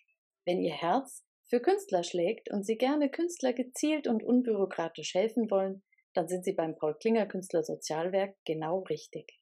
Wenn 0.45 0.59
Ihr 0.59 0.73
Herz 0.73 1.23
für 1.45 1.61
Künstler 1.61 2.03
schlägt 2.03 2.51
und 2.51 2.65
Sie 2.65 2.77
gerne 2.77 3.09
Künstler 3.09 3.53
gezielt 3.53 4.07
und 4.07 4.23
unbürokratisch 4.23 5.13
helfen 5.13 5.49
wollen, 5.49 5.83
dann 6.13 6.27
sind 6.27 6.43
Sie 6.43 6.51
beim 6.51 6.75
Paul 6.75 6.97
Klinger 6.99 7.27
Künstlersozialwerk 7.27 8.35
genau 8.43 8.79
richtig. 8.89 9.39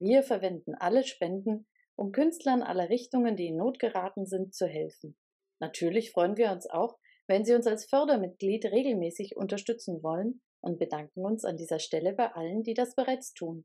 Wir 0.00 0.22
verwenden 0.22 0.74
alle 0.74 1.02
Spenden, 1.02 1.66
um 1.96 2.12
Künstlern 2.12 2.62
aller 2.62 2.90
Richtungen, 2.90 3.36
die 3.36 3.46
in 3.46 3.56
Not 3.56 3.78
geraten 3.78 4.26
sind, 4.26 4.54
zu 4.54 4.66
helfen. 4.66 5.16
Natürlich 5.60 6.12
freuen 6.12 6.36
wir 6.36 6.52
uns 6.52 6.68
auch, 6.68 6.98
wenn 7.26 7.46
Sie 7.46 7.54
uns 7.54 7.66
als 7.66 7.86
Fördermitglied 7.86 8.66
regelmäßig 8.66 9.34
unterstützen 9.34 10.02
wollen 10.02 10.42
und 10.60 10.78
bedanken 10.78 11.24
uns 11.24 11.46
an 11.46 11.56
dieser 11.56 11.78
Stelle 11.78 12.12
bei 12.12 12.32
allen, 12.34 12.64
die 12.64 12.74
das 12.74 12.94
bereits 12.94 13.32
tun. 13.32 13.64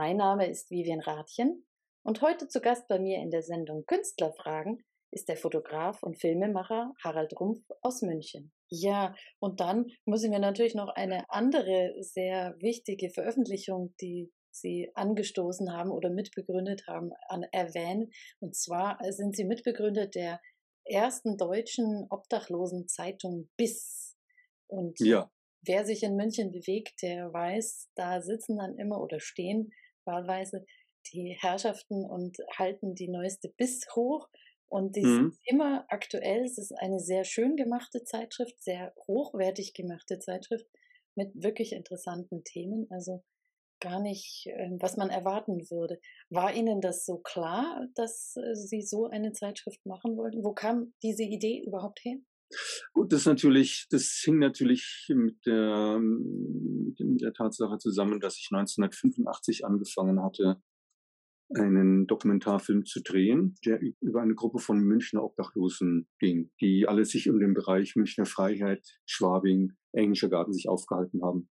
Mein 0.00 0.18
Name 0.18 0.48
ist 0.48 0.70
Vivian 0.70 1.00
Rathjen 1.00 1.66
und 2.04 2.22
heute 2.22 2.46
zu 2.46 2.60
Gast 2.60 2.86
bei 2.86 3.00
mir 3.00 3.18
in 3.18 3.32
der 3.32 3.42
Sendung 3.42 3.84
Künstlerfragen 3.84 4.84
ist 5.10 5.28
der 5.28 5.36
Fotograf 5.36 6.04
und 6.04 6.20
Filmemacher 6.20 6.94
Harald 7.02 7.32
Rumpf 7.40 7.66
aus 7.82 8.02
München. 8.02 8.52
Ja, 8.70 9.16
und 9.40 9.58
dann 9.58 9.86
muss 10.04 10.22
ich 10.22 10.30
mir 10.30 10.38
natürlich 10.38 10.76
noch 10.76 10.90
eine 10.90 11.28
andere 11.28 11.96
sehr 11.98 12.54
wichtige 12.60 13.10
Veröffentlichung, 13.10 13.92
die 14.00 14.30
Sie 14.52 14.88
angestoßen 14.94 15.72
haben 15.72 15.90
oder 15.90 16.10
mitbegründet 16.10 16.86
haben, 16.86 17.10
an 17.26 17.42
erwähnen. 17.50 18.12
Und 18.38 18.54
zwar 18.54 19.00
sind 19.10 19.34
Sie 19.34 19.46
Mitbegründer 19.46 20.06
der 20.06 20.40
ersten 20.84 21.36
deutschen 21.36 22.06
Obdachlosenzeitung 22.08 23.50
BIS. 23.56 24.16
Und 24.68 25.00
ja. 25.00 25.28
wer 25.62 25.84
sich 25.84 26.04
in 26.04 26.14
München 26.14 26.52
bewegt, 26.52 27.02
der 27.02 27.32
weiß, 27.32 27.90
da 27.96 28.22
sitzen 28.22 28.58
dann 28.58 28.78
immer 28.78 29.00
oder 29.00 29.18
stehen 29.18 29.72
wahlweise 30.08 30.66
die 31.12 31.36
Herrschaften 31.38 32.04
und 32.04 32.36
halten 32.56 32.96
die 32.96 33.08
neueste 33.08 33.50
BIS 33.56 33.86
hoch. 33.94 34.28
Und 34.68 34.96
die 34.96 35.04
mhm. 35.04 35.28
ist 35.28 35.40
immer 35.46 35.84
aktuell. 35.88 36.44
Es 36.44 36.58
ist 36.58 36.72
eine 36.72 36.98
sehr 36.98 37.24
schön 37.24 37.54
gemachte 37.54 38.02
Zeitschrift, 38.02 38.60
sehr 38.60 38.92
hochwertig 39.06 39.72
gemachte 39.72 40.18
Zeitschrift 40.18 40.66
mit 41.14 41.30
wirklich 41.34 41.72
interessanten 41.72 42.42
Themen. 42.44 42.86
Also 42.90 43.22
gar 43.80 44.00
nicht, 44.00 44.46
ähm, 44.46 44.78
was 44.80 44.96
man 44.96 45.10
erwarten 45.10 45.70
würde. 45.70 46.00
War 46.30 46.52
Ihnen 46.52 46.80
das 46.80 47.06
so 47.06 47.18
klar, 47.18 47.86
dass 47.94 48.36
äh, 48.36 48.54
Sie 48.54 48.82
so 48.82 49.06
eine 49.06 49.32
Zeitschrift 49.32 49.84
machen 49.86 50.16
wollten? 50.16 50.44
Wo 50.44 50.52
kam 50.52 50.94
diese 51.02 51.22
Idee 51.22 51.62
überhaupt 51.64 52.04
her? 52.04 52.16
Gut, 52.92 53.12
das 53.12 53.26
natürlich, 53.26 53.86
das 53.90 54.20
hing 54.24 54.38
natürlich 54.38 55.06
mit 55.08 55.44
der, 55.44 55.98
mit 56.00 57.20
der 57.20 57.32
Tatsache 57.32 57.78
zusammen, 57.78 58.20
dass 58.20 58.38
ich 58.38 58.48
1985 58.50 59.64
angefangen 59.66 60.22
hatte, 60.22 60.60
einen 61.54 62.06
Dokumentarfilm 62.06 62.84
zu 62.84 63.02
drehen, 63.02 63.54
der 63.64 63.80
über 64.00 64.20
eine 64.20 64.34
Gruppe 64.34 64.58
von 64.58 64.80
Münchner 64.80 65.22
Obdachlosen 65.24 66.08
ging, 66.18 66.50
die 66.60 66.86
alle 66.86 67.04
sich 67.04 67.28
um 67.30 67.38
den 67.38 67.54
Bereich 67.54 67.96
Münchner 67.96 68.26
Freiheit, 68.26 68.86
Schwabing, 69.06 69.72
Englischer 69.92 70.28
Garten 70.28 70.52
sich 70.52 70.68
aufgehalten 70.68 71.22
haben. 71.22 71.48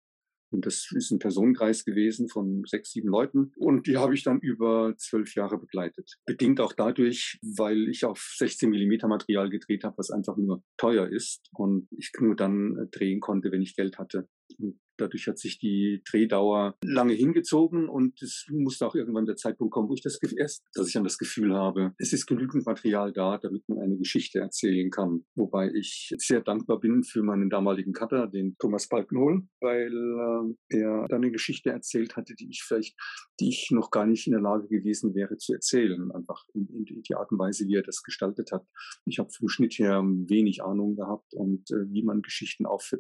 Und 0.54 0.66
das 0.66 0.90
ist 0.94 1.12
ein 1.12 1.20
Personenkreis 1.20 1.84
gewesen 1.84 2.30
von 2.30 2.64
sechs, 2.66 2.92
sieben 2.92 3.10
Leuten. 3.10 3.52
Und 3.58 3.88
die 3.88 3.98
habe 3.98 4.14
ich 4.14 4.24
dann 4.24 4.40
über 4.40 4.94
zwölf 4.98 5.34
Jahre 5.36 5.58
begleitet. 5.58 6.16
Bedingt 6.26 6.62
auch 6.62 6.74
dadurch, 6.74 7.40
weil 7.42 7.90
ich 7.90 8.06
auf 8.06 8.34
16 8.38 8.70
Millimeter 8.70 9.08
Material 9.08 9.50
gedreht 9.50 9.84
habe, 9.84 9.98
was 9.98 10.12
einfach 10.12 10.38
nur 10.38 10.64
teuer 10.78 11.08
ist 11.08 11.50
und 11.54 11.88
ich 11.92 12.12
nur 12.20 12.36
dann 12.36 12.88
drehen 12.92 13.20
konnte, 13.20 13.52
wenn 13.52 13.62
ich 13.62 13.76
Geld 13.76 13.98
hatte. 13.98 14.30
Und 14.60 14.80
Dadurch 15.04 15.28
hat 15.28 15.38
sich 15.38 15.60
die 15.60 16.02
Drehdauer 16.10 16.78
lange 16.82 17.14
hingezogen 17.14 17.90
und 17.90 18.22
es 18.22 18.46
musste 18.50 18.88
auch 18.88 18.96
irgendwann 18.96 19.26
der 19.26 19.36
Zeitpunkt 19.36 19.74
kommen, 19.74 19.90
wo 19.90 19.94
ich 19.94 20.02
das 20.02 20.18
erst, 20.38 20.64
dass 20.74 20.88
ich 20.88 20.94
dann 20.94 21.04
das 21.04 21.18
Gefühl 21.18 21.54
habe, 21.54 21.94
es 21.98 22.14
ist 22.14 22.26
genügend 22.26 22.66
Material 22.66 23.12
da, 23.12 23.38
damit 23.38 23.68
man 23.68 23.80
eine 23.80 23.98
Geschichte 23.98 24.40
erzählen 24.40 24.90
kann. 24.90 25.26
Wobei 25.36 25.70
ich 25.74 26.14
sehr 26.18 26.40
dankbar 26.40 26.80
bin 26.80 27.04
für 27.04 27.22
meinen 27.22 27.50
damaligen 27.50 27.92
Cutter, 27.92 28.28
den 28.28 28.56
Thomas 28.60 28.88
Balkenhol, 28.88 29.44
weil 29.60 30.56
äh, 30.72 30.78
er 30.78 31.06
dann 31.10 31.22
eine 31.22 31.32
Geschichte 31.32 31.72
erzählt 31.72 32.16
hatte, 32.16 32.34
die 32.34 32.50
ich 32.50 32.64
vielleicht, 32.64 32.96
die 33.40 33.50
ich 33.50 33.72
noch 33.72 33.90
gar 33.90 34.06
nicht 34.06 34.28
in 34.28 34.34
der 34.34 34.42
Lage 34.42 34.68
gewesen 34.68 35.16
wäre 35.16 35.38
zu 35.38 35.54
erzählen. 35.54 36.12
Einfach 36.12 36.46
in, 36.54 36.68
in 36.68 37.02
die 37.02 37.16
Art 37.16 37.32
und 37.32 37.40
Weise, 37.40 37.68
wie 37.68 37.76
er 37.76 37.84
das 37.84 38.04
gestaltet 38.04 38.52
hat. 38.52 38.66
Ich 39.06 39.18
habe 39.18 39.32
vom 39.32 39.50
Schnitt 39.50 39.74
her 39.80 40.04
wenig 40.04 40.64
Ahnung 40.64 40.96
gehabt 40.96 41.34
und 41.34 41.72
äh, 41.72 41.90
wie 41.92 42.04
man 42.04 42.22
Geschichten 42.22 42.66
auf, 42.66 42.94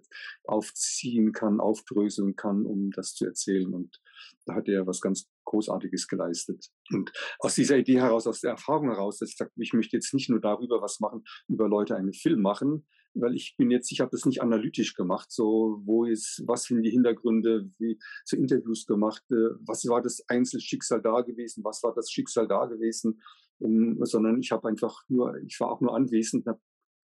aufziehen 0.45 1.33
kann, 1.33 1.59
auf 1.59 1.83
aufdröseln 1.83 2.35
kann, 2.35 2.65
um 2.65 2.91
das 2.91 3.13
zu 3.13 3.25
erzählen. 3.25 3.73
Und 3.73 4.01
da 4.45 4.55
hat 4.55 4.67
er 4.67 4.87
was 4.87 5.01
ganz 5.01 5.29
Großartiges 5.45 6.07
geleistet. 6.07 6.69
Und 6.91 7.11
aus 7.39 7.55
dieser 7.55 7.77
Idee 7.77 7.99
heraus, 7.99 8.27
aus 8.27 8.41
der 8.41 8.51
Erfahrung 8.51 8.89
heraus, 8.89 9.19
dass 9.19 9.29
ich 9.29 9.37
sage, 9.37 9.51
ich 9.57 9.73
möchte 9.73 9.97
jetzt 9.97 10.13
nicht 10.13 10.29
nur 10.29 10.39
darüber 10.39 10.81
was 10.81 10.99
machen, 10.99 11.23
über 11.47 11.67
Leute 11.67 11.95
einen 11.95 12.13
Film 12.13 12.41
machen, 12.41 12.87
weil 13.13 13.35
ich 13.35 13.55
bin 13.57 13.71
jetzt, 13.71 13.91
ich 13.91 13.99
habe 13.99 14.11
das 14.11 14.25
nicht 14.25 14.41
analytisch 14.41 14.95
gemacht, 14.95 15.31
so 15.31 15.81
wo 15.85 16.05
ist, 16.05 16.43
was 16.45 16.63
sind 16.63 16.83
die 16.83 16.91
Hintergründe, 16.91 17.69
wie 17.77 17.99
so 18.25 18.37
Interviews 18.37 18.85
gemacht, 18.85 19.23
äh, 19.31 19.55
was 19.65 19.87
war 19.87 20.01
das 20.01 20.23
Einzelschicksal 20.27 21.01
da 21.01 21.21
gewesen, 21.21 21.63
was 21.63 21.83
war 21.83 21.93
das 21.93 22.11
Schicksal 22.11 22.47
da 22.47 22.65
gewesen, 22.65 23.21
um, 23.59 24.03
sondern 24.05 24.39
ich 24.39 24.51
habe 24.51 24.67
einfach 24.67 25.03
nur, 25.07 25.37
ich 25.43 25.59
war 25.59 25.71
auch 25.71 25.81
nur 25.81 25.95
anwesend, 25.95 26.45
habe 26.47 26.59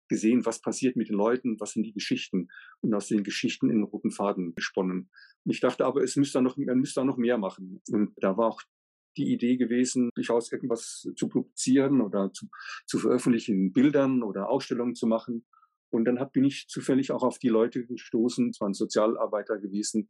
gesehen, 0.08 0.44
was 0.46 0.60
passiert 0.60 0.96
mit 0.96 1.08
den 1.08 1.16
Leuten, 1.16 1.60
was 1.60 1.72
sind 1.72 1.84
die 1.84 1.92
Geschichten 1.92 2.48
und 2.80 2.94
aus 2.94 3.08
den 3.08 3.22
Geschichten 3.22 3.70
in 3.70 3.82
roten 3.82 4.10
Faden 4.10 4.54
gesponnen. 4.54 5.10
Ich 5.44 5.60
dachte 5.60 5.84
aber, 5.84 6.02
es 6.02 6.16
müsste 6.16 6.42
noch, 6.42 6.56
man 6.56 6.78
müsste 6.78 7.00
da 7.00 7.04
noch 7.04 7.18
mehr 7.18 7.38
machen. 7.38 7.82
Und 7.90 8.12
da 8.16 8.36
war 8.36 8.48
auch 8.48 8.62
die 9.16 9.32
Idee 9.32 9.56
gewesen, 9.56 10.10
durchaus 10.14 10.50
irgendwas 10.50 11.06
zu 11.14 11.28
publizieren 11.28 12.00
oder 12.00 12.32
zu, 12.32 12.46
zu 12.86 12.98
veröffentlichen, 12.98 13.72
Bildern 13.72 14.22
oder 14.22 14.48
Ausstellungen 14.48 14.94
zu 14.94 15.06
machen. 15.06 15.44
Und 15.90 16.04
dann 16.04 16.20
hab, 16.20 16.32
bin 16.32 16.44
ich 16.44 16.66
zufällig 16.68 17.12
auch 17.12 17.22
auf 17.22 17.38
die 17.38 17.48
Leute 17.48 17.84
gestoßen, 17.84 18.50
es 18.50 18.60
waren 18.60 18.74
Sozialarbeiter 18.74 19.58
gewesen, 19.58 20.08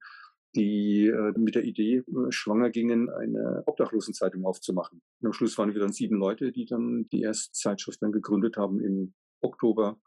die 0.55 1.07
äh, 1.07 1.39
mit 1.39 1.55
der 1.55 1.64
Idee 1.64 1.99
äh, 1.99 2.31
schwanger 2.31 2.70
gingen, 2.70 3.11
eine 3.11 3.62
Obdachlosenzeitung 3.66 4.45
aufzumachen. 4.45 5.03
Und 5.20 5.26
am 5.26 5.33
Schluss 5.33 5.59
waren 5.59 5.72
wir 5.74 5.81
dann 5.81 5.93
sieben 5.93 6.16
Leute, 6.16 6.53
die 6.53 6.64
dann 6.64 7.07
die 7.12 7.20
erste 7.20 7.53
Zeitschrift 7.53 8.03
dann 8.03 8.12
gegründet 8.12 8.57
haben 8.57 8.81
im 8.81 9.14
Oktober 9.41 10.01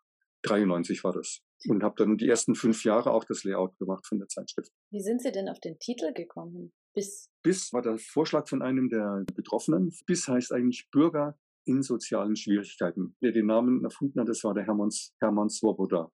93 0.43 1.03
war 1.03 1.13
das. 1.13 1.41
Und 1.67 1.83
habe 1.83 1.95
dann 1.97 2.17
die 2.17 2.27
ersten 2.27 2.55
fünf 2.55 2.83
Jahre 2.83 3.11
auch 3.11 3.23
das 3.23 3.43
Layout 3.43 3.77
gemacht 3.77 4.07
von 4.07 4.17
der 4.17 4.27
Zeitschrift. 4.27 4.71
Wie 4.89 5.01
sind 5.01 5.21
Sie 5.21 5.31
denn 5.31 5.47
auf 5.47 5.59
den 5.59 5.77
Titel 5.77 6.11
gekommen? 6.13 6.73
BIS? 6.93 7.29
BIS 7.43 7.71
war 7.71 7.83
der 7.83 7.97
Vorschlag 7.99 8.47
von 8.47 8.63
einem 8.63 8.89
der 8.89 9.23
Betroffenen. 9.35 9.93
BIS 10.07 10.27
heißt 10.27 10.51
eigentlich 10.51 10.89
Bürger 10.89 11.37
in 11.65 11.81
sozialen 11.81 12.35
Schwierigkeiten. 12.35 13.15
Der 13.21 13.31
den 13.31 13.47
Namen 13.47 13.83
erfunden 13.83 14.19
hat, 14.19 14.29
das 14.29 14.43
war 14.43 14.53
der 14.53 14.65
Hermann, 14.65 14.89
Hermann 15.19 15.49
Swoboda. 15.49 16.11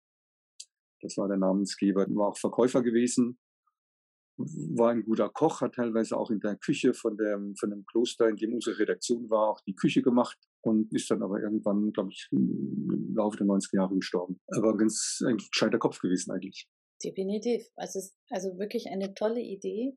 Das 1.02 1.18
war 1.18 1.28
der 1.28 1.38
Namensgeber. 1.38 2.06
War 2.10 2.30
auch 2.30 2.38
Verkäufer 2.38 2.82
gewesen 2.82 3.38
war 4.38 4.91
ein 4.91 5.04
guter 5.04 5.30
Koch, 5.30 5.62
hat 5.62 5.76
teilweise 5.76 6.16
auch 6.16 6.30
in 6.30 6.39
der 6.39 6.58
Küche 6.58 6.93
von 6.93 7.18
dem, 7.18 7.56
von 7.56 7.70
dem 7.70 7.86
Kloster, 7.86 8.30
in 8.30 8.36
dem 8.36 8.54
unsere 8.54 8.78
Redaktion 8.78 9.30
war, 9.30 9.50
auch 9.50 9.62
die 9.62 9.76
Küche 9.76 10.02
gemacht 10.02 10.38
und 10.62 10.93
ist 10.93 11.10
dann 11.10 11.24
aber 11.24 11.41
irgendwann, 11.41 11.91
glaube 11.91 12.10
ich, 12.12 12.28
im 12.32 13.14
Laufe 13.16 13.38
der 13.38 13.48
90er 13.48 13.78
Jahre 13.78 13.95
gestorben. 13.95 14.39
Er 14.48 14.62
war 14.62 14.78
ganz 14.78 15.24
ein 15.26 15.38
gescheiter 15.38 15.80
Kopf 15.80 16.00
gewesen 16.00 16.32
eigentlich. 16.32 16.68
Definitiv. 17.04 17.68
Also, 17.76 18.00
es 18.00 18.06
ist 18.06 18.18
also 18.30 18.58
wirklich 18.60 18.88
eine 18.88 19.14
tolle 19.14 19.41
Idee, 19.41 19.95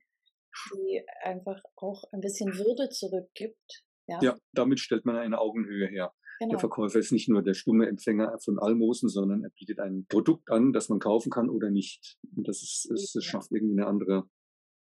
die 0.75 1.03
einfach 1.23 1.63
auch 1.77 2.05
ein 2.13 2.21
bisschen 2.21 2.49
Würde 2.57 2.89
zurückgibt. 2.89 3.85
Ja, 4.11 4.19
ja 4.23 4.37
damit 4.53 4.81
stellt 4.81 5.05
man 5.05 5.17
eine 5.17 5.39
Augenhöhe 5.39 5.87
her. 5.87 6.13
Genau. 6.41 6.53
Der 6.53 6.59
Verkäufer 6.59 6.99
ist 6.99 7.13
nicht 7.13 7.29
nur 7.29 7.43
der 7.43 7.53
stumme 7.53 7.87
Empfänger 7.87 8.39
von 8.43 8.59
Almosen, 8.59 9.11
sondern 9.11 9.45
er 9.45 9.51
bietet 9.51 9.79
ein 9.79 10.07
Produkt 10.09 10.51
an, 10.51 10.73
das 10.73 10.89
man 10.89 10.99
kaufen 10.99 11.31
kann 11.31 11.51
oder 11.51 11.71
nicht. 11.71 12.17
Und 12.35 12.49
das 12.49 12.63
ist, 12.63 12.91
es, 12.91 13.15
es 13.15 13.25
schafft 13.25 13.53
irgendwie 13.53 13.79
eine 13.79 13.87
andere, 13.87 14.25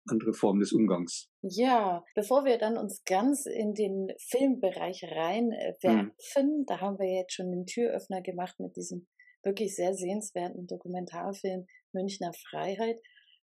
andere 0.09 0.33
Form 0.33 0.61
des 0.61 0.73
Umgangs. 0.73 1.29
Ja, 1.43 2.05
bevor 2.14 2.45
wir 2.45 2.57
dann 2.59 2.79
uns 2.79 3.03
ganz 3.05 3.47
in 3.47 3.75
den 3.75 4.12
Filmbereich 4.29 5.03
reinwerfen, 5.03 6.11
hm. 6.37 6.64
da 6.66 6.81
haben 6.81 6.99
wir 7.01 7.18
jetzt 7.18 7.35
schon 7.35 7.51
den 7.51 7.66
Türöffner 7.66 8.23
gemacht 8.23 8.61
mit 8.61 8.77
diesem 8.77 9.09
wirklich 9.43 9.75
sehr 9.75 9.95
sehenswerten 9.95 10.66
Dokumentarfilm 10.66 11.66
Münchner 11.93 12.33
Freiheit. 12.49 13.01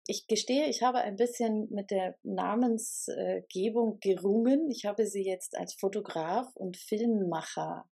Ich 0.07 0.27
gestehe, 0.27 0.69
ich 0.69 0.83
habe 0.83 0.99
ein 0.99 1.17
bisschen 1.17 1.69
mit 1.71 1.91
der 1.91 2.17
Namensgebung 2.23 3.99
gerungen. 4.01 4.71
Ich 4.71 4.85
habe 4.87 5.07
sie 5.07 5.25
jetzt 5.25 5.57
als 5.57 5.75
Fotograf 5.75 6.49
und 6.55 6.77
Filmmacher 6.77 7.85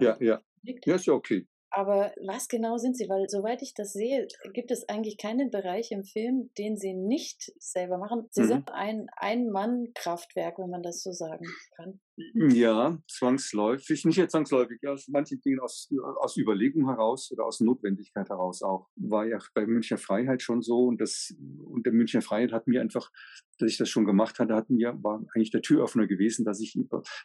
ja, 0.00 0.16
ja. 0.20 0.42
Ja, 0.84 0.94
ist 0.96 1.06
ja 1.06 1.12
okay. 1.12 1.46
Aber 1.76 2.14
was 2.24 2.48
genau 2.48 2.78
sind 2.78 2.96
sie? 2.96 3.06
Weil 3.10 3.28
soweit 3.28 3.60
ich 3.60 3.74
das 3.74 3.92
sehe, 3.92 4.26
gibt 4.54 4.70
es 4.70 4.88
eigentlich 4.88 5.18
keinen 5.18 5.50
Bereich 5.50 5.92
im 5.92 6.04
Film, 6.04 6.48
den 6.56 6.78
sie 6.78 6.94
nicht 6.94 7.52
selber 7.58 7.98
machen. 7.98 8.28
Sie 8.30 8.44
mhm. 8.44 8.46
sind 8.46 8.72
ein 8.72 9.08
Ein-Mann-Kraftwerk, 9.14 10.58
wenn 10.58 10.70
man 10.70 10.82
das 10.82 11.02
so 11.02 11.12
sagen 11.12 11.44
kann. 11.76 12.00
Ja, 12.32 12.96
zwangsläufig. 13.06 14.06
Nicht 14.06 14.16
jetzt 14.16 14.32
zwangsläufig, 14.32 14.78
aus 14.88 15.06
manchen 15.08 15.42
Dingen 15.42 15.60
aus, 15.60 15.90
aus 16.18 16.38
Überlegung 16.38 16.88
heraus 16.88 17.30
oder 17.30 17.44
aus 17.44 17.60
Notwendigkeit 17.60 18.30
heraus 18.30 18.62
auch. 18.62 18.88
War 18.96 19.26
ja 19.26 19.36
bei 19.52 19.66
Münchner 19.66 19.98
Freiheit 19.98 20.40
schon 20.40 20.62
so 20.62 20.86
und 20.86 20.98
das, 20.98 21.34
und 21.62 21.84
der 21.84 21.92
Münchner 21.92 22.22
Freiheit 22.22 22.52
hat 22.52 22.68
mir 22.68 22.80
einfach, 22.80 23.12
dass 23.58 23.70
ich 23.70 23.76
das 23.76 23.90
schon 23.90 24.06
gemacht 24.06 24.38
hatte, 24.38 24.54
hat 24.54 24.70
mir, 24.70 24.96
war 25.02 25.22
eigentlich 25.34 25.50
der 25.50 25.60
Türöffner 25.60 26.06
gewesen, 26.06 26.46
dass 26.46 26.58
ich 26.58 26.74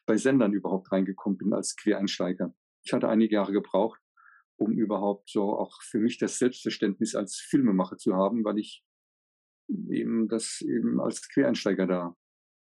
bei 0.06 0.18
Sendern 0.18 0.52
überhaupt 0.52 0.92
reingekommen 0.92 1.38
bin 1.38 1.54
als 1.54 1.78
Quereinsteiger. 1.78 2.54
Ich 2.84 2.92
hatte 2.92 3.08
einige 3.08 3.36
Jahre 3.36 3.54
gebraucht, 3.54 4.02
um 4.62 4.74
überhaupt 4.74 5.30
so 5.30 5.58
auch 5.58 5.82
für 5.82 6.00
mich 6.00 6.18
das 6.18 6.38
Selbstverständnis 6.38 7.16
als 7.16 7.36
Filmemacher 7.36 7.98
zu 7.98 8.16
haben, 8.16 8.44
weil 8.44 8.60
ich 8.60 8.84
eben 9.90 10.28
das 10.28 10.62
eben 10.62 11.00
als 11.02 11.28
Quereinsteiger 11.30 11.88
da 11.88 12.16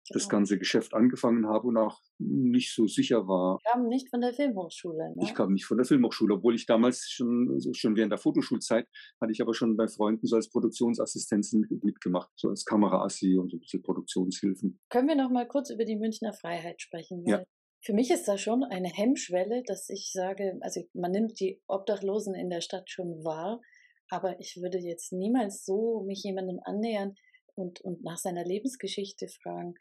das 0.10 0.24
genau. 0.24 0.40
ganze 0.40 0.58
Geschäft 0.58 0.94
angefangen 0.94 1.48
habe 1.48 1.68
und 1.68 1.78
auch 1.78 2.00
nicht 2.18 2.74
so 2.74 2.88
sicher 2.88 3.28
war. 3.28 3.60
Ich 3.60 3.72
kam 3.72 3.88
nicht 3.88 4.10
von 4.10 4.22
der 4.22 4.34
Filmhochschule. 4.34 5.14
Ne? 5.16 5.24
Ich 5.24 5.34
kam 5.34 5.54
nicht 5.54 5.66
von 5.66 5.78
der 5.78 5.86
Filmhochschule, 5.86 6.36
obwohl 6.36 6.56
ich 6.56 6.66
damals 6.66 7.10
schon, 7.10 7.60
schon 7.74 7.96
während 7.96 8.12
der 8.12 8.18
Fotoschulzeit 8.18 8.88
hatte 9.20 9.32
ich 9.32 9.42
aber 9.42 9.54
schon 9.54 9.76
bei 9.76 9.88
Freunden 9.88 10.26
so 10.26 10.36
als 10.36 10.50
Produktionsassistenzen 10.50 11.68
mitgemacht, 11.84 12.32
so 12.36 12.50
als 12.50 12.64
Kameraassi 12.64 13.38
und 13.38 13.52
so 13.52 13.58
ein 13.58 13.60
bisschen 13.60 13.84
Produktionshilfen. 13.84 14.80
Können 14.90 15.08
wir 15.10 15.16
noch 15.16 15.30
mal 15.30 15.48
kurz 15.48 15.70
über 15.72 15.84
die 15.84 15.98
Münchner 15.98 16.34
Freiheit 16.34 16.82
sprechen? 16.82 17.26
Ja. 17.26 17.44
Für 17.88 17.94
mich 17.94 18.12
ist 18.12 18.28
da 18.28 18.38
schon 18.38 18.66
eine 18.66 18.90
Hemmschwelle, 18.90 19.64
dass 19.66 19.90
ich 19.90 20.12
sage, 20.12 20.58
also 20.60 20.82
man 20.94 21.12
nimmt 21.12 21.40
die 21.40 21.62
Obdachlosen 21.68 22.36
in 22.36 22.50
der 22.50 22.60
Stadt 22.60 22.90
schon 22.90 23.24
wahr, 23.24 23.62
aber 24.10 24.42
ich 24.42 24.58
würde 24.62 24.78
jetzt 24.78 25.14
niemals 25.14 25.64
so 25.64 26.04
mich 26.06 26.22
jemandem 26.22 26.60
annähern 26.66 27.16
und, 27.56 27.80
und 27.80 28.04
nach 28.04 28.18
seiner 28.18 28.44
Lebensgeschichte 28.44 29.30
fragen. 29.30 29.76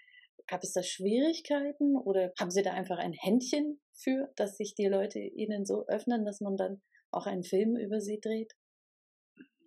Gab 0.46 0.62
es 0.62 0.72
da 0.72 0.84
Schwierigkeiten 0.84 1.96
oder 1.96 2.32
haben 2.38 2.52
Sie 2.52 2.62
da 2.62 2.74
einfach 2.74 2.98
ein 2.98 3.12
Händchen 3.12 3.80
für, 3.92 4.32
dass 4.36 4.56
sich 4.56 4.76
die 4.76 4.86
Leute 4.86 5.18
Ihnen 5.18 5.66
so 5.66 5.84
öffnen, 5.88 6.24
dass 6.24 6.40
man 6.40 6.56
dann 6.56 6.82
auch 7.10 7.26
einen 7.26 7.42
Film 7.42 7.76
über 7.76 8.00
Sie 8.00 8.20
dreht? 8.20 8.52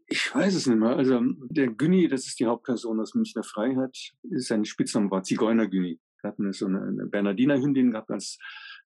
Ich 0.08 0.34
weiß 0.34 0.56
es 0.56 0.66
nicht 0.66 0.80
mehr. 0.80 0.96
Also 0.96 1.20
der 1.50 1.68
Günni, 1.68 2.08
das 2.08 2.26
ist 2.26 2.40
die 2.40 2.46
Hauptperson 2.46 3.02
aus 3.02 3.16
Münchner 3.16 3.44
Freiheit, 3.44 3.98
sein 4.38 4.64
Spitzname 4.64 5.12
war 5.12 5.24
Zigeuner 5.24 5.68
Günni. 5.68 6.00
Er 6.24 6.30
hat 6.30 6.40
eine, 6.40 6.54
so 6.54 6.66
eine, 6.66 6.82
eine 6.82 7.06
Bernardiner-Hündin 7.06 7.92
gehabt 7.92 8.12
als 8.12 8.38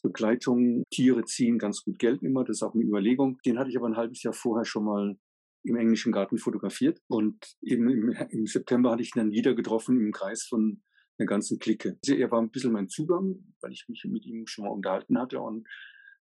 Begleitung. 0.02 0.82
Tiere 0.90 1.24
ziehen 1.24 1.58
ganz 1.58 1.82
gut 1.82 1.98
Geld 1.98 2.22
immer, 2.22 2.44
das 2.44 2.58
ist 2.58 2.62
auch 2.62 2.74
eine 2.74 2.84
Überlegung. 2.84 3.38
Den 3.44 3.58
hatte 3.58 3.70
ich 3.70 3.76
aber 3.76 3.88
ein 3.88 3.96
halbes 3.96 4.22
Jahr 4.22 4.34
vorher 4.34 4.64
schon 4.64 4.84
mal 4.84 5.16
im 5.64 5.76
englischen 5.76 6.12
Garten 6.12 6.38
fotografiert. 6.38 7.00
Und 7.08 7.56
eben 7.62 7.88
im, 7.88 8.10
im 8.30 8.46
September 8.46 8.90
hatte 8.90 9.02
ich 9.02 9.14
ihn 9.14 9.20
dann 9.20 9.32
wieder 9.32 9.54
getroffen 9.54 10.00
im 10.00 10.12
Kreis 10.12 10.44
von 10.44 10.82
einer 11.18 11.26
ganzen 11.26 11.58
Clique. 11.58 11.98
Also 12.04 12.18
er 12.18 12.30
war 12.30 12.40
ein 12.40 12.50
bisschen 12.50 12.72
mein 12.72 12.88
Zugang, 12.88 13.54
weil 13.60 13.72
ich 13.72 13.86
mich 13.88 14.04
mit 14.04 14.24
ihm 14.24 14.46
schon 14.46 14.64
mal 14.64 14.72
unterhalten 14.72 15.18
hatte. 15.18 15.40
Und 15.40 15.68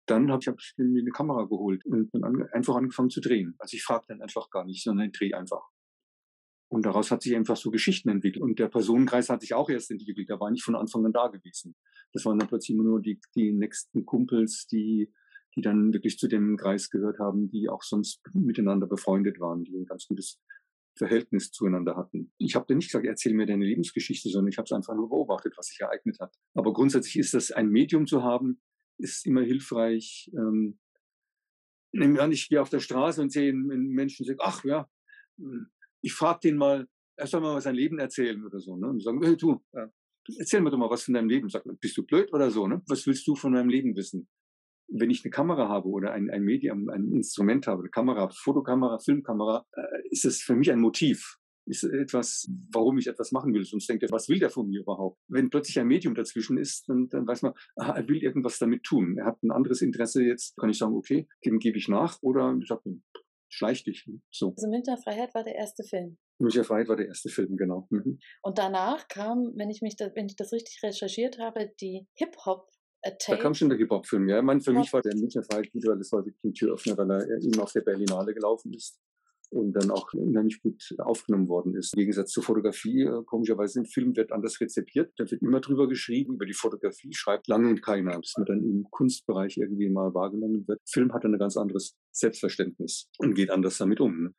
dann 0.06 0.30
habe 0.30 0.40
ich, 0.42 0.48
hab 0.48 0.58
ich 0.58 0.74
mir 0.76 1.00
eine 1.00 1.10
Kamera 1.10 1.44
geholt 1.44 1.84
und 1.86 2.10
dann 2.12 2.42
einfach 2.52 2.76
angefangen 2.76 3.10
zu 3.10 3.20
drehen. 3.20 3.54
Also 3.58 3.76
ich 3.76 3.84
frage 3.84 4.04
dann 4.08 4.20
einfach 4.20 4.50
gar 4.50 4.64
nicht, 4.64 4.82
sondern 4.82 5.06
ich 5.06 5.12
drehe 5.12 5.36
einfach. 5.36 5.62
Und 6.72 6.86
daraus 6.86 7.10
hat 7.10 7.20
sich 7.20 7.36
einfach 7.36 7.58
so 7.58 7.70
Geschichten 7.70 8.08
entwickelt. 8.08 8.42
Und 8.42 8.58
der 8.58 8.68
Personenkreis 8.68 9.28
hat 9.28 9.42
sich 9.42 9.52
auch 9.52 9.68
erst 9.68 9.90
entwickelt. 9.90 10.30
Der 10.30 10.40
war 10.40 10.50
nicht 10.50 10.64
von 10.64 10.74
Anfang 10.74 11.04
an 11.04 11.12
da 11.12 11.28
gewesen. 11.28 11.74
Das 12.14 12.24
waren 12.24 12.38
dann 12.38 12.48
plötzlich 12.48 12.74
immer 12.74 12.84
nur 12.84 13.02
die, 13.02 13.20
die 13.34 13.52
nächsten 13.52 14.06
Kumpels, 14.06 14.66
die, 14.68 15.12
die 15.54 15.60
dann 15.60 15.92
wirklich 15.92 16.16
zu 16.16 16.28
dem 16.28 16.56
Kreis 16.56 16.88
gehört 16.88 17.18
haben, 17.18 17.50
die 17.50 17.68
auch 17.68 17.82
sonst 17.82 18.22
miteinander 18.32 18.86
befreundet 18.86 19.38
waren, 19.38 19.64
die 19.64 19.76
ein 19.76 19.84
ganz 19.84 20.06
gutes 20.06 20.40
Verhältnis 20.96 21.50
zueinander 21.50 21.94
hatten. 21.94 22.32
Ich 22.38 22.54
habe 22.54 22.64
dir 22.66 22.76
nicht 22.76 22.88
gesagt, 22.88 23.04
erzähl 23.04 23.34
mir 23.34 23.44
deine 23.44 23.66
Lebensgeschichte, 23.66 24.30
sondern 24.30 24.48
ich 24.48 24.56
habe 24.56 24.64
es 24.64 24.72
einfach 24.72 24.94
nur 24.94 25.10
beobachtet, 25.10 25.52
was 25.58 25.66
sich 25.66 25.80
ereignet 25.80 26.20
hat. 26.20 26.34
Aber 26.54 26.72
grundsätzlich 26.72 27.18
ist 27.18 27.34
das 27.34 27.50
ein 27.50 27.68
Medium 27.68 28.06
zu 28.06 28.22
haben, 28.22 28.62
ist 28.96 29.26
immer 29.26 29.42
hilfreich. 29.42 30.30
Ähm, 30.34 30.78
nehmen 31.92 32.14
wir 32.14 32.22
an, 32.22 32.32
ich 32.32 32.48
gehe 32.48 32.62
auf 32.62 32.70
der 32.70 32.80
Straße 32.80 33.20
und 33.20 33.30
sehe 33.30 33.50
einen 33.50 33.88
Menschen 33.88 34.24
sage, 34.24 34.38
ach 34.40 34.64
ja, 34.64 34.88
hm, 35.36 35.66
ich 36.02 36.12
frage 36.12 36.40
den 36.44 36.56
mal, 36.56 36.86
er 37.16 37.26
soll 37.26 37.40
mal 37.40 37.60
sein 37.60 37.74
Leben 37.74 37.98
erzählen 37.98 38.44
oder 38.44 38.60
so. 38.60 38.76
Ne? 38.76 38.88
Und 38.88 39.02
sagen, 39.02 39.22
hey, 39.22 39.36
du, 39.36 39.62
äh, 39.72 39.86
erzähl 40.38 40.60
mir 40.60 40.70
doch 40.70 40.78
mal 40.78 40.90
was 40.90 41.04
von 41.04 41.14
deinem 41.14 41.28
Leben. 41.28 41.48
Sag, 41.48 41.64
bist 41.80 41.96
du 41.96 42.04
blöd 42.04 42.32
oder 42.32 42.50
so? 42.50 42.66
Ne? 42.66 42.82
Was 42.86 43.06
willst 43.06 43.26
du 43.26 43.34
von 43.36 43.52
deinem 43.52 43.68
Leben 43.68 43.96
wissen? 43.96 44.28
Wenn 44.88 45.10
ich 45.10 45.24
eine 45.24 45.30
Kamera 45.30 45.68
habe 45.68 45.88
oder 45.88 46.12
ein, 46.12 46.30
ein 46.30 46.42
Medium, 46.42 46.88
ein 46.90 47.12
Instrument 47.12 47.66
habe, 47.66 47.82
eine 47.82 47.90
Kamera, 47.90 48.28
Fotokamera, 48.28 48.98
Filmkamera, 48.98 49.64
äh, 49.72 50.08
ist 50.10 50.24
es 50.24 50.42
für 50.42 50.56
mich 50.56 50.70
ein 50.70 50.80
Motiv. 50.80 51.38
Ist 51.64 51.84
etwas, 51.84 52.50
warum 52.72 52.98
ich 52.98 53.06
etwas 53.06 53.30
machen 53.30 53.54
will. 53.54 53.64
Sonst 53.64 53.88
denkt 53.88 54.02
er, 54.02 54.10
was 54.10 54.28
will 54.28 54.40
der 54.40 54.50
von 54.50 54.68
mir 54.68 54.80
überhaupt? 54.80 55.20
Wenn 55.28 55.48
plötzlich 55.48 55.78
ein 55.78 55.86
Medium 55.86 56.16
dazwischen 56.16 56.58
ist, 56.58 56.88
dann, 56.88 57.08
dann 57.08 57.24
weiß 57.24 57.42
man, 57.42 57.52
aha, 57.76 57.92
er 57.92 58.08
will 58.08 58.20
irgendwas 58.20 58.58
damit 58.58 58.82
tun. 58.82 59.16
Er 59.16 59.26
hat 59.26 59.40
ein 59.44 59.52
anderes 59.52 59.80
Interesse. 59.80 60.24
Jetzt 60.24 60.56
kann 60.56 60.70
ich 60.70 60.78
sagen, 60.78 60.96
okay, 60.96 61.28
dem 61.44 61.60
gebe 61.60 61.78
ich 61.78 61.86
nach 61.86 62.18
oder 62.20 62.56
ich 62.60 62.66
sage, 62.66 63.00
schleich 63.52 63.84
dich. 63.84 64.08
So. 64.30 64.54
Also 64.56 64.68
Münchner 64.68 64.96
Freiheit 64.96 65.34
war 65.34 65.44
der 65.44 65.54
erste 65.54 65.84
Film. 65.84 66.18
Münchner 66.38 66.64
Freiheit 66.64 66.88
war 66.88 66.96
der 66.96 67.06
erste 67.06 67.28
Film, 67.28 67.56
genau. 67.56 67.86
Mhm. 67.90 68.18
Und 68.42 68.58
danach 68.58 69.08
kam, 69.08 69.52
wenn 69.56 69.70
ich 69.70 69.82
mich, 69.82 69.96
da, 69.96 70.10
wenn 70.14 70.26
ich 70.26 70.36
das 70.36 70.52
richtig 70.52 70.82
recherchiert 70.82 71.38
habe, 71.38 71.72
die 71.80 72.06
Hip-Hop 72.14 72.68
da 73.26 73.36
kam 73.36 73.52
schon 73.52 73.68
der 73.68 73.78
Hip-Hop-Film, 73.78 74.28
ja. 74.28 74.38
Ich 74.38 74.44
meine, 74.44 74.60
für 74.60 74.72
ja. 74.72 74.78
mich 74.78 74.92
war 74.92 75.02
der 75.02 75.16
Münchner 75.16 75.42
weil 75.50 75.98
das 75.98 76.12
war 76.12 76.24
wirklich 76.24 76.44
ein 76.44 76.54
Türöffner, 76.54 76.96
weil 76.96 77.10
er 77.10 77.42
eben 77.42 77.58
auf 77.58 77.72
der 77.72 77.80
Berlinale 77.80 78.32
gelaufen 78.32 78.72
ist 78.74 79.00
und 79.52 79.72
dann 79.74 79.90
auch 79.90 80.12
unheimlich 80.14 80.62
gut 80.62 80.82
aufgenommen 80.98 81.48
worden 81.48 81.76
ist. 81.76 81.94
Im 81.94 82.00
Gegensatz 82.00 82.30
zur 82.30 82.42
Fotografie, 82.42 83.02
äh, 83.02 83.22
komischerweise 83.24 83.80
im 83.80 83.84
Film 83.84 84.16
wird 84.16 84.32
anders 84.32 84.60
rezipiert. 84.60 85.12
Da 85.16 85.30
wird 85.30 85.42
immer 85.42 85.60
drüber 85.60 85.88
geschrieben, 85.88 86.34
über 86.34 86.46
die 86.46 86.54
Fotografie 86.54 87.12
schreibt 87.12 87.48
lange 87.48 87.74
keiner, 87.76 88.18
bis 88.18 88.34
man 88.36 88.46
dann 88.46 88.64
im 88.64 88.86
Kunstbereich 88.90 89.58
irgendwie 89.58 89.90
mal 89.90 90.14
wahrgenommen 90.14 90.66
wird. 90.66 90.80
Film 90.88 91.12
hat 91.12 91.24
ein 91.24 91.38
ganz 91.38 91.56
anderes 91.56 91.96
Selbstverständnis 92.12 93.08
und 93.18 93.34
geht 93.34 93.50
anders 93.50 93.76
damit 93.78 94.00
um. 94.00 94.24
Ne? 94.24 94.34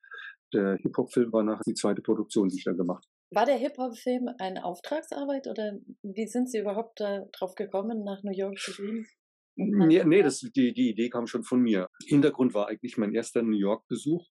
Der 0.53 0.78
Hip-Hop-Film 0.78 1.32
war 1.32 1.43
nachher 1.43 1.64
die 1.66 1.74
zweite 1.74 2.01
Produktion, 2.01 2.49
die 2.49 2.57
ich 2.57 2.64
dann 2.64 2.78
gemacht 2.78 3.05
habe. 3.05 3.39
War 3.39 3.45
der 3.45 3.57
Hip-Hop-Film 3.57 4.30
eine 4.39 4.64
Auftragsarbeit 4.64 5.47
oder 5.47 5.80
wie 6.03 6.28
sind 6.28 6.49
Sie 6.49 6.59
überhaupt 6.59 6.99
darauf 6.99 7.55
gekommen, 7.55 8.03
nach 8.03 8.22
New 8.24 8.36
York 8.36 8.57
zu 8.57 8.74
gehen? 8.74 9.07
Nee, 9.55 10.03
nee 10.03 10.24
das, 10.24 10.39
die, 10.39 10.74
die 10.74 10.89
Idee 10.89 11.09
kam 11.09 11.28
schon 11.28 11.43
von 11.43 11.61
mir. 11.61 11.88
Hintergrund 12.07 12.53
war 12.53 12.68
eigentlich 12.68 12.97
mein 12.97 13.14
erster 13.14 13.43
New 13.43 13.57
York-Besuch. 13.57 14.28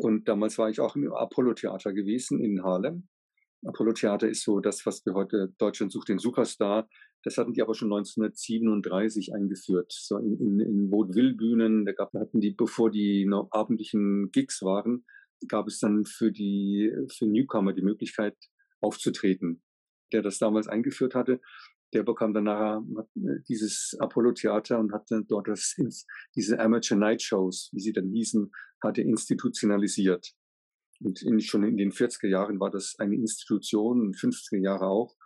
Und 0.00 0.28
damals 0.28 0.56
war 0.56 0.70
ich 0.70 0.80
auch 0.80 0.96
im 0.96 1.12
Apollo-Theater 1.12 1.92
gewesen 1.92 2.40
in 2.40 2.62
Harlem. 2.62 3.08
Apollo-Theater 3.66 4.30
ist 4.30 4.42
so 4.42 4.60
das, 4.60 4.86
was 4.86 5.04
wir 5.04 5.12
heute 5.12 5.52
Deutschland 5.58 5.92
sucht 5.92 6.08
den 6.08 6.18
Superstar. 6.18 6.88
Das 7.22 7.36
hatten 7.36 7.52
die 7.52 7.60
aber 7.60 7.74
schon 7.74 7.92
1937 7.92 9.34
eingeführt. 9.34 9.92
So 9.92 10.16
in, 10.16 10.38
in, 10.40 10.60
in 10.60 10.90
Vaudeville-Bühnen, 10.90 11.84
da 11.84 11.92
gab, 11.92 12.14
hatten 12.14 12.40
die, 12.40 12.52
bevor 12.52 12.90
die 12.90 13.30
abendlichen 13.50 14.30
Gigs 14.32 14.62
waren, 14.62 15.04
gab 15.48 15.66
es 15.66 15.80
dann 15.80 16.06
für 16.06 16.32
die, 16.32 16.90
für 17.14 17.26
Newcomer 17.26 17.74
die 17.74 17.82
Möglichkeit 17.82 18.36
aufzutreten. 18.80 19.62
Der 20.14 20.22
das 20.22 20.38
damals 20.38 20.66
eingeführt 20.66 21.14
hatte, 21.14 21.42
der 21.92 22.02
bekam 22.02 22.32
dann 22.32 22.44
nachher 22.44 22.82
äh, 23.16 23.40
dieses 23.48 23.96
Apollo-Theater 23.98 24.78
und 24.78 24.92
hat 24.92 25.10
dann 25.10 25.26
dort 25.26 25.48
das, 25.48 25.76
diese 26.36 26.58
Amateur 26.60 26.96
Night 26.96 27.22
Shows, 27.22 27.70
wie 27.72 27.80
sie 27.80 27.92
dann 27.92 28.08
hießen, 28.08 28.50
hatte 28.82 29.02
institutionalisiert. 29.02 30.32
Und 31.02 31.22
in, 31.22 31.40
schon 31.40 31.64
in 31.64 31.76
den 31.76 31.92
40er 31.92 32.28
Jahren 32.28 32.60
war 32.60 32.70
das 32.70 32.94
eine 32.98 33.14
Institution, 33.14 34.12
50er 34.12 34.58
Jahre 34.58 34.86
auch. 34.86 35.16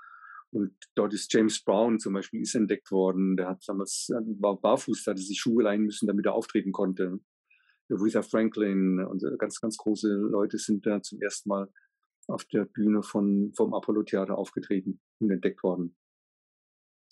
Und 0.52 0.72
dort 0.94 1.12
ist 1.12 1.32
James 1.32 1.62
Brown 1.64 1.98
zum 1.98 2.14
Beispiel 2.14 2.40
ist 2.40 2.54
entdeckt 2.54 2.92
worden. 2.92 3.36
Der 3.36 3.48
hat 3.48 3.64
damals, 3.66 4.08
äh, 4.10 4.20
war 4.40 4.60
barfuß, 4.60 5.06
hatte 5.06 5.20
sich 5.20 5.40
Schuhe 5.40 5.64
leihen 5.64 5.82
müssen, 5.82 6.06
damit 6.06 6.26
er 6.26 6.34
auftreten 6.34 6.72
konnte. 6.72 7.18
Aretha 7.90 8.22
Franklin 8.22 9.00
und 9.00 9.22
ganz, 9.38 9.60
ganz 9.60 9.76
große 9.76 10.08
Leute 10.08 10.58
sind 10.58 10.86
da 10.86 11.02
zum 11.02 11.20
ersten 11.20 11.48
Mal 11.48 11.68
auf 12.28 12.44
der 12.46 12.64
Bühne 12.64 13.02
von, 13.02 13.52
vom 13.54 13.74
Apollo-Theater 13.74 14.38
aufgetreten 14.38 15.00
und 15.18 15.30
entdeckt 15.30 15.62
worden. 15.62 15.96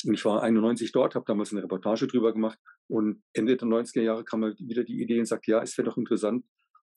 Und 0.05 0.15
ich 0.15 0.25
war 0.25 0.43
91 0.43 0.93
dort, 0.93 1.15
habe 1.15 1.25
damals 1.27 1.53
eine 1.53 1.63
Reportage 1.63 2.07
drüber 2.07 2.33
gemacht 2.33 2.59
und 2.89 3.23
Ende 3.33 3.57
der 3.57 3.69
90er 3.69 4.03
Jahre 4.03 4.25
kam 4.25 4.43
halt 4.43 4.59
wieder 4.61 4.85
die 4.85 5.01
Idee 5.01 5.19
und 5.19 5.27
sagt, 5.27 5.47
ja, 5.47 5.63
es 5.63 5.77
wäre 5.79 5.89
doch 5.89 5.97
interessant 5.97 6.45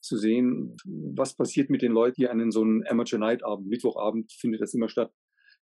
zu 0.01 0.17
sehen, 0.17 0.75
was 0.85 1.35
passiert 1.35 1.69
mit 1.69 1.81
den 1.81 1.91
Leuten, 1.91 2.15
die 2.21 2.27
einen 2.27 2.51
so 2.51 2.61
einen 2.61 2.85
Amateur 2.87 3.19
Night 3.19 3.43
Abend, 3.43 3.67
Mittwochabend 3.67 4.31
findet 4.31 4.61
das 4.61 4.73
immer 4.73 4.89
statt, 4.89 5.11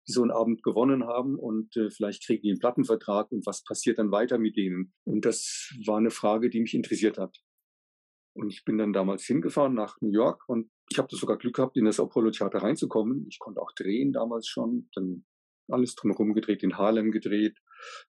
die 0.07 0.11
so 0.11 0.21
einen 0.21 0.31
Abend 0.31 0.63
gewonnen 0.63 1.05
haben 1.05 1.37
und 1.37 1.75
äh, 1.77 1.89
vielleicht 1.89 2.25
kriegen 2.25 2.41
die 2.41 2.49
einen 2.49 2.59
Plattenvertrag 2.59 3.31
und 3.31 3.45
was 3.45 3.63
passiert 3.63 3.99
dann 3.99 4.11
weiter 4.11 4.37
mit 4.37 4.57
denen? 4.57 4.93
Und 5.05 5.23
das 5.25 5.73
war 5.85 5.97
eine 5.97 6.11
Frage, 6.11 6.49
die 6.49 6.59
mich 6.59 6.73
interessiert 6.73 7.17
hat. 7.17 7.37
Und 8.35 8.51
ich 8.51 8.65
bin 8.65 8.77
dann 8.77 8.93
damals 8.93 9.23
hingefahren 9.25 9.75
nach 9.75 9.95
New 10.01 10.11
York 10.11 10.43
und 10.47 10.69
ich 10.91 10.97
habe 10.97 11.15
sogar 11.15 11.37
Glück 11.37 11.55
gehabt, 11.55 11.77
in 11.77 11.85
das 11.85 11.99
Apollo 11.99 12.31
Theater 12.31 12.59
reinzukommen. 12.59 13.25
Ich 13.29 13.39
konnte 13.39 13.61
auch 13.61 13.71
drehen 13.75 14.11
damals 14.11 14.47
schon. 14.47 14.89
Dann 14.95 15.23
alles 15.69 15.95
drumherum 15.95 16.33
gedreht, 16.33 16.63
in 16.63 16.77
Harlem 16.77 17.11
gedreht, 17.11 17.57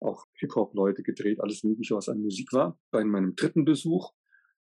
auch 0.00 0.26
Hip-Hop-Leute 0.38 1.02
gedreht, 1.02 1.40
alles 1.40 1.64
Mögliche, 1.64 1.94
was 1.94 2.08
an 2.08 2.20
Musik 2.20 2.52
war. 2.52 2.78
Bei 2.90 3.04
meinem 3.04 3.34
dritten 3.34 3.64
Besuch 3.64 4.12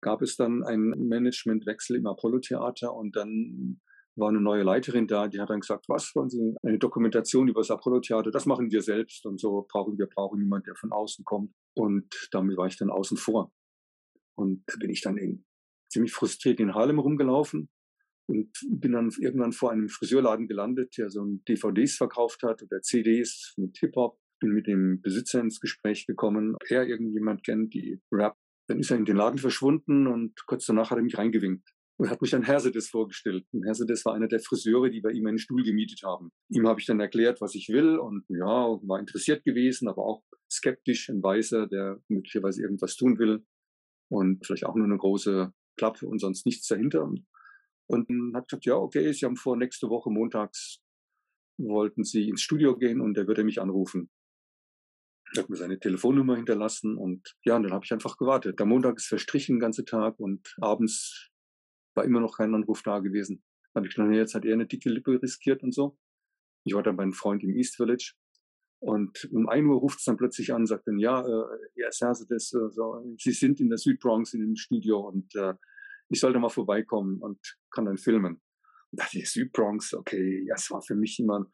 gab 0.01 0.22
es 0.22 0.37
dann 0.37 0.62
einen 0.64 1.09
Managementwechsel 1.09 1.97
im 1.97 2.07
Apollo-Theater 2.07 2.95
und 2.95 3.16
dann 3.16 3.80
war 4.16 4.28
eine 4.28 4.41
neue 4.41 4.62
Leiterin 4.62 5.09
da, 5.09 5.26
die 5.26 5.41
hat 5.41 5.51
dann 5.51 5.61
gesagt, 5.61 5.87
was 5.89 6.14
wollen 6.14 6.30
Sie, 6.30 6.55
eine 6.62 6.78
Dokumentation 6.78 7.49
über 7.49 7.61
das 7.61 7.70
Apollo-Theater, 7.70 8.30
das 8.30 8.47
machen 8.47 8.70
wir 8.70 8.82
selbst 8.82 9.26
und 9.26 9.41
so 9.41 9.66
brauchen 9.68 9.99
wir 9.99 10.07
brauchen 10.07 10.41
niemand, 10.41 10.66
der 10.66 10.76
von 10.76 10.93
außen 10.93 11.24
kommt. 11.24 11.53
Und 11.74 12.07
damit 12.30 12.57
war 12.57 12.66
ich 12.66 12.76
dann 12.76 12.91
außen 12.91 13.16
vor. 13.16 13.53
Und 14.37 14.64
bin 14.78 14.91
ich 14.91 15.01
dann 15.01 15.16
in, 15.16 15.45
ziemlich 15.89 16.12
frustriert 16.12 16.61
in 16.61 16.74
Harlem 16.74 16.99
rumgelaufen 16.99 17.68
und 18.26 18.50
bin 18.68 18.92
dann 18.92 19.10
irgendwann 19.18 19.52
vor 19.52 19.70
einem 19.70 19.88
Friseurladen 19.88 20.48
gelandet, 20.48 20.96
der 20.96 21.10
so 21.10 21.24
ein 21.24 21.44
DVDs 21.44 21.96
verkauft 21.96 22.42
hat 22.42 22.62
oder 22.62 22.80
CDs 22.80 23.54
mit 23.56 23.76
Hip-Hop. 23.78 24.18
Bin 24.40 24.50
mit 24.50 24.66
dem 24.66 25.00
Besitzer 25.00 25.40
ins 25.40 25.60
Gespräch 25.60 26.06
gekommen, 26.06 26.54
ob 26.54 26.70
er 26.70 26.86
irgendjemand 26.86 27.44
kennt, 27.44 27.72
die 27.72 28.00
Rap. 28.12 28.36
Dann 28.68 28.80
ist 28.80 28.90
er 28.90 28.96
in 28.96 29.04
den 29.04 29.16
Laden 29.16 29.38
verschwunden 29.38 30.06
und 30.06 30.34
kurz 30.46 30.66
danach 30.66 30.90
hat 30.90 30.98
er 30.98 31.04
mich 31.04 31.16
reingewinkt 31.16 31.68
und 31.96 32.10
hat 32.10 32.20
mich 32.20 32.34
an 32.34 32.42
Hersedes 32.42 32.88
vorgestellt. 32.88 33.46
Und 33.52 33.64
Hersedes 33.64 34.04
war 34.04 34.14
einer 34.14 34.26
der 34.26 34.40
Friseure, 34.40 34.90
die 34.90 35.00
bei 35.00 35.12
ihm 35.12 35.26
einen 35.26 35.38
Stuhl 35.38 35.62
gemietet 35.62 36.02
haben. 36.02 36.30
Ihm 36.48 36.66
habe 36.66 36.80
ich 36.80 36.86
dann 36.86 37.00
erklärt, 37.00 37.40
was 37.40 37.54
ich 37.54 37.68
will 37.68 37.98
und 37.98 38.24
ja, 38.28 38.46
war 38.46 38.98
interessiert 38.98 39.44
gewesen, 39.44 39.88
aber 39.88 40.04
auch 40.04 40.22
skeptisch, 40.50 41.08
ein 41.08 41.22
Weißer, 41.22 41.66
der 41.66 42.00
möglicherweise 42.08 42.62
irgendwas 42.62 42.96
tun 42.96 43.18
will 43.18 43.44
und 44.10 44.44
vielleicht 44.44 44.66
auch 44.66 44.74
nur 44.74 44.86
eine 44.86 44.98
große 44.98 45.52
Klappe 45.76 46.06
und 46.06 46.18
sonst 46.18 46.46
nichts 46.46 46.66
dahinter. 46.66 47.04
Und 47.04 47.24
hat 47.91 48.49
gesagt, 48.49 48.64
ja, 48.64 48.76
okay, 48.76 49.12
Sie 49.12 49.24
haben 49.24 49.37
vor, 49.37 49.57
nächste 49.57 49.89
Woche 49.89 50.11
montags 50.11 50.80
wollten 51.57 52.05
Sie 52.05 52.28
ins 52.28 52.43
Studio 52.43 52.76
gehen 52.76 53.01
und 53.01 53.16
er 53.16 53.26
würde 53.26 53.45
mich 53.45 53.61
anrufen. 53.61 54.11
Er 55.35 55.43
hat 55.43 55.51
mir 55.51 55.57
seine 55.57 55.78
Telefonnummer 55.78 56.37
hinterlassen 56.37 56.97
und 56.97 57.37
ja, 57.45 57.57
und 57.57 57.64
dann 57.64 57.72
habe 57.72 57.85
ich 57.85 57.93
einfach 57.93 58.16
gewartet. 58.16 58.59
Der 58.59 58.66
Montag 58.66 58.97
ist 58.97 59.07
verstrichen 59.07 59.57
den 59.57 59.61
ganzen 59.61 59.87
Tag 59.87 60.18
und 60.18 60.55
abends 60.61 61.30
war 61.95 62.05
immer 62.05 62.20
noch 62.20 62.37
kein 62.37 62.55
Anruf 62.55 62.82
da 62.82 63.01
gewesen. 63.01 63.43
Da 63.72 63.78
habe 63.80 63.89
ich 63.89 63.95
gedacht, 63.95 64.12
jetzt 64.12 64.35
hat 64.35 64.45
er 64.45 64.55
eine 64.55 64.66
dicke 64.66 64.91
Lippe 64.91 65.20
riskiert 65.20 65.62
und 65.62 65.72
so. 65.72 65.97
Ich 66.64 66.74
war 66.74 66.82
dann 66.82 66.97
bei 66.97 67.03
einem 67.03 67.12
Freund 67.12 67.43
im 67.43 67.57
East 67.57 67.76
Village 67.76 68.14
Und 68.78 69.28
um 69.32 69.49
1 69.49 69.66
Uhr 69.66 69.78
ruft 69.78 69.99
es 69.99 70.05
dann 70.05 70.16
plötzlich 70.16 70.53
an, 70.53 70.66
sagt 70.66 70.87
dann, 70.87 70.99
ja, 70.99 71.20
äh, 71.20 71.59
Herr 71.76 71.93
Sersedes, 71.93 72.53
äh, 72.53 72.70
so, 72.70 73.05
Sie 73.18 73.32
sind 73.32 73.61
in 73.61 73.68
der 73.68 73.78
Südbronx 73.78 74.35
in 74.35 74.41
dem 74.41 74.57
Studio 74.57 75.01
und 75.01 75.35
äh, 75.35 75.55
ich 76.14 76.20
sollte 76.20 76.38
mal 76.38 76.48
vorbeikommen 76.48 77.20
und 77.20 77.38
kann 77.70 77.84
dann 77.84 77.98
filmen. 77.98 78.40
Und 78.90 79.00
dachte 79.00 79.18
ich, 79.18 79.30
Südbronx, 79.30 79.94
okay, 79.94 80.44
ja, 80.46 80.54
es 80.54 80.70
war 80.70 80.80
für 80.80 80.94
mich 80.94 81.18
immer, 81.18 81.46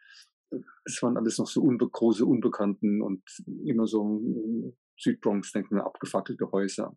es 0.85 1.03
waren 1.03 1.17
alles 1.17 1.39
noch 1.39 1.47
so 1.47 1.63
unbe 1.63 1.89
große 1.89 2.25
Unbekannten 2.25 3.03
und 3.03 3.23
immer 3.65 3.87
so 3.87 4.75
Südbronx, 4.99 5.53
denken 5.53 5.77
wir, 5.77 5.87
abgefackelte 5.87 6.51
Häuser. 6.53 6.95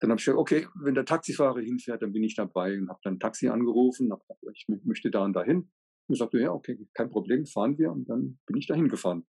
Dann 0.00 0.10
habe 0.10 0.18
ich 0.18 0.24
gesagt, 0.24 0.40
okay, 0.40 0.66
wenn 0.74 0.94
der 0.94 1.04
Taxifahrer 1.04 1.60
hinfährt, 1.60 2.02
dann 2.02 2.12
bin 2.12 2.24
ich 2.24 2.34
dabei 2.34 2.78
und 2.78 2.88
habe 2.88 2.98
dann 3.04 3.14
ein 3.14 3.20
Taxi 3.20 3.48
angerufen, 3.48 4.10
hab 4.10 4.26
gesagt, 4.26 4.56
ich 4.56 4.66
möchte 4.84 5.10
da 5.10 5.24
und 5.24 5.34
dahin. 5.34 5.70
Und 6.08 6.16
sagte, 6.16 6.40
ja, 6.40 6.50
okay, 6.50 6.76
kein 6.94 7.10
Problem, 7.10 7.46
fahren 7.46 7.78
wir. 7.78 7.92
Und 7.92 8.08
dann 8.08 8.38
bin 8.46 8.56
ich 8.56 8.66
dahin 8.66 8.88
gefahren. 8.88 9.24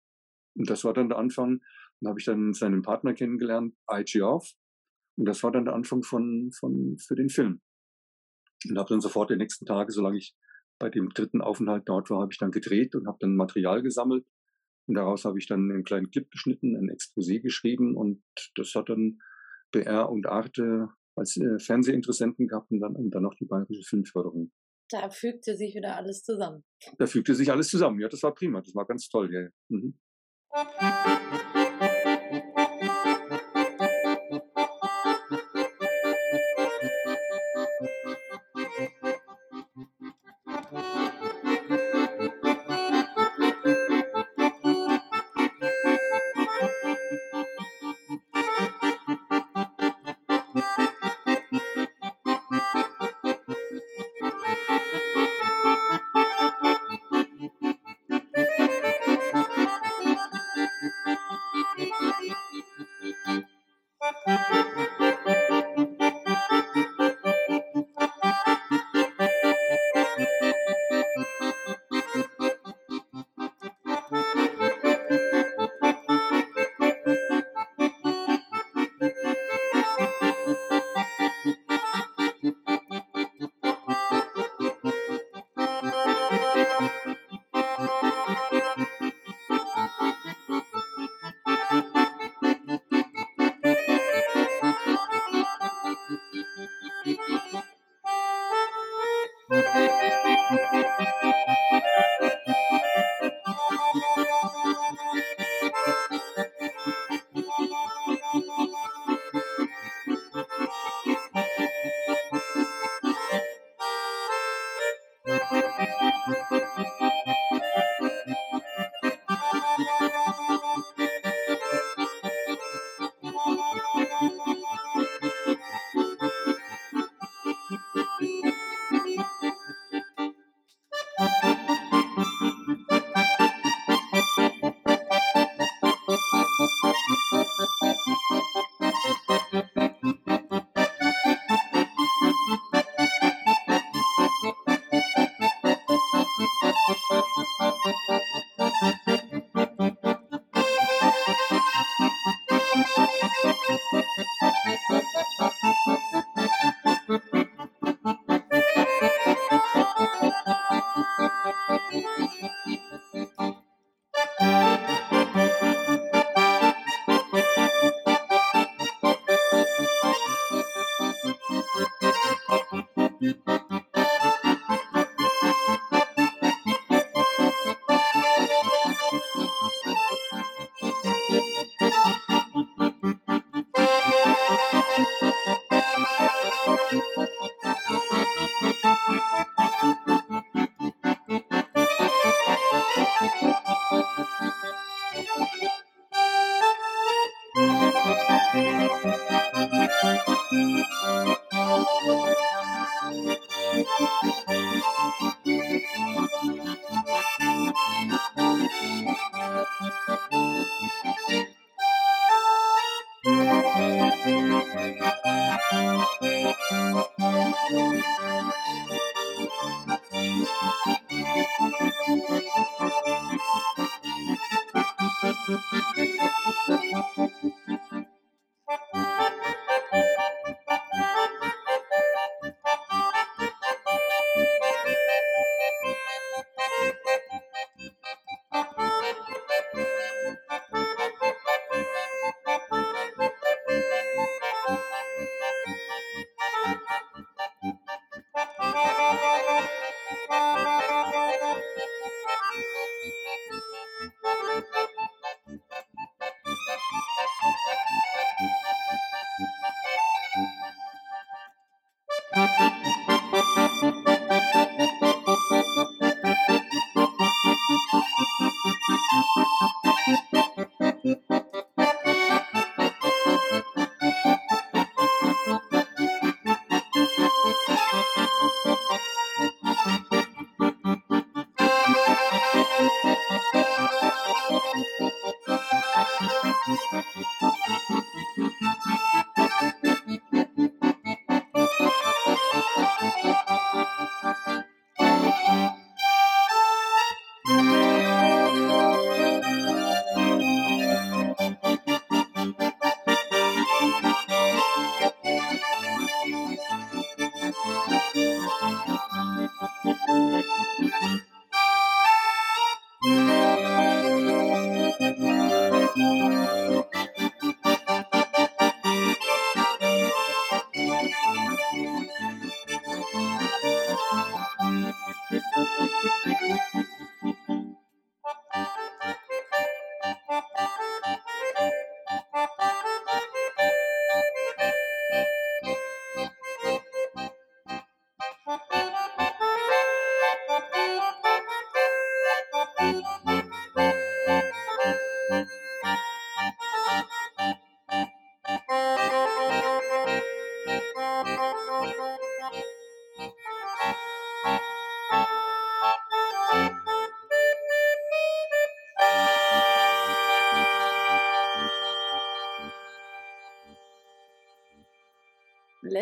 Und 0.56 0.70
das 0.70 0.84
war 0.84 0.94
dann 0.94 1.10
der 1.10 1.20
Anfang. 1.20 1.60
Dann 2.00 2.10
habe 2.10 2.20
ich 2.20 2.26
dann 2.26 2.54
seinen 2.54 2.82
Partner 2.82 3.14
kennengelernt, 3.14 3.76
IG 3.92 4.22
Off. 4.22 4.52
Und 5.16 5.26
das 5.26 5.44
war 5.44 5.52
dann 5.52 5.66
der 5.66 5.76
Anfang 5.76 6.02
von, 6.02 6.52
von, 6.52 6.98
für 6.98 7.16
den 7.16 7.30
Film. 7.30 7.62
Und 8.70 8.78
habe 8.78 8.90
dann 8.90 9.02
sofort 9.02 9.30
die 9.30 9.36
nächsten 9.36 9.66
Tage, 9.66 9.92
solange 9.92 10.18
ich 10.18 10.36
bei 10.80 10.90
dem 10.90 11.10
dritten 11.10 11.42
Aufenthalt 11.42 11.84
dort 11.86 12.10
war, 12.10 12.22
habe 12.22 12.32
ich 12.32 12.40
dann 12.40 12.52
gedreht 12.52 12.96
und 12.96 13.08
habe 13.08 13.18
dann 13.20 13.36
Material 13.36 13.82
gesammelt. 13.82 14.26
Und 14.88 14.96
daraus 14.96 15.24
habe 15.26 15.40
ich 15.40 15.48
dann 15.48 15.72
einen 15.72 15.84
kleinen 15.84 16.12
Clip 16.12 16.30
geschnitten, 16.30 16.76
ein 16.76 16.90
Exposé 16.90 17.42
geschrieben 17.42 17.96
und 17.96 18.22
das 18.56 18.76
hat 18.76 18.90
dann 18.90 19.20
BR 19.72 20.10
und 20.10 20.28
Arte 20.28 20.90
als 21.16 21.38
äh, 21.38 21.60
Fernsehinteressenten 21.60 22.48
gehabt 22.48 22.72
und 22.72 22.80
dann, 22.80 22.96
und 22.96 23.12
dann 23.12 23.24
noch 23.24 23.36
die 23.36 23.46
Bayerische 23.46 23.84
Filmförderung. 23.84 24.52
Da 24.90 25.10
fügte 25.10 25.56
sich 25.56 25.74
wieder 25.74 25.96
alles 25.96 26.24
zusammen. 26.24 26.64
Da 26.98 27.08
fügte 27.08 27.34
sich 27.34 27.52
alles 27.52 27.70
zusammen. 27.70 28.00
Ja, 28.00 28.10
das 28.10 28.22
war 28.24 28.34
prima. 28.34 28.62
Das 28.62 28.76
war 28.76 28.86
ganz 28.86 29.08
toll. 29.08 29.34
Ja. 29.34 29.48
Mhm. 29.70 29.98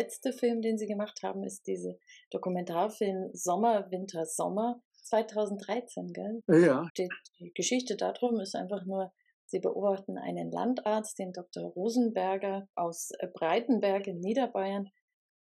Letzte 0.02 0.32
Film, 0.32 0.62
den 0.62 0.78
sie 0.78 0.86
gemacht 0.86 1.20
haben, 1.22 1.44
ist 1.44 1.66
diese 1.66 1.98
Dokumentarfilm 2.30 3.30
Sommer, 3.32 3.90
Winter, 3.90 4.26
Sommer 4.26 4.82
2013, 5.04 6.12
gell? 6.12 6.40
Ja. 6.48 6.88
Die, 6.98 7.08
die 7.38 7.52
Geschichte 7.54 7.96
darum 7.96 8.40
ist 8.40 8.54
einfach 8.54 8.84
nur, 8.84 9.12
sie 9.46 9.60
beobachten 9.60 10.18
einen 10.18 10.50
Landarzt, 10.50 11.18
den 11.18 11.32
Dr. 11.32 11.70
Rosenberger 11.72 12.68
aus 12.74 13.10
äh, 13.18 13.28
Breitenberg 13.32 14.06
in 14.06 14.18
Niederbayern 14.18 14.88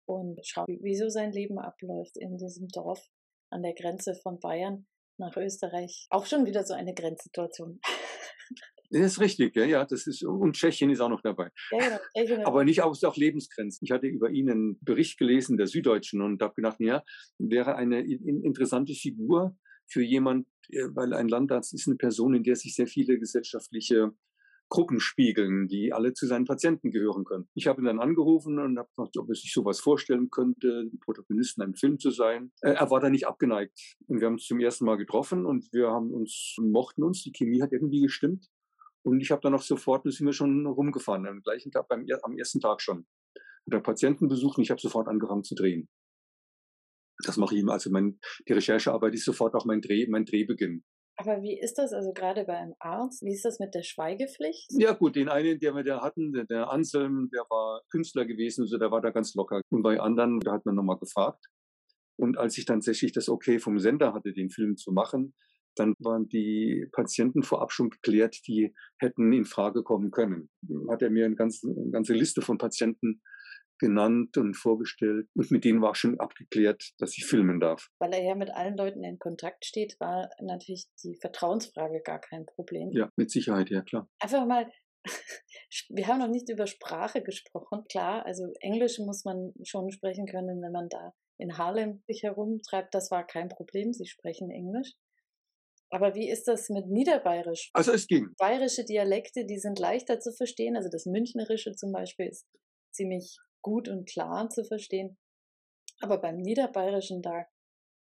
und 0.06 0.40
schauen, 0.44 0.66
wieso 0.80 1.08
sein 1.08 1.32
Leben 1.32 1.58
abläuft 1.58 2.16
in 2.16 2.36
diesem 2.36 2.68
Dorf 2.68 3.06
an 3.50 3.62
der 3.62 3.74
Grenze 3.74 4.14
von 4.14 4.40
Bayern 4.40 4.86
nach 5.18 5.36
Österreich. 5.36 6.06
Auch 6.10 6.26
schon 6.26 6.46
wieder 6.46 6.64
so 6.64 6.74
eine 6.74 6.94
Grenzsituation. 6.94 7.80
Das 8.90 9.02
ist 9.02 9.20
richtig, 9.20 9.54
ja, 9.54 9.64
ja, 9.64 9.84
das 9.84 10.06
ist, 10.06 10.24
und 10.24 10.54
Tschechien 10.54 10.90
ist 10.90 11.00
auch 11.00 11.10
noch 11.10 11.20
dabei. 11.20 11.50
Ja, 11.72 12.00
genau. 12.14 12.46
Aber 12.46 12.64
nicht 12.64 12.82
auch, 12.82 12.96
auch 13.02 13.16
Lebensgrenzen. 13.16 13.84
Ich 13.84 13.90
hatte 13.90 14.06
über 14.06 14.30
ihn 14.30 14.50
einen 14.50 14.78
Bericht 14.80 15.18
gelesen 15.18 15.58
der 15.58 15.66
Süddeutschen 15.66 16.22
und 16.22 16.40
habe 16.40 16.54
gedacht, 16.54 16.80
ja, 16.80 17.02
wäre 17.38 17.76
eine 17.76 18.00
interessante 18.00 18.94
Figur 18.94 19.56
für 19.86 20.02
jemand, 20.02 20.46
äh, 20.70 20.84
weil 20.94 21.12
ein 21.12 21.28
Landarzt 21.28 21.74
ist 21.74 21.86
eine 21.86 21.96
Person, 21.96 22.34
in 22.34 22.44
der 22.44 22.56
sich 22.56 22.74
sehr 22.74 22.86
viele 22.86 23.18
gesellschaftliche 23.18 24.12
Gruppen 24.70 25.00
spiegeln, 25.00 25.66
die 25.66 25.92
alle 25.92 26.12
zu 26.12 26.26
seinen 26.26 26.44
Patienten 26.44 26.90
gehören 26.90 27.24
können. 27.24 27.48
Ich 27.54 27.66
habe 27.66 27.80
ihn 27.80 27.86
dann 27.86 28.00
angerufen 28.00 28.58
und 28.58 28.78
habe 28.78 28.88
gefragt, 28.88 29.16
ob 29.16 29.28
er 29.30 29.34
sich 29.34 29.52
sowas 29.52 29.80
vorstellen 29.80 30.30
könnte, 30.30 30.90
Protagonisten 31.00 31.62
einem 31.62 31.74
Film 31.74 31.98
zu 31.98 32.10
sein. 32.10 32.52
Äh, 32.60 32.72
er 32.72 32.90
war 32.90 33.00
da 33.00 33.08
nicht 33.08 33.26
abgeneigt. 33.26 33.96
Und 34.06 34.20
wir 34.20 34.26
haben 34.26 34.34
uns 34.34 34.46
zum 34.46 34.60
ersten 34.60 34.84
Mal 34.84 34.96
getroffen 34.96 35.46
und 35.46 35.72
wir 35.72 35.88
haben 35.88 36.10
uns, 36.12 36.56
mochten 36.58 37.02
uns, 37.02 37.22
die 37.22 37.32
Chemie 37.32 37.62
hat 37.62 37.72
irgendwie 37.72 38.02
gestimmt. 38.02 38.48
Und 39.04 39.20
ich 39.20 39.30
habe 39.30 39.40
dann 39.42 39.54
auch 39.54 39.62
sofort, 39.62 40.04
sind 40.04 40.26
wir 40.26 40.32
schon 40.32 40.66
rumgefahren, 40.66 41.26
am 41.26 41.42
gleichen 41.42 41.70
Tag, 41.70 41.88
beim, 41.88 42.06
am 42.22 42.36
ersten 42.36 42.60
Tag 42.60 42.80
schon. 42.80 42.98
Und 42.98 43.74
der 43.74 43.80
Patienten 43.80 44.28
besucht 44.28 44.58
und 44.58 44.64
ich 44.64 44.70
habe 44.70 44.80
sofort 44.80 45.08
angefangen 45.08 45.44
zu 45.44 45.54
drehen. 45.54 45.88
Das 47.24 47.36
mache 47.36 47.54
ich 47.54 47.60
immer. 47.60 47.72
Also 47.72 47.90
mein, 47.90 48.18
die 48.46 48.52
Recherchearbeit 48.52 49.14
ist 49.14 49.24
sofort 49.24 49.54
auch 49.54 49.64
mein 49.64 49.80
Dreh, 49.80 50.06
mein 50.08 50.24
Drehbeginn. 50.24 50.84
Aber 51.20 51.42
wie 51.42 51.58
ist 51.58 51.78
das 51.78 51.92
also 51.92 52.12
gerade 52.12 52.44
bei 52.44 52.56
einem 52.56 52.74
Arzt? 52.78 53.22
Wie 53.22 53.32
ist 53.32 53.44
das 53.44 53.58
mit 53.58 53.74
der 53.74 53.82
Schweigepflicht? 53.82 54.68
Ja 54.78 54.92
gut, 54.92 55.16
den 55.16 55.28
einen, 55.28 55.58
der 55.58 55.74
wir 55.74 55.82
da 55.82 56.00
hatten, 56.00 56.32
der, 56.32 56.44
der 56.44 56.70
Anselm, 56.70 57.28
der 57.32 57.42
war 57.50 57.82
Künstler 57.90 58.24
gewesen, 58.24 58.62
also 58.62 58.78
der 58.78 58.92
war 58.92 59.00
da 59.00 59.10
ganz 59.10 59.34
locker. 59.34 59.60
Und 59.70 59.82
bei 59.82 59.98
anderen, 59.98 60.38
da 60.38 60.52
hat 60.52 60.64
man 60.64 60.76
nochmal 60.76 60.98
gefragt. 60.98 61.44
Und 62.16 62.38
als 62.38 62.56
ich 62.56 62.66
dann 62.66 62.78
tatsächlich 62.78 63.12
das 63.12 63.28
Okay 63.28 63.58
vom 63.58 63.80
Sender 63.80 64.14
hatte, 64.14 64.32
den 64.32 64.50
Film 64.50 64.76
zu 64.76 64.92
machen, 64.92 65.34
dann 65.78 65.94
waren 65.98 66.28
die 66.28 66.86
Patienten 66.92 67.42
vorab 67.42 67.72
schon 67.72 67.90
geklärt, 67.90 68.36
die 68.46 68.74
hätten 68.98 69.32
in 69.32 69.44
Frage 69.44 69.82
kommen 69.82 70.10
können. 70.10 70.50
Hat 70.90 71.02
er 71.02 71.10
mir 71.10 71.26
eine 71.26 71.36
ganze, 71.36 71.68
eine 71.68 71.90
ganze 71.90 72.14
Liste 72.14 72.42
von 72.42 72.58
Patienten 72.58 73.20
genannt 73.78 74.36
und 74.36 74.54
vorgestellt. 74.54 75.28
Und 75.34 75.50
mit 75.50 75.64
denen 75.64 75.80
war 75.80 75.94
schon 75.94 76.18
abgeklärt, 76.18 76.92
dass 76.98 77.16
ich 77.16 77.26
filmen 77.26 77.60
darf. 77.60 77.88
Weil 77.98 78.12
er 78.12 78.22
ja 78.22 78.34
mit 78.34 78.50
allen 78.50 78.76
Leuten 78.76 79.04
in 79.04 79.18
Kontakt 79.18 79.64
steht, 79.64 79.96
war 80.00 80.28
natürlich 80.40 80.86
die 81.02 81.16
Vertrauensfrage 81.20 82.02
gar 82.04 82.20
kein 82.20 82.44
Problem. 82.44 82.90
Ja, 82.92 83.10
mit 83.16 83.30
Sicherheit, 83.30 83.70
ja 83.70 83.82
klar. 83.82 84.08
Einfach 84.20 84.46
mal, 84.46 84.70
wir 85.88 86.06
haben 86.06 86.18
noch 86.18 86.28
nicht 86.28 86.50
über 86.50 86.66
Sprache 86.66 87.22
gesprochen. 87.22 87.84
Klar, 87.90 88.26
also 88.26 88.52
Englisch 88.60 88.98
muss 88.98 89.24
man 89.24 89.52
schon 89.64 89.90
sprechen 89.90 90.26
können, 90.26 90.60
wenn 90.60 90.72
man 90.72 90.88
da 90.88 91.14
in 91.38 91.56
Harlem 91.56 92.02
sich 92.06 92.24
herumtreibt. 92.24 92.94
Das 92.94 93.10
war 93.10 93.26
kein 93.26 93.48
Problem. 93.48 93.92
Sie 93.92 94.06
sprechen 94.06 94.50
Englisch. 94.50 94.94
Aber 95.90 96.14
wie 96.14 96.28
ist 96.28 96.44
das 96.44 96.68
mit 96.68 96.86
Niederbayerisch? 96.86 97.70
Also 97.72 97.92
es 97.92 98.06
ging. 98.06 98.34
Bayerische 98.38 98.84
Dialekte, 98.84 99.46
die 99.46 99.58
sind 99.58 99.78
leichter 99.78 100.20
zu 100.20 100.32
verstehen. 100.32 100.76
Also 100.76 100.88
das 100.90 101.06
Münchnerische 101.06 101.72
zum 101.72 101.92
Beispiel 101.92 102.26
ist 102.26 102.46
ziemlich 102.92 103.38
gut 103.62 103.88
und 103.88 104.08
klar 104.08 104.50
zu 104.50 104.64
verstehen. 104.64 105.16
Aber 106.00 106.18
beim 106.18 106.36
Niederbayerischen, 106.36 107.22
da, 107.22 107.46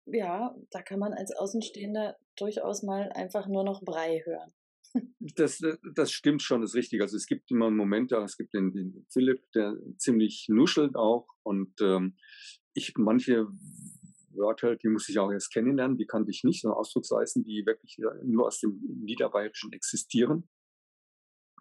ja, 0.05 0.55
da 0.71 0.81
kann 0.81 0.99
man 0.99 1.13
als 1.13 1.31
Außenstehender 1.31 2.17
durchaus 2.35 2.83
mal 2.83 3.11
einfach 3.13 3.47
nur 3.47 3.63
noch 3.63 3.83
Brei 3.83 4.21
hören. 4.25 4.53
Das, 5.19 5.61
das 5.95 6.11
stimmt 6.11 6.41
schon, 6.41 6.61
das 6.61 6.71
ist 6.71 6.75
richtig. 6.75 7.01
Also 7.01 7.17
es 7.17 7.25
gibt 7.25 7.51
immer 7.51 7.69
Momente, 7.69 8.15
es 8.17 8.37
gibt 8.37 8.53
den, 8.53 8.71
den 8.71 9.05
Philipp, 9.11 9.51
der 9.53 9.75
ziemlich 9.97 10.45
nuschelt 10.47 10.95
auch 10.95 11.27
und 11.43 11.73
ähm, 11.81 12.15
ich 12.73 12.93
manche 12.95 13.47
Wörter, 14.37 14.75
die 14.75 14.89
muss 14.89 15.09
ich 15.09 15.19
auch 15.19 15.31
erst 15.31 15.53
kennenlernen, 15.53 15.97
die 15.97 16.05
kannte 16.05 16.31
ich 16.31 16.43
nicht, 16.43 16.61
so 16.61 16.71
Ausdrucksweisen, 16.71 17.43
die 17.43 17.65
wirklich 17.65 17.97
nur 18.23 18.47
aus 18.47 18.59
dem 18.59 18.79
Niederbayerischen 19.03 19.71
existieren 19.73 20.47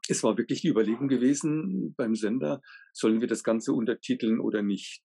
es 0.08 0.22
war 0.22 0.36
wirklich 0.36 0.60
die 0.60 0.68
Überlegung 0.68 1.08
gewesen 1.08 1.94
beim 1.96 2.14
Sender, 2.14 2.60
sollen 2.92 3.20
wir 3.20 3.28
das 3.28 3.42
Ganze 3.42 3.72
untertiteln 3.72 4.38
oder 4.38 4.62
nicht. 4.62 5.02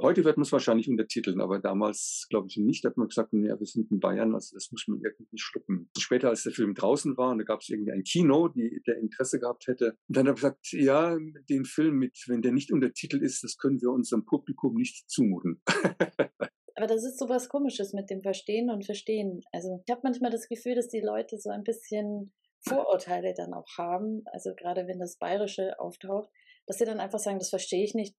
Heute 0.00 0.24
wird 0.24 0.36
man 0.36 0.42
es 0.42 0.52
wahrscheinlich 0.52 0.88
untertiteln, 0.88 1.40
aber 1.40 1.60
damals 1.60 2.26
glaube 2.30 2.48
ich 2.48 2.56
nicht. 2.56 2.84
Da 2.84 2.90
hat 2.90 2.96
man 2.96 3.08
gesagt, 3.08 3.32
ja, 3.32 3.58
wir 3.58 3.66
sind 3.66 3.90
in 3.90 4.00
Bayern, 4.00 4.34
also 4.34 4.54
das 4.54 4.70
muss 4.72 4.86
man 4.88 5.00
irgendwie 5.02 5.38
schlucken. 5.38 5.88
Später, 5.98 6.30
als 6.30 6.42
der 6.42 6.52
Film 6.52 6.74
draußen 6.74 7.16
war, 7.16 7.30
und 7.30 7.38
da 7.38 7.44
gab 7.44 7.60
es 7.60 7.68
irgendwie 7.68 7.92
ein 7.92 8.02
Kino, 8.02 8.48
die, 8.48 8.82
der 8.86 8.98
Interesse 8.98 9.38
gehabt 9.38 9.68
hätte, 9.68 9.96
und 10.08 10.16
dann 10.16 10.26
habe 10.26 10.36
ich 10.36 10.42
gesagt, 10.42 10.72
ja, 10.72 11.16
den 11.48 11.64
Film 11.64 11.96
mit, 11.96 12.24
wenn 12.26 12.42
der 12.42 12.52
nicht 12.52 12.72
untertitelt 12.72 13.22
ist, 13.22 13.44
das 13.44 13.56
können 13.56 13.80
wir 13.80 13.90
unserem 13.90 14.24
Publikum 14.24 14.74
nicht 14.74 15.08
zumuten. 15.08 15.62
Das 16.90 17.04
ist 17.04 17.20
so 17.20 17.28
was 17.28 17.48
Komisches 17.48 17.92
mit 17.92 18.10
dem 18.10 18.20
Verstehen 18.20 18.68
und 18.68 18.84
Verstehen. 18.84 19.44
Also 19.52 19.80
ich 19.86 19.92
habe 19.92 20.00
manchmal 20.02 20.32
das 20.32 20.48
Gefühl, 20.48 20.74
dass 20.74 20.88
die 20.88 21.00
Leute 21.00 21.38
so 21.38 21.48
ein 21.48 21.62
bisschen 21.62 22.32
Vorurteile 22.62 23.32
dann 23.32 23.54
auch 23.54 23.78
haben, 23.78 24.24
also 24.32 24.56
gerade 24.56 24.88
wenn 24.88 24.98
das 24.98 25.16
Bayerische 25.16 25.78
auftaucht, 25.78 26.28
dass 26.66 26.78
sie 26.78 26.84
dann 26.84 26.98
einfach 26.98 27.20
sagen, 27.20 27.38
das 27.38 27.50
verstehe 27.50 27.84
ich 27.84 27.94
nicht. 27.94 28.16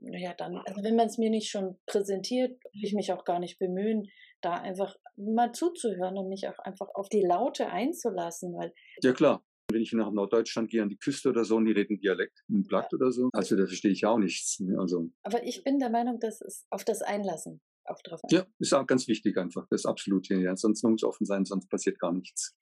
Naja, 0.00 0.34
dann, 0.36 0.58
also 0.58 0.84
wenn 0.84 0.96
man 0.96 1.06
es 1.06 1.16
mir 1.16 1.30
nicht 1.30 1.48
schon 1.48 1.78
präsentiert, 1.86 2.62
will 2.72 2.84
ich 2.84 2.92
mich 2.92 3.10
auch 3.10 3.24
gar 3.24 3.40
nicht 3.40 3.58
bemühen, 3.58 4.10
da 4.42 4.52
einfach 4.52 4.94
mal 5.16 5.52
zuzuhören 5.52 6.18
und 6.18 6.28
mich 6.28 6.46
auch 6.46 6.58
einfach 6.58 6.88
auf 6.94 7.08
die 7.08 7.22
Laute 7.22 7.70
einzulassen, 7.70 8.54
weil. 8.54 8.74
Ja, 9.02 9.12
klar. 9.14 9.42
Wenn 9.70 9.82
ich 9.82 9.92
nach 9.92 10.10
Norddeutschland 10.10 10.70
gehe, 10.70 10.82
an 10.82 10.88
die 10.88 10.96
Küste 10.96 11.28
oder 11.30 11.44
so, 11.44 11.56
und 11.56 11.66
die 11.66 11.72
reden 11.72 11.98
Dialekt, 11.98 12.42
ein 12.48 12.64
Blatt 12.64 12.90
ja. 12.92 12.96
oder 12.96 13.12
so, 13.12 13.28
also 13.32 13.56
da 13.56 13.66
verstehe 13.66 13.90
ich 13.90 14.06
auch 14.06 14.18
nichts. 14.18 14.60
Ne, 14.60 14.78
also. 14.78 15.10
Aber 15.22 15.42
ich 15.42 15.62
bin 15.64 15.78
der 15.78 15.90
Meinung, 15.90 16.20
dass 16.20 16.40
es 16.40 16.66
auf 16.70 16.84
das 16.84 17.02
Einlassen 17.02 17.60
auch 17.90 18.02
drauf 18.02 18.20
Ja, 18.30 18.46
ist 18.58 18.74
auch 18.74 18.86
ganz 18.86 19.08
wichtig 19.08 19.36
einfach. 19.38 19.66
Das 19.70 19.82
ist 19.82 19.86
absolut 19.86 20.26
hier. 20.26 20.40
Ja. 20.40 20.56
Sonst 20.56 20.82
muss 20.82 21.04
offen 21.04 21.24
sein, 21.24 21.44
sonst 21.44 21.68
passiert 21.68 21.98
gar 21.98 22.12
nichts. 22.12 22.57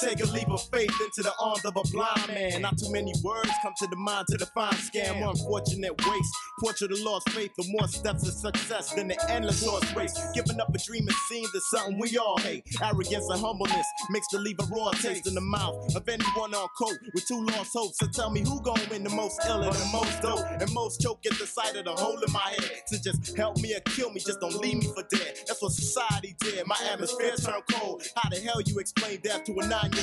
Take 0.00 0.20
a 0.20 0.26
leap 0.26 0.48
of 0.48 0.62
faith 0.70 0.94
into 1.00 1.22
the 1.22 1.32
arms 1.40 1.64
of 1.64 1.76
a 1.76 1.82
blind 1.90 2.28
man. 2.28 2.62
Not 2.62 2.78
too 2.78 2.92
many 2.92 3.12
words 3.24 3.50
come 3.62 3.72
to 3.78 3.86
the 3.88 3.96
mind 3.96 4.26
to 4.28 4.36
define 4.36 4.72
scam. 4.74 5.28
Unfortunate 5.28 5.92
waste. 6.06 6.34
Portrait 6.60 6.92
of 6.92 7.00
lost 7.00 7.28
faith 7.30 7.50
for 7.56 7.64
more 7.68 7.88
steps 7.88 8.26
of 8.28 8.34
success 8.34 8.92
than 8.92 9.08
the 9.08 9.30
endless 9.30 9.64
horse 9.64 9.92
race. 9.96 10.14
Giving 10.34 10.60
up 10.60 10.72
a 10.72 10.78
dream, 10.78 11.08
it 11.08 11.14
seems 11.28 11.52
is 11.54 11.68
something 11.70 11.98
we 11.98 12.16
all 12.16 12.38
hate. 12.38 12.64
Arrogance 12.80 13.28
and 13.28 13.40
humbleness 13.40 13.86
mixed 14.10 14.30
to 14.30 14.38
leave 14.38 14.56
a 14.60 14.64
raw 14.66 14.90
taste 14.92 15.26
in 15.26 15.34
the 15.34 15.40
mouth 15.40 15.94
of 15.96 16.08
anyone 16.08 16.54
on 16.54 16.68
coat 16.78 16.98
with 17.14 17.26
two 17.26 17.44
lost 17.46 17.72
hopes. 17.74 17.98
So 17.98 18.06
tell 18.06 18.30
me 18.30 18.40
who 18.40 18.60
gon' 18.62 18.78
win 18.90 19.02
the 19.02 19.10
most 19.10 19.40
ill 19.48 19.62
and 19.62 19.74
the 19.74 19.90
most 19.92 20.22
dope. 20.22 20.46
And 20.60 20.72
most 20.74 21.00
choke 21.00 21.26
at 21.26 21.36
the 21.38 21.46
sight 21.46 21.74
of 21.74 21.86
the 21.86 21.92
hole 21.92 22.22
in 22.22 22.32
my 22.32 22.54
head. 22.58 22.82
To 22.88 23.02
just 23.02 23.36
help 23.36 23.58
me 23.58 23.74
or 23.74 23.80
kill 23.80 24.10
me, 24.12 24.20
just 24.20 24.40
don't 24.40 24.54
leave 24.54 24.76
me 24.76 24.86
for 24.94 25.02
dead. 25.10 25.38
That's 25.46 25.60
what 25.60 25.72
society 25.72 26.36
did. 26.38 26.64
My 26.66 26.76
atmosphere 26.92 27.34
turned 27.36 27.64
cold. 27.72 28.04
How 28.16 28.28
the 28.30 28.36
hell 28.36 28.60
you 28.60 28.78
explain 28.78 29.20
death 29.22 29.44
to 29.44 29.58
a 29.58 29.66
nine 29.66 29.88
nine 29.90 29.97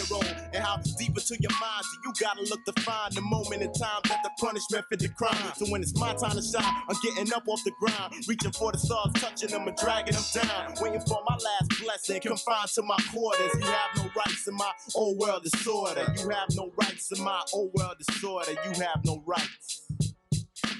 And 0.53 0.63
how 0.63 0.77
deep 0.97 1.09
into 1.09 1.35
your 1.39 1.51
mind 1.59 1.83
do 1.91 2.09
you 2.09 2.13
gotta 2.19 2.41
look 2.49 2.63
to 2.65 2.81
find 2.81 3.13
the 3.13 3.21
moment 3.21 3.61
in 3.61 3.71
time 3.73 4.01
that 4.05 4.23
the 4.23 4.29
punishment 4.39 4.85
fit 4.89 4.99
the 4.99 5.09
crime. 5.09 5.35
So 5.55 5.65
when 5.67 5.81
it's 5.81 5.97
my 5.97 6.13
time 6.13 6.35
to 6.35 6.41
shine, 6.41 6.63
I'm 6.63 6.95
getting 7.03 7.33
up 7.33 7.47
off 7.47 7.61
the 7.63 7.71
ground, 7.79 8.13
reaching 8.27 8.51
for 8.51 8.71
the 8.71 8.77
stars, 8.77 9.11
touching 9.15 9.49
them 9.49 9.67
and 9.67 9.77
dragging 9.77 10.13
them 10.13 10.23
down. 10.33 10.73
Waiting 10.81 11.01
for 11.01 11.19
my 11.27 11.35
last 11.35 11.81
blessing, 11.81 12.21
confined 12.21 12.69
to 12.75 12.81
my 12.83 12.97
quarters. 13.11 13.51
You 13.55 13.65
have 13.65 13.97
no 13.97 14.09
rights 14.15 14.47
in 14.47 14.55
my 14.55 14.71
old 14.95 15.17
world 15.17 15.43
disorder. 15.43 16.05
You 16.17 16.29
have 16.29 16.49
no 16.55 16.71
rights 16.77 17.11
in 17.11 17.23
my 17.23 17.41
old 17.53 17.71
world 17.73 17.95
disorder. 18.05 18.51
You 18.51 18.81
have 18.83 19.01
no 19.05 19.23
rights. 19.25 19.84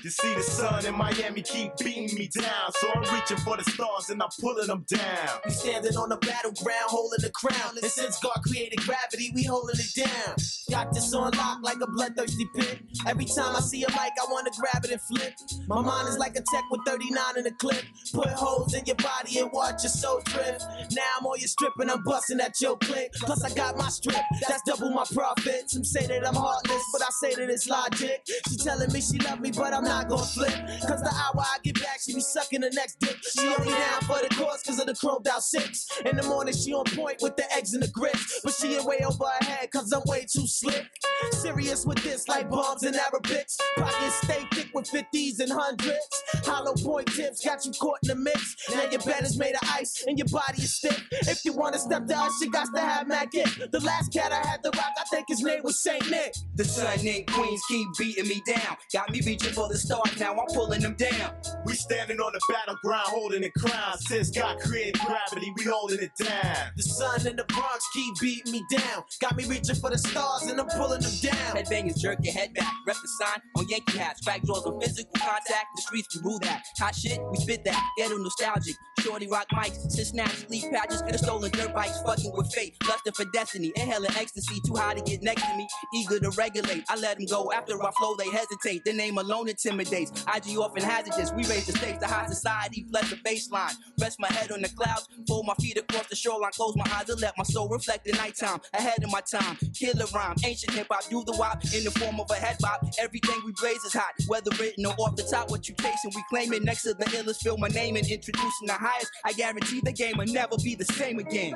You 0.06 0.12
see 0.12 0.36
the 0.36 0.44
sun 0.44 0.86
in 0.86 0.96
Miami 0.96 1.42
keep 1.42 1.76
beating 1.78 2.16
me 2.16 2.28
down, 2.28 2.72
so 2.74 2.90
I'm 2.94 3.02
reaching 3.12 3.38
for 3.38 3.58
the 3.58 3.64
stars 3.64 4.12
and 4.12 4.22
I'm 4.22 4.30
pulling 4.40 4.68
them 4.68 4.86
down. 4.88 5.40
We 5.44 5.50
standing 5.50 5.98
on 5.98 6.10
the 6.10 6.18
battleground, 6.18 6.90
holding 6.90 7.24
the 7.24 7.32
crown. 7.32 7.76
And 7.82 7.92
since 7.92 8.20
God 8.20 8.38
created 8.46 8.82
gravity, 8.86 9.32
we 9.34 9.46
holding 9.46 9.80
it 9.80 9.96
down. 9.96 10.36
Got 10.70 10.94
this 10.94 11.12
on 11.16 11.32
lock 11.32 11.64
like 11.64 11.78
a 11.82 11.88
bloodthirsty 11.88 12.48
pit. 12.56 12.82
Every 13.08 13.26
time 13.26 13.56
I 13.56 13.62
see 13.62 13.82
a 13.82 13.90
mic, 13.90 14.14
I 14.22 14.30
wanna 14.30 14.52
grab 14.60 14.86
it 14.86 14.92
and 14.92 15.02
flip. 15.02 15.34
My 15.68 15.82
mind 15.82 16.08
is 16.08 16.20
like 16.20 16.36
a 16.36 16.44
tech 16.54 16.66
with 16.70 16.82
39 16.86 17.40
in 17.40 17.48
a 17.48 17.52
clip. 17.54 17.84
Put 18.14 18.28
holes 18.28 18.76
in 18.76 18.86
your 18.86 18.98
body 18.98 19.40
and 19.40 19.50
watch 19.52 19.82
your 19.82 19.90
soul 19.90 20.22
drift. 20.26 20.66
Now 20.92 21.02
I'm 21.20 21.26
on 21.26 21.40
your 21.40 21.48
strip 21.48 21.74
and 21.80 21.90
I'm 21.90 22.04
busting 22.04 22.40
at 22.42 22.62
your 22.62 22.78
click. 22.78 23.12
Plus 23.14 23.44
I 23.44 23.50
got 23.56 23.76
my 23.76 23.90
strip, 23.90 24.22
that's 24.48 24.62
double 24.68 24.92
my 24.92 25.06
profit. 25.12 25.72
Some 25.72 25.84
say 25.84 26.06
that 26.06 26.28
I'm 26.28 26.36
heartless, 26.36 26.84
but 26.94 27.02
I 27.02 27.10
say 27.22 27.34
that 27.34 27.50
it's 27.50 27.68
logic. 27.68 28.22
She 28.50 28.58
telling 28.58 28.94
me 28.94 29.02
she 29.02 29.18
love 29.18 29.40
me, 29.40 29.50
but 29.50 29.74
I'm 29.74 29.84
not 29.84 29.95
not 29.96 30.10
gonna 30.10 30.24
flip. 30.24 30.54
Cause 30.88 31.02
the 31.02 31.14
hour 31.14 31.40
I 31.40 31.58
get 31.64 31.80
back, 31.82 32.00
she 32.04 32.14
be 32.14 32.20
sucking 32.20 32.62
the 32.62 32.70
next 32.72 33.00
dick. 33.00 33.18
She 33.24 33.48
only 33.48 33.72
down 33.72 34.02
for 34.02 34.20
the 34.20 34.34
course 34.36 34.62
cause 34.64 34.80
of 34.80 34.88
the 34.88 34.94
chromed 34.94 35.28
out 35.28 35.42
six. 35.42 35.88
In 36.06 36.18
the 36.18 36.24
morning, 36.24 36.54
she 36.54 36.74
on 36.74 36.84
point 36.86 37.20
with 37.22 37.38
the 37.38 37.46
eggs 37.54 37.74
and 37.74 37.82
the 37.82 37.88
grits. 37.88 38.42
But 38.44 38.54
she 38.54 38.76
ain't 38.76 38.86
way 38.86 39.00
over 39.06 39.24
her 39.24 39.46
head 39.46 39.72
cause 39.72 39.92
I'm 39.94 40.02
way 40.06 40.26
too 40.30 40.48
slick. 40.48 40.86
Serious 41.32 41.86
with 41.86 42.04
this, 42.04 42.28
like 42.28 42.50
bombs 42.50 42.84
and 42.84 42.96
Arabics. 42.96 43.58
Pockets 43.78 44.16
stay 44.24 44.44
thick 44.54 44.70
with 44.74 44.90
50s 44.90 45.40
and 45.40 45.52
hundreds. 45.52 46.24
Hollow 46.46 46.74
point 46.76 47.08
tips 47.08 47.44
got 47.46 47.66
you 47.66 47.72
caught 47.80 48.00
in 48.04 48.10
the 48.10 48.16
mix. 48.16 48.56
Now 48.70 48.90
your 48.90 49.02
bed 49.02 49.24
is 49.24 49.38
made 49.38 49.56
of 49.56 49.70
ice 49.72 50.04
and 50.08 50.18
your 50.18 50.28
body 50.28 50.62
is 50.62 50.76
stiff. 50.76 51.02
If 51.12 51.46
you 51.46 51.54
wanna 51.54 51.80
step 51.80 52.04
us, 52.10 52.42
you 52.42 52.52
got 52.52 52.68
to 52.76 52.82
have 52.82 53.08
Mac 53.08 53.30
it. 53.34 53.72
The 53.72 53.80
last 53.80 54.12
cat 54.12 54.32
I 54.32 54.46
had 54.46 54.62
to 54.64 54.72
rock, 54.76 54.94
I 55.00 55.04
think 55.10 55.26
his 55.30 55.42
name 55.42 55.62
was 55.64 55.82
Saint 55.82 56.10
Nick. 56.10 56.34
The 56.56 56.66
sun 56.66 57.00
and 57.06 57.28
queens 57.28 57.62
keep 57.68 57.88
beating 57.98 58.28
me 58.28 58.42
down. 58.46 58.76
Got 58.94 59.12
me 59.12 59.22
reaching 59.26 59.54
for 59.54 59.70
the 59.70 59.85
stars, 59.86 60.20
now 60.20 60.32
I'm 60.34 60.48
pulling 60.54 60.82
them 60.82 60.96
down. 60.96 61.34
We 61.66 61.74
standing 61.74 62.20
on 62.20 62.34
the 62.34 62.42
battleground, 62.54 63.08
holding 63.08 63.42
the 63.42 63.52
crown. 63.52 63.98
Since 64.00 64.32
God 64.32 64.60
created 64.60 65.00
gravity, 65.02 65.54
we 65.58 65.64
holding 65.64 66.00
it 66.00 66.12
down. 66.18 66.72
The 66.76 66.84
sun 66.84 67.28
in 67.28 67.36
the 67.36 67.44
Bronx 67.46 67.88
keep 67.94 68.16
beating 68.20 68.52
me 68.52 68.64
down. 68.72 69.04
Got 69.22 69.36
me 69.36 69.46
reaching 69.46 69.76
for 69.76 69.90
the 69.90 69.98
stars 69.98 70.44
and 70.44 70.60
I'm 70.60 70.68
pulling 70.68 71.02
them 71.02 71.12
down. 71.22 71.56
Headbangers 71.56 71.98
jerk 71.98 72.20
your 72.24 72.34
head 72.34 72.54
back. 72.54 72.72
Rep 72.88 72.96
the 73.02 73.08
sign 73.26 73.40
on 73.58 73.68
Yankee 73.70 73.98
hats. 73.98 74.22
Crack 74.22 74.44
draws 74.44 74.66
on 74.66 74.80
physical 74.80 75.12
contact. 75.18 75.68
The 75.76 75.82
streets 75.82 76.16
we 76.16 76.22
rule 76.24 76.40
that. 76.40 76.64
Hot 76.80 76.96
shit, 76.96 77.20
we 77.32 77.38
spit 77.38 77.64
that. 77.66 77.82
Ghetto 77.98 78.18
nostalgic. 78.18 78.76
Shorty 79.00 79.28
rock 79.28 79.48
mics. 79.54 79.92
Sit 79.92 80.08
snatch, 80.08 80.48
sleep 80.48 80.64
patches. 80.72 81.02
Could 81.02 81.12
have 81.12 81.22
stolen 81.22 81.52
dirt 81.52 81.74
bikes. 81.74 82.02
Fucking 82.02 82.32
with 82.36 82.52
fate. 82.54 82.76
Lusting 82.88 83.14
for 83.14 83.26
destiny. 83.34 83.72
Inhaling 83.76 84.12
ecstasy. 84.18 84.60
Too 84.66 84.76
high 84.76 84.96
to 84.96 85.02
get 85.02 85.22
next 85.22 85.44
to 85.44 85.58
me. 85.58 85.68
Eager 85.94 86.20
to 86.20 86.32
regulate. 86.32 86.84
I 86.90 86.96
let 86.98 87.18
them 87.18 87.28
go. 87.30 87.52
After 87.54 87.82
I 87.82 87.92
flow, 87.92 88.16
they 88.16 88.30
hesitate. 88.30 88.84
The 88.86 88.94
name 88.94 89.18
alone 89.18 89.48
intimidates. 89.66 90.12
IG 90.36 90.58
often 90.58 90.84
hazardous. 90.84 91.32
We 91.32 91.44
raise 91.46 91.66
the 91.66 91.74
stakes. 91.74 92.00
The 92.00 92.08
high 92.08 92.28
society 92.28 92.86
fled 92.90 93.06
the 93.06 93.16
baseline. 93.18 93.74
Rest 94.00 94.20
my 94.20 94.28
head 94.32 94.52
on 94.52 94.62
the 94.62 94.70
clouds. 94.70 95.08
Fold 95.28 95.46
my 95.48 95.54
feet 95.56 95.78
across 95.78 96.08
the 96.08 96.16
shoreline. 96.16 96.52
Close 96.52 96.76
my 96.76 96.86
eyes 96.94 97.10
and 97.10 97.20
let 97.22 97.34
my 97.38 97.44
soul 97.44 97.68
reflect 97.70 98.06
the 98.06 98.14
nighttime. 98.14 98.60
Ahead 98.74 99.04
of 99.04 99.12
my 99.12 99.22
time. 99.22 99.58
Killer 99.74 100.06
rhyme. 100.14 100.36
Ancient 100.46 100.74
hip 100.74 100.88
hop. 100.90 101.08
Do 101.10 101.24
the 101.26 101.36
wop 101.38 101.64
in 101.74 101.84
the 101.84 101.92
form 101.92 102.20
of 102.20 102.30
a 102.30 102.36
head 102.36 102.58
bop. 102.60 102.86
Everything 103.00 103.36
we 103.46 103.54
blaze 103.60 103.84
is 103.86 103.94
hot. 103.94 104.14
Whether 104.28 104.52
written 104.60 104.86
or 104.86 104.94
off 105.00 105.16
the 105.16 105.24
top, 105.24 105.50
what 105.50 105.68
you 105.68 105.76
chasing, 105.76 106.12
we 106.16 106.24
claim 106.30 106.54
it. 106.54 106.64
Next 106.64 106.84
to 106.84 106.94
the 106.94 107.06
illest, 107.06 107.42
fill 107.42 107.58
my 107.58 107.68
name 107.70 107.96
and 107.96 108.08
introducing 108.08 108.68
the 108.68 108.74
highest. 108.74 109.12
I 109.24 109.34
guarantee 109.34 109.82
the 109.82 109.92
game 109.92 110.18
will 110.18 110.26
never 110.28 110.58
be 110.64 110.76
the 110.76 110.86
same 110.86 111.20
again. 111.20 111.56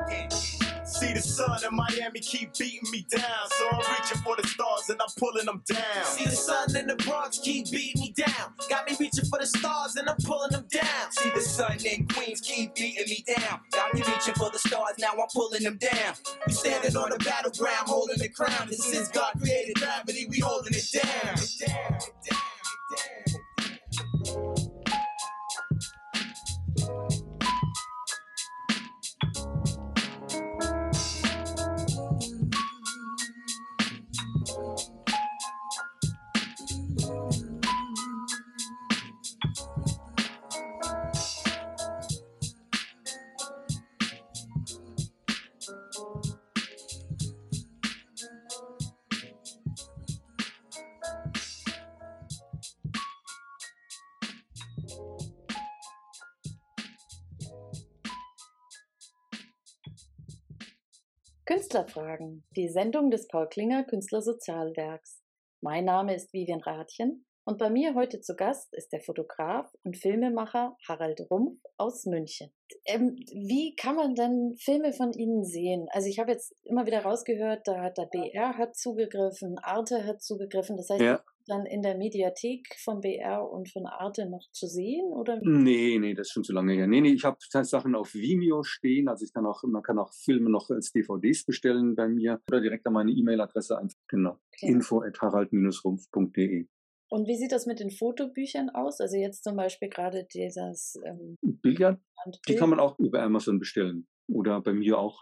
See 0.89 1.13
the 1.13 1.21
sun 1.21 1.59
in 1.69 1.75
Miami 1.75 2.19
keep 2.19 2.57
beating 2.57 2.89
me 2.91 3.05
down. 3.11 3.23
So 3.51 3.69
I'm 3.71 3.77
reaching 3.77 4.17
for 4.23 4.35
the 4.35 4.47
stars 4.47 4.89
and 4.89 4.99
I'm 4.99 5.09
pulling 5.17 5.45
them 5.45 5.61
down. 5.67 6.05
See 6.05 6.25
the 6.25 6.35
sun 6.35 6.75
in 6.75 6.87
the 6.87 6.95
Bronx 6.95 7.39
keep 7.39 7.69
beating 7.69 7.98
me 7.99 8.13
down. 8.15 8.53
Got 8.69 8.89
me 8.89 8.95
reaching 8.99 9.25
for 9.25 9.39
the 9.39 9.45
stars 9.45 9.95
and 9.95 10.09
I'm 10.09 10.17
pulling 10.23 10.51
them 10.51 10.65
down. 10.71 11.11
See 11.11 11.29
the 11.31 11.41
sun 11.41 11.77
and 11.89 12.13
queens 12.13 12.41
keep 12.41 12.75
beating 12.75 13.05
me 13.07 13.23
down. 13.35 13.59
Got 13.71 13.93
me 13.93 14.01
reaching 14.01 14.33
for 14.35 14.49
the 14.51 14.59
stars, 14.59 14.95
now 14.99 15.11
I'm 15.11 15.27
pulling 15.33 15.63
them 15.63 15.77
down. 15.77 16.15
We 16.47 16.53
standing 16.53 16.95
on 16.95 17.09
the 17.09 17.19
battleground, 17.23 17.87
holding 17.87 18.17
the 18.17 18.29
crown. 18.29 18.67
And 18.67 18.75
since 18.75 19.09
God 19.09 19.33
created 19.41 19.75
gravity, 19.75 20.27
we 20.29 20.39
holding 20.39 20.73
it 20.73 20.89
down. 20.91 21.35
down, 21.67 21.99
down, 22.29 23.18
Künstlerfragen, 61.69 62.43
die 62.55 62.67
Sendung 62.67 63.11
des 63.11 63.27
Paul 63.27 63.47
Klinger 63.47 63.83
Künstlersozialwerks. 63.83 65.21
Mein 65.61 65.85
Name 65.85 66.15
ist 66.15 66.33
Vivian 66.33 66.61
Rathjen 66.61 67.27
und 67.45 67.59
bei 67.59 67.69
mir 67.69 67.93
heute 67.93 68.21
zu 68.21 68.35
Gast 68.35 68.73
ist 68.73 68.91
der 68.91 69.01
Fotograf 69.01 69.71
und 69.83 69.95
Filmemacher 69.95 70.75
Harald 70.87 71.21
Rumpf 71.29 71.61
aus 71.77 72.07
München. 72.07 72.51
Ähm, 72.85 73.15
wie 73.31 73.75
kann 73.75 73.95
man 73.95 74.15
denn 74.15 74.55
Filme 74.57 74.93
von 74.93 75.13
Ihnen 75.13 75.43
sehen? 75.43 75.85
Also 75.91 76.07
ich 76.07 76.17
habe 76.17 76.31
jetzt 76.31 76.55
immer 76.63 76.87
wieder 76.87 77.03
rausgehört, 77.03 77.67
da 77.67 77.83
hat 77.83 77.99
der 77.99 78.07
BR 78.07 78.57
hat 78.57 78.75
zugegriffen, 78.75 79.59
Arte 79.59 80.07
hat 80.07 80.23
zugegriffen. 80.23 80.75
Das 80.75 80.89
heißt, 80.89 81.01
ja 81.01 81.21
dann 81.49 81.65
in 81.65 81.81
der 81.81 81.97
Mediathek 81.97 82.75
von 82.83 83.01
BR 83.01 83.49
und 83.49 83.69
von 83.69 83.85
Arte 83.85 84.29
noch 84.29 84.49
zu 84.51 84.67
sehen? 84.67 85.11
Oder? 85.13 85.39
Nee, 85.41 85.99
nee, 85.99 86.13
das 86.13 86.27
ist 86.27 86.33
schon 86.33 86.43
zu 86.43 86.53
lange 86.53 86.73
her. 86.73 86.87
Nee, 86.87 87.01
nee, 87.01 87.13
ich 87.13 87.25
habe 87.25 87.37
Sachen 87.39 87.95
auf 87.95 88.13
Vimeo 88.13 88.63
stehen. 88.63 89.07
Also 89.07 89.25
ich 89.25 89.33
kann 89.33 89.45
auch, 89.45 89.63
man 89.63 89.83
kann 89.83 89.99
auch 89.99 90.13
Filme 90.13 90.49
noch 90.49 90.69
als 90.69 90.91
DVDs 90.91 91.45
bestellen 91.45 91.95
bei 91.95 92.07
mir 92.07 92.41
oder 92.49 92.61
direkt 92.61 92.85
an 92.87 92.93
meine 92.93 93.11
E-Mail-Adresse 93.11 93.77
einfach. 93.77 93.99
Genau. 94.07 94.39
Okay. 94.53 94.71
info 94.71 95.01
at 95.01 95.19
harald-rumpf.de. 95.21 96.67
Und 97.11 97.27
wie 97.27 97.35
sieht 97.35 97.51
das 97.51 97.65
mit 97.65 97.79
den 97.79 97.89
Fotobüchern 97.89 98.69
aus? 98.69 99.01
Also 99.01 99.17
jetzt 99.17 99.43
zum 99.43 99.55
Beispiel 99.55 99.89
gerade 99.89 100.27
dieses 100.31 100.99
ähm, 101.03 101.37
Billard, 101.41 101.99
die 102.47 102.55
kann 102.55 102.69
man 102.69 102.79
auch 102.79 102.99
über 102.99 103.23
Amazon 103.23 103.57
bestellen. 103.57 104.07
Oder 104.27 104.61
bei 104.61 104.73
mir 104.73 104.99
auch 104.99 105.19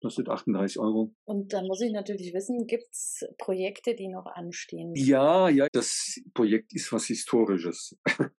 kostet 0.00 0.28
38 0.28 0.78
Euro. 0.78 1.14
Und 1.24 1.52
dann 1.52 1.66
muss 1.66 1.80
ich 1.80 1.92
natürlich 1.92 2.32
wissen, 2.34 2.66
gibt 2.66 2.88
es 2.90 3.24
Projekte, 3.38 3.94
die 3.94 4.08
noch 4.08 4.26
anstehen? 4.26 4.92
Ja, 4.94 5.48
ja, 5.48 5.66
das 5.72 6.20
Projekt 6.34 6.74
ist 6.74 6.92
was 6.92 7.06
Historisches. 7.06 7.98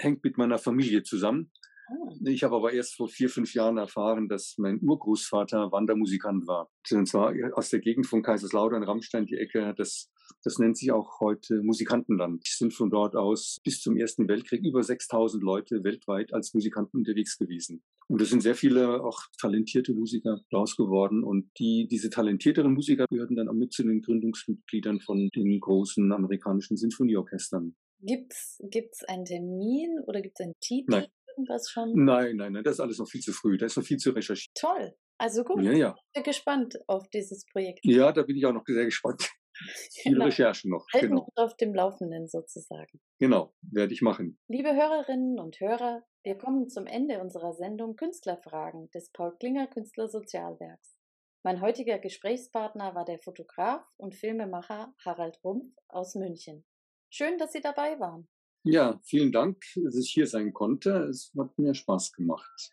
Hängt 0.00 0.22
mit 0.24 0.38
meiner 0.38 0.58
Familie 0.58 1.02
zusammen. 1.02 1.50
Ah. 1.88 2.14
Ich 2.24 2.44
habe 2.44 2.56
aber 2.56 2.72
erst 2.72 2.96
vor 2.96 3.08
vier, 3.08 3.28
fünf 3.28 3.54
Jahren 3.54 3.78
erfahren, 3.78 4.28
dass 4.28 4.54
mein 4.58 4.78
Urgroßvater 4.80 5.72
Wandermusikant 5.72 6.46
war. 6.46 6.70
Und 6.90 7.06
zwar 7.06 7.34
aus 7.54 7.70
der 7.70 7.80
Gegend 7.80 8.06
von 8.06 8.22
Kaiserslautern, 8.22 8.82
Rammstein, 8.82 9.26
die 9.26 9.36
Ecke. 9.36 9.74
Das, 9.76 10.11
das 10.42 10.58
nennt 10.58 10.76
sich 10.76 10.92
auch 10.92 11.20
heute 11.20 11.62
Musikantenland. 11.62 12.42
Es 12.46 12.58
sind 12.58 12.72
von 12.74 12.90
dort 12.90 13.16
aus 13.16 13.58
bis 13.64 13.80
zum 13.80 13.96
Ersten 13.96 14.28
Weltkrieg 14.28 14.64
über 14.64 14.82
6000 14.82 15.42
Leute 15.42 15.84
weltweit 15.84 16.32
als 16.32 16.54
Musikanten 16.54 16.98
unterwegs 16.98 17.38
gewesen. 17.38 17.82
Und 18.08 18.20
es 18.20 18.30
sind 18.30 18.42
sehr 18.42 18.54
viele 18.54 19.02
auch 19.02 19.20
talentierte 19.40 19.94
Musiker 19.94 20.40
raus 20.52 20.76
geworden. 20.76 21.24
Und 21.24 21.50
die, 21.58 21.88
diese 21.90 22.10
talentierteren 22.10 22.72
Musiker 22.72 23.06
gehörten 23.08 23.36
dann 23.36 23.48
auch 23.48 23.54
mit 23.54 23.72
zu 23.72 23.82
den 23.82 24.02
Gründungsmitgliedern 24.02 25.00
von 25.00 25.28
den 25.34 25.60
großen 25.60 26.12
amerikanischen 26.12 26.76
Sinfonieorchestern. 26.76 27.74
Gibt's, 28.00 28.60
gibt's 28.68 29.04
einen 29.04 29.24
Termin 29.24 30.00
oder 30.06 30.20
gibt 30.20 30.38
es 30.38 30.44
einen 30.44 30.54
Titel? 30.60 30.90
Nein. 30.90 31.06
Irgendwas 31.28 31.70
schon? 31.70 31.92
Nein, 31.94 32.36
nein, 32.36 32.52
nein, 32.52 32.64
das 32.64 32.74
ist 32.74 32.80
alles 32.80 32.98
noch 32.98 33.08
viel 33.08 33.22
zu 33.22 33.32
früh. 33.32 33.56
Da 33.56 33.66
ist 33.66 33.76
noch 33.76 33.84
viel 33.84 33.96
zu 33.96 34.10
recherchieren. 34.10 34.52
Toll. 34.54 34.92
Also 35.18 35.44
gut. 35.44 35.62
Ja, 35.62 35.72
ja. 35.72 35.94
Ich 36.08 36.12
bin 36.14 36.22
gespannt 36.24 36.78
auf 36.88 37.08
dieses 37.08 37.46
Projekt. 37.46 37.80
Ja, 37.84 38.12
da 38.12 38.22
bin 38.22 38.36
ich 38.36 38.44
auch 38.44 38.52
noch 38.52 38.64
sehr 38.66 38.84
gespannt. 38.84 39.30
Viele 40.02 40.14
genau. 40.14 40.24
Recherchen 40.26 40.70
noch. 40.70 40.86
Halten 40.92 41.08
genau. 41.08 41.28
auf 41.36 41.56
dem 41.56 41.74
Laufenden 41.74 42.28
sozusagen. 42.28 43.00
Genau, 43.18 43.54
werde 43.62 43.92
ich 43.92 44.02
machen. 44.02 44.38
Liebe 44.48 44.74
Hörerinnen 44.74 45.38
und 45.38 45.60
Hörer, 45.60 46.04
wir 46.24 46.36
kommen 46.36 46.68
zum 46.68 46.86
Ende 46.86 47.20
unserer 47.20 47.52
Sendung 47.52 47.96
Künstlerfragen 47.96 48.90
des 48.90 49.10
Paul 49.10 49.36
Klinger 49.38 49.66
Künstlersozialwerks. 49.66 50.96
Mein 51.44 51.60
heutiger 51.60 51.98
Gesprächspartner 51.98 52.94
war 52.94 53.04
der 53.04 53.18
Fotograf 53.18 53.84
und 53.96 54.14
Filmemacher 54.14 54.94
Harald 55.04 55.42
Rumpf 55.42 55.74
aus 55.88 56.14
München. 56.14 56.64
Schön, 57.10 57.36
dass 57.38 57.52
Sie 57.52 57.60
dabei 57.60 57.98
waren. 57.98 58.28
Ja, 58.64 59.00
vielen 59.02 59.32
Dank, 59.32 59.64
dass 59.74 59.96
ich 59.96 60.12
hier 60.12 60.28
sein 60.28 60.52
konnte. 60.52 61.08
Es 61.10 61.32
hat 61.36 61.58
mir 61.58 61.74
Spaß 61.74 62.12
gemacht. 62.12 62.70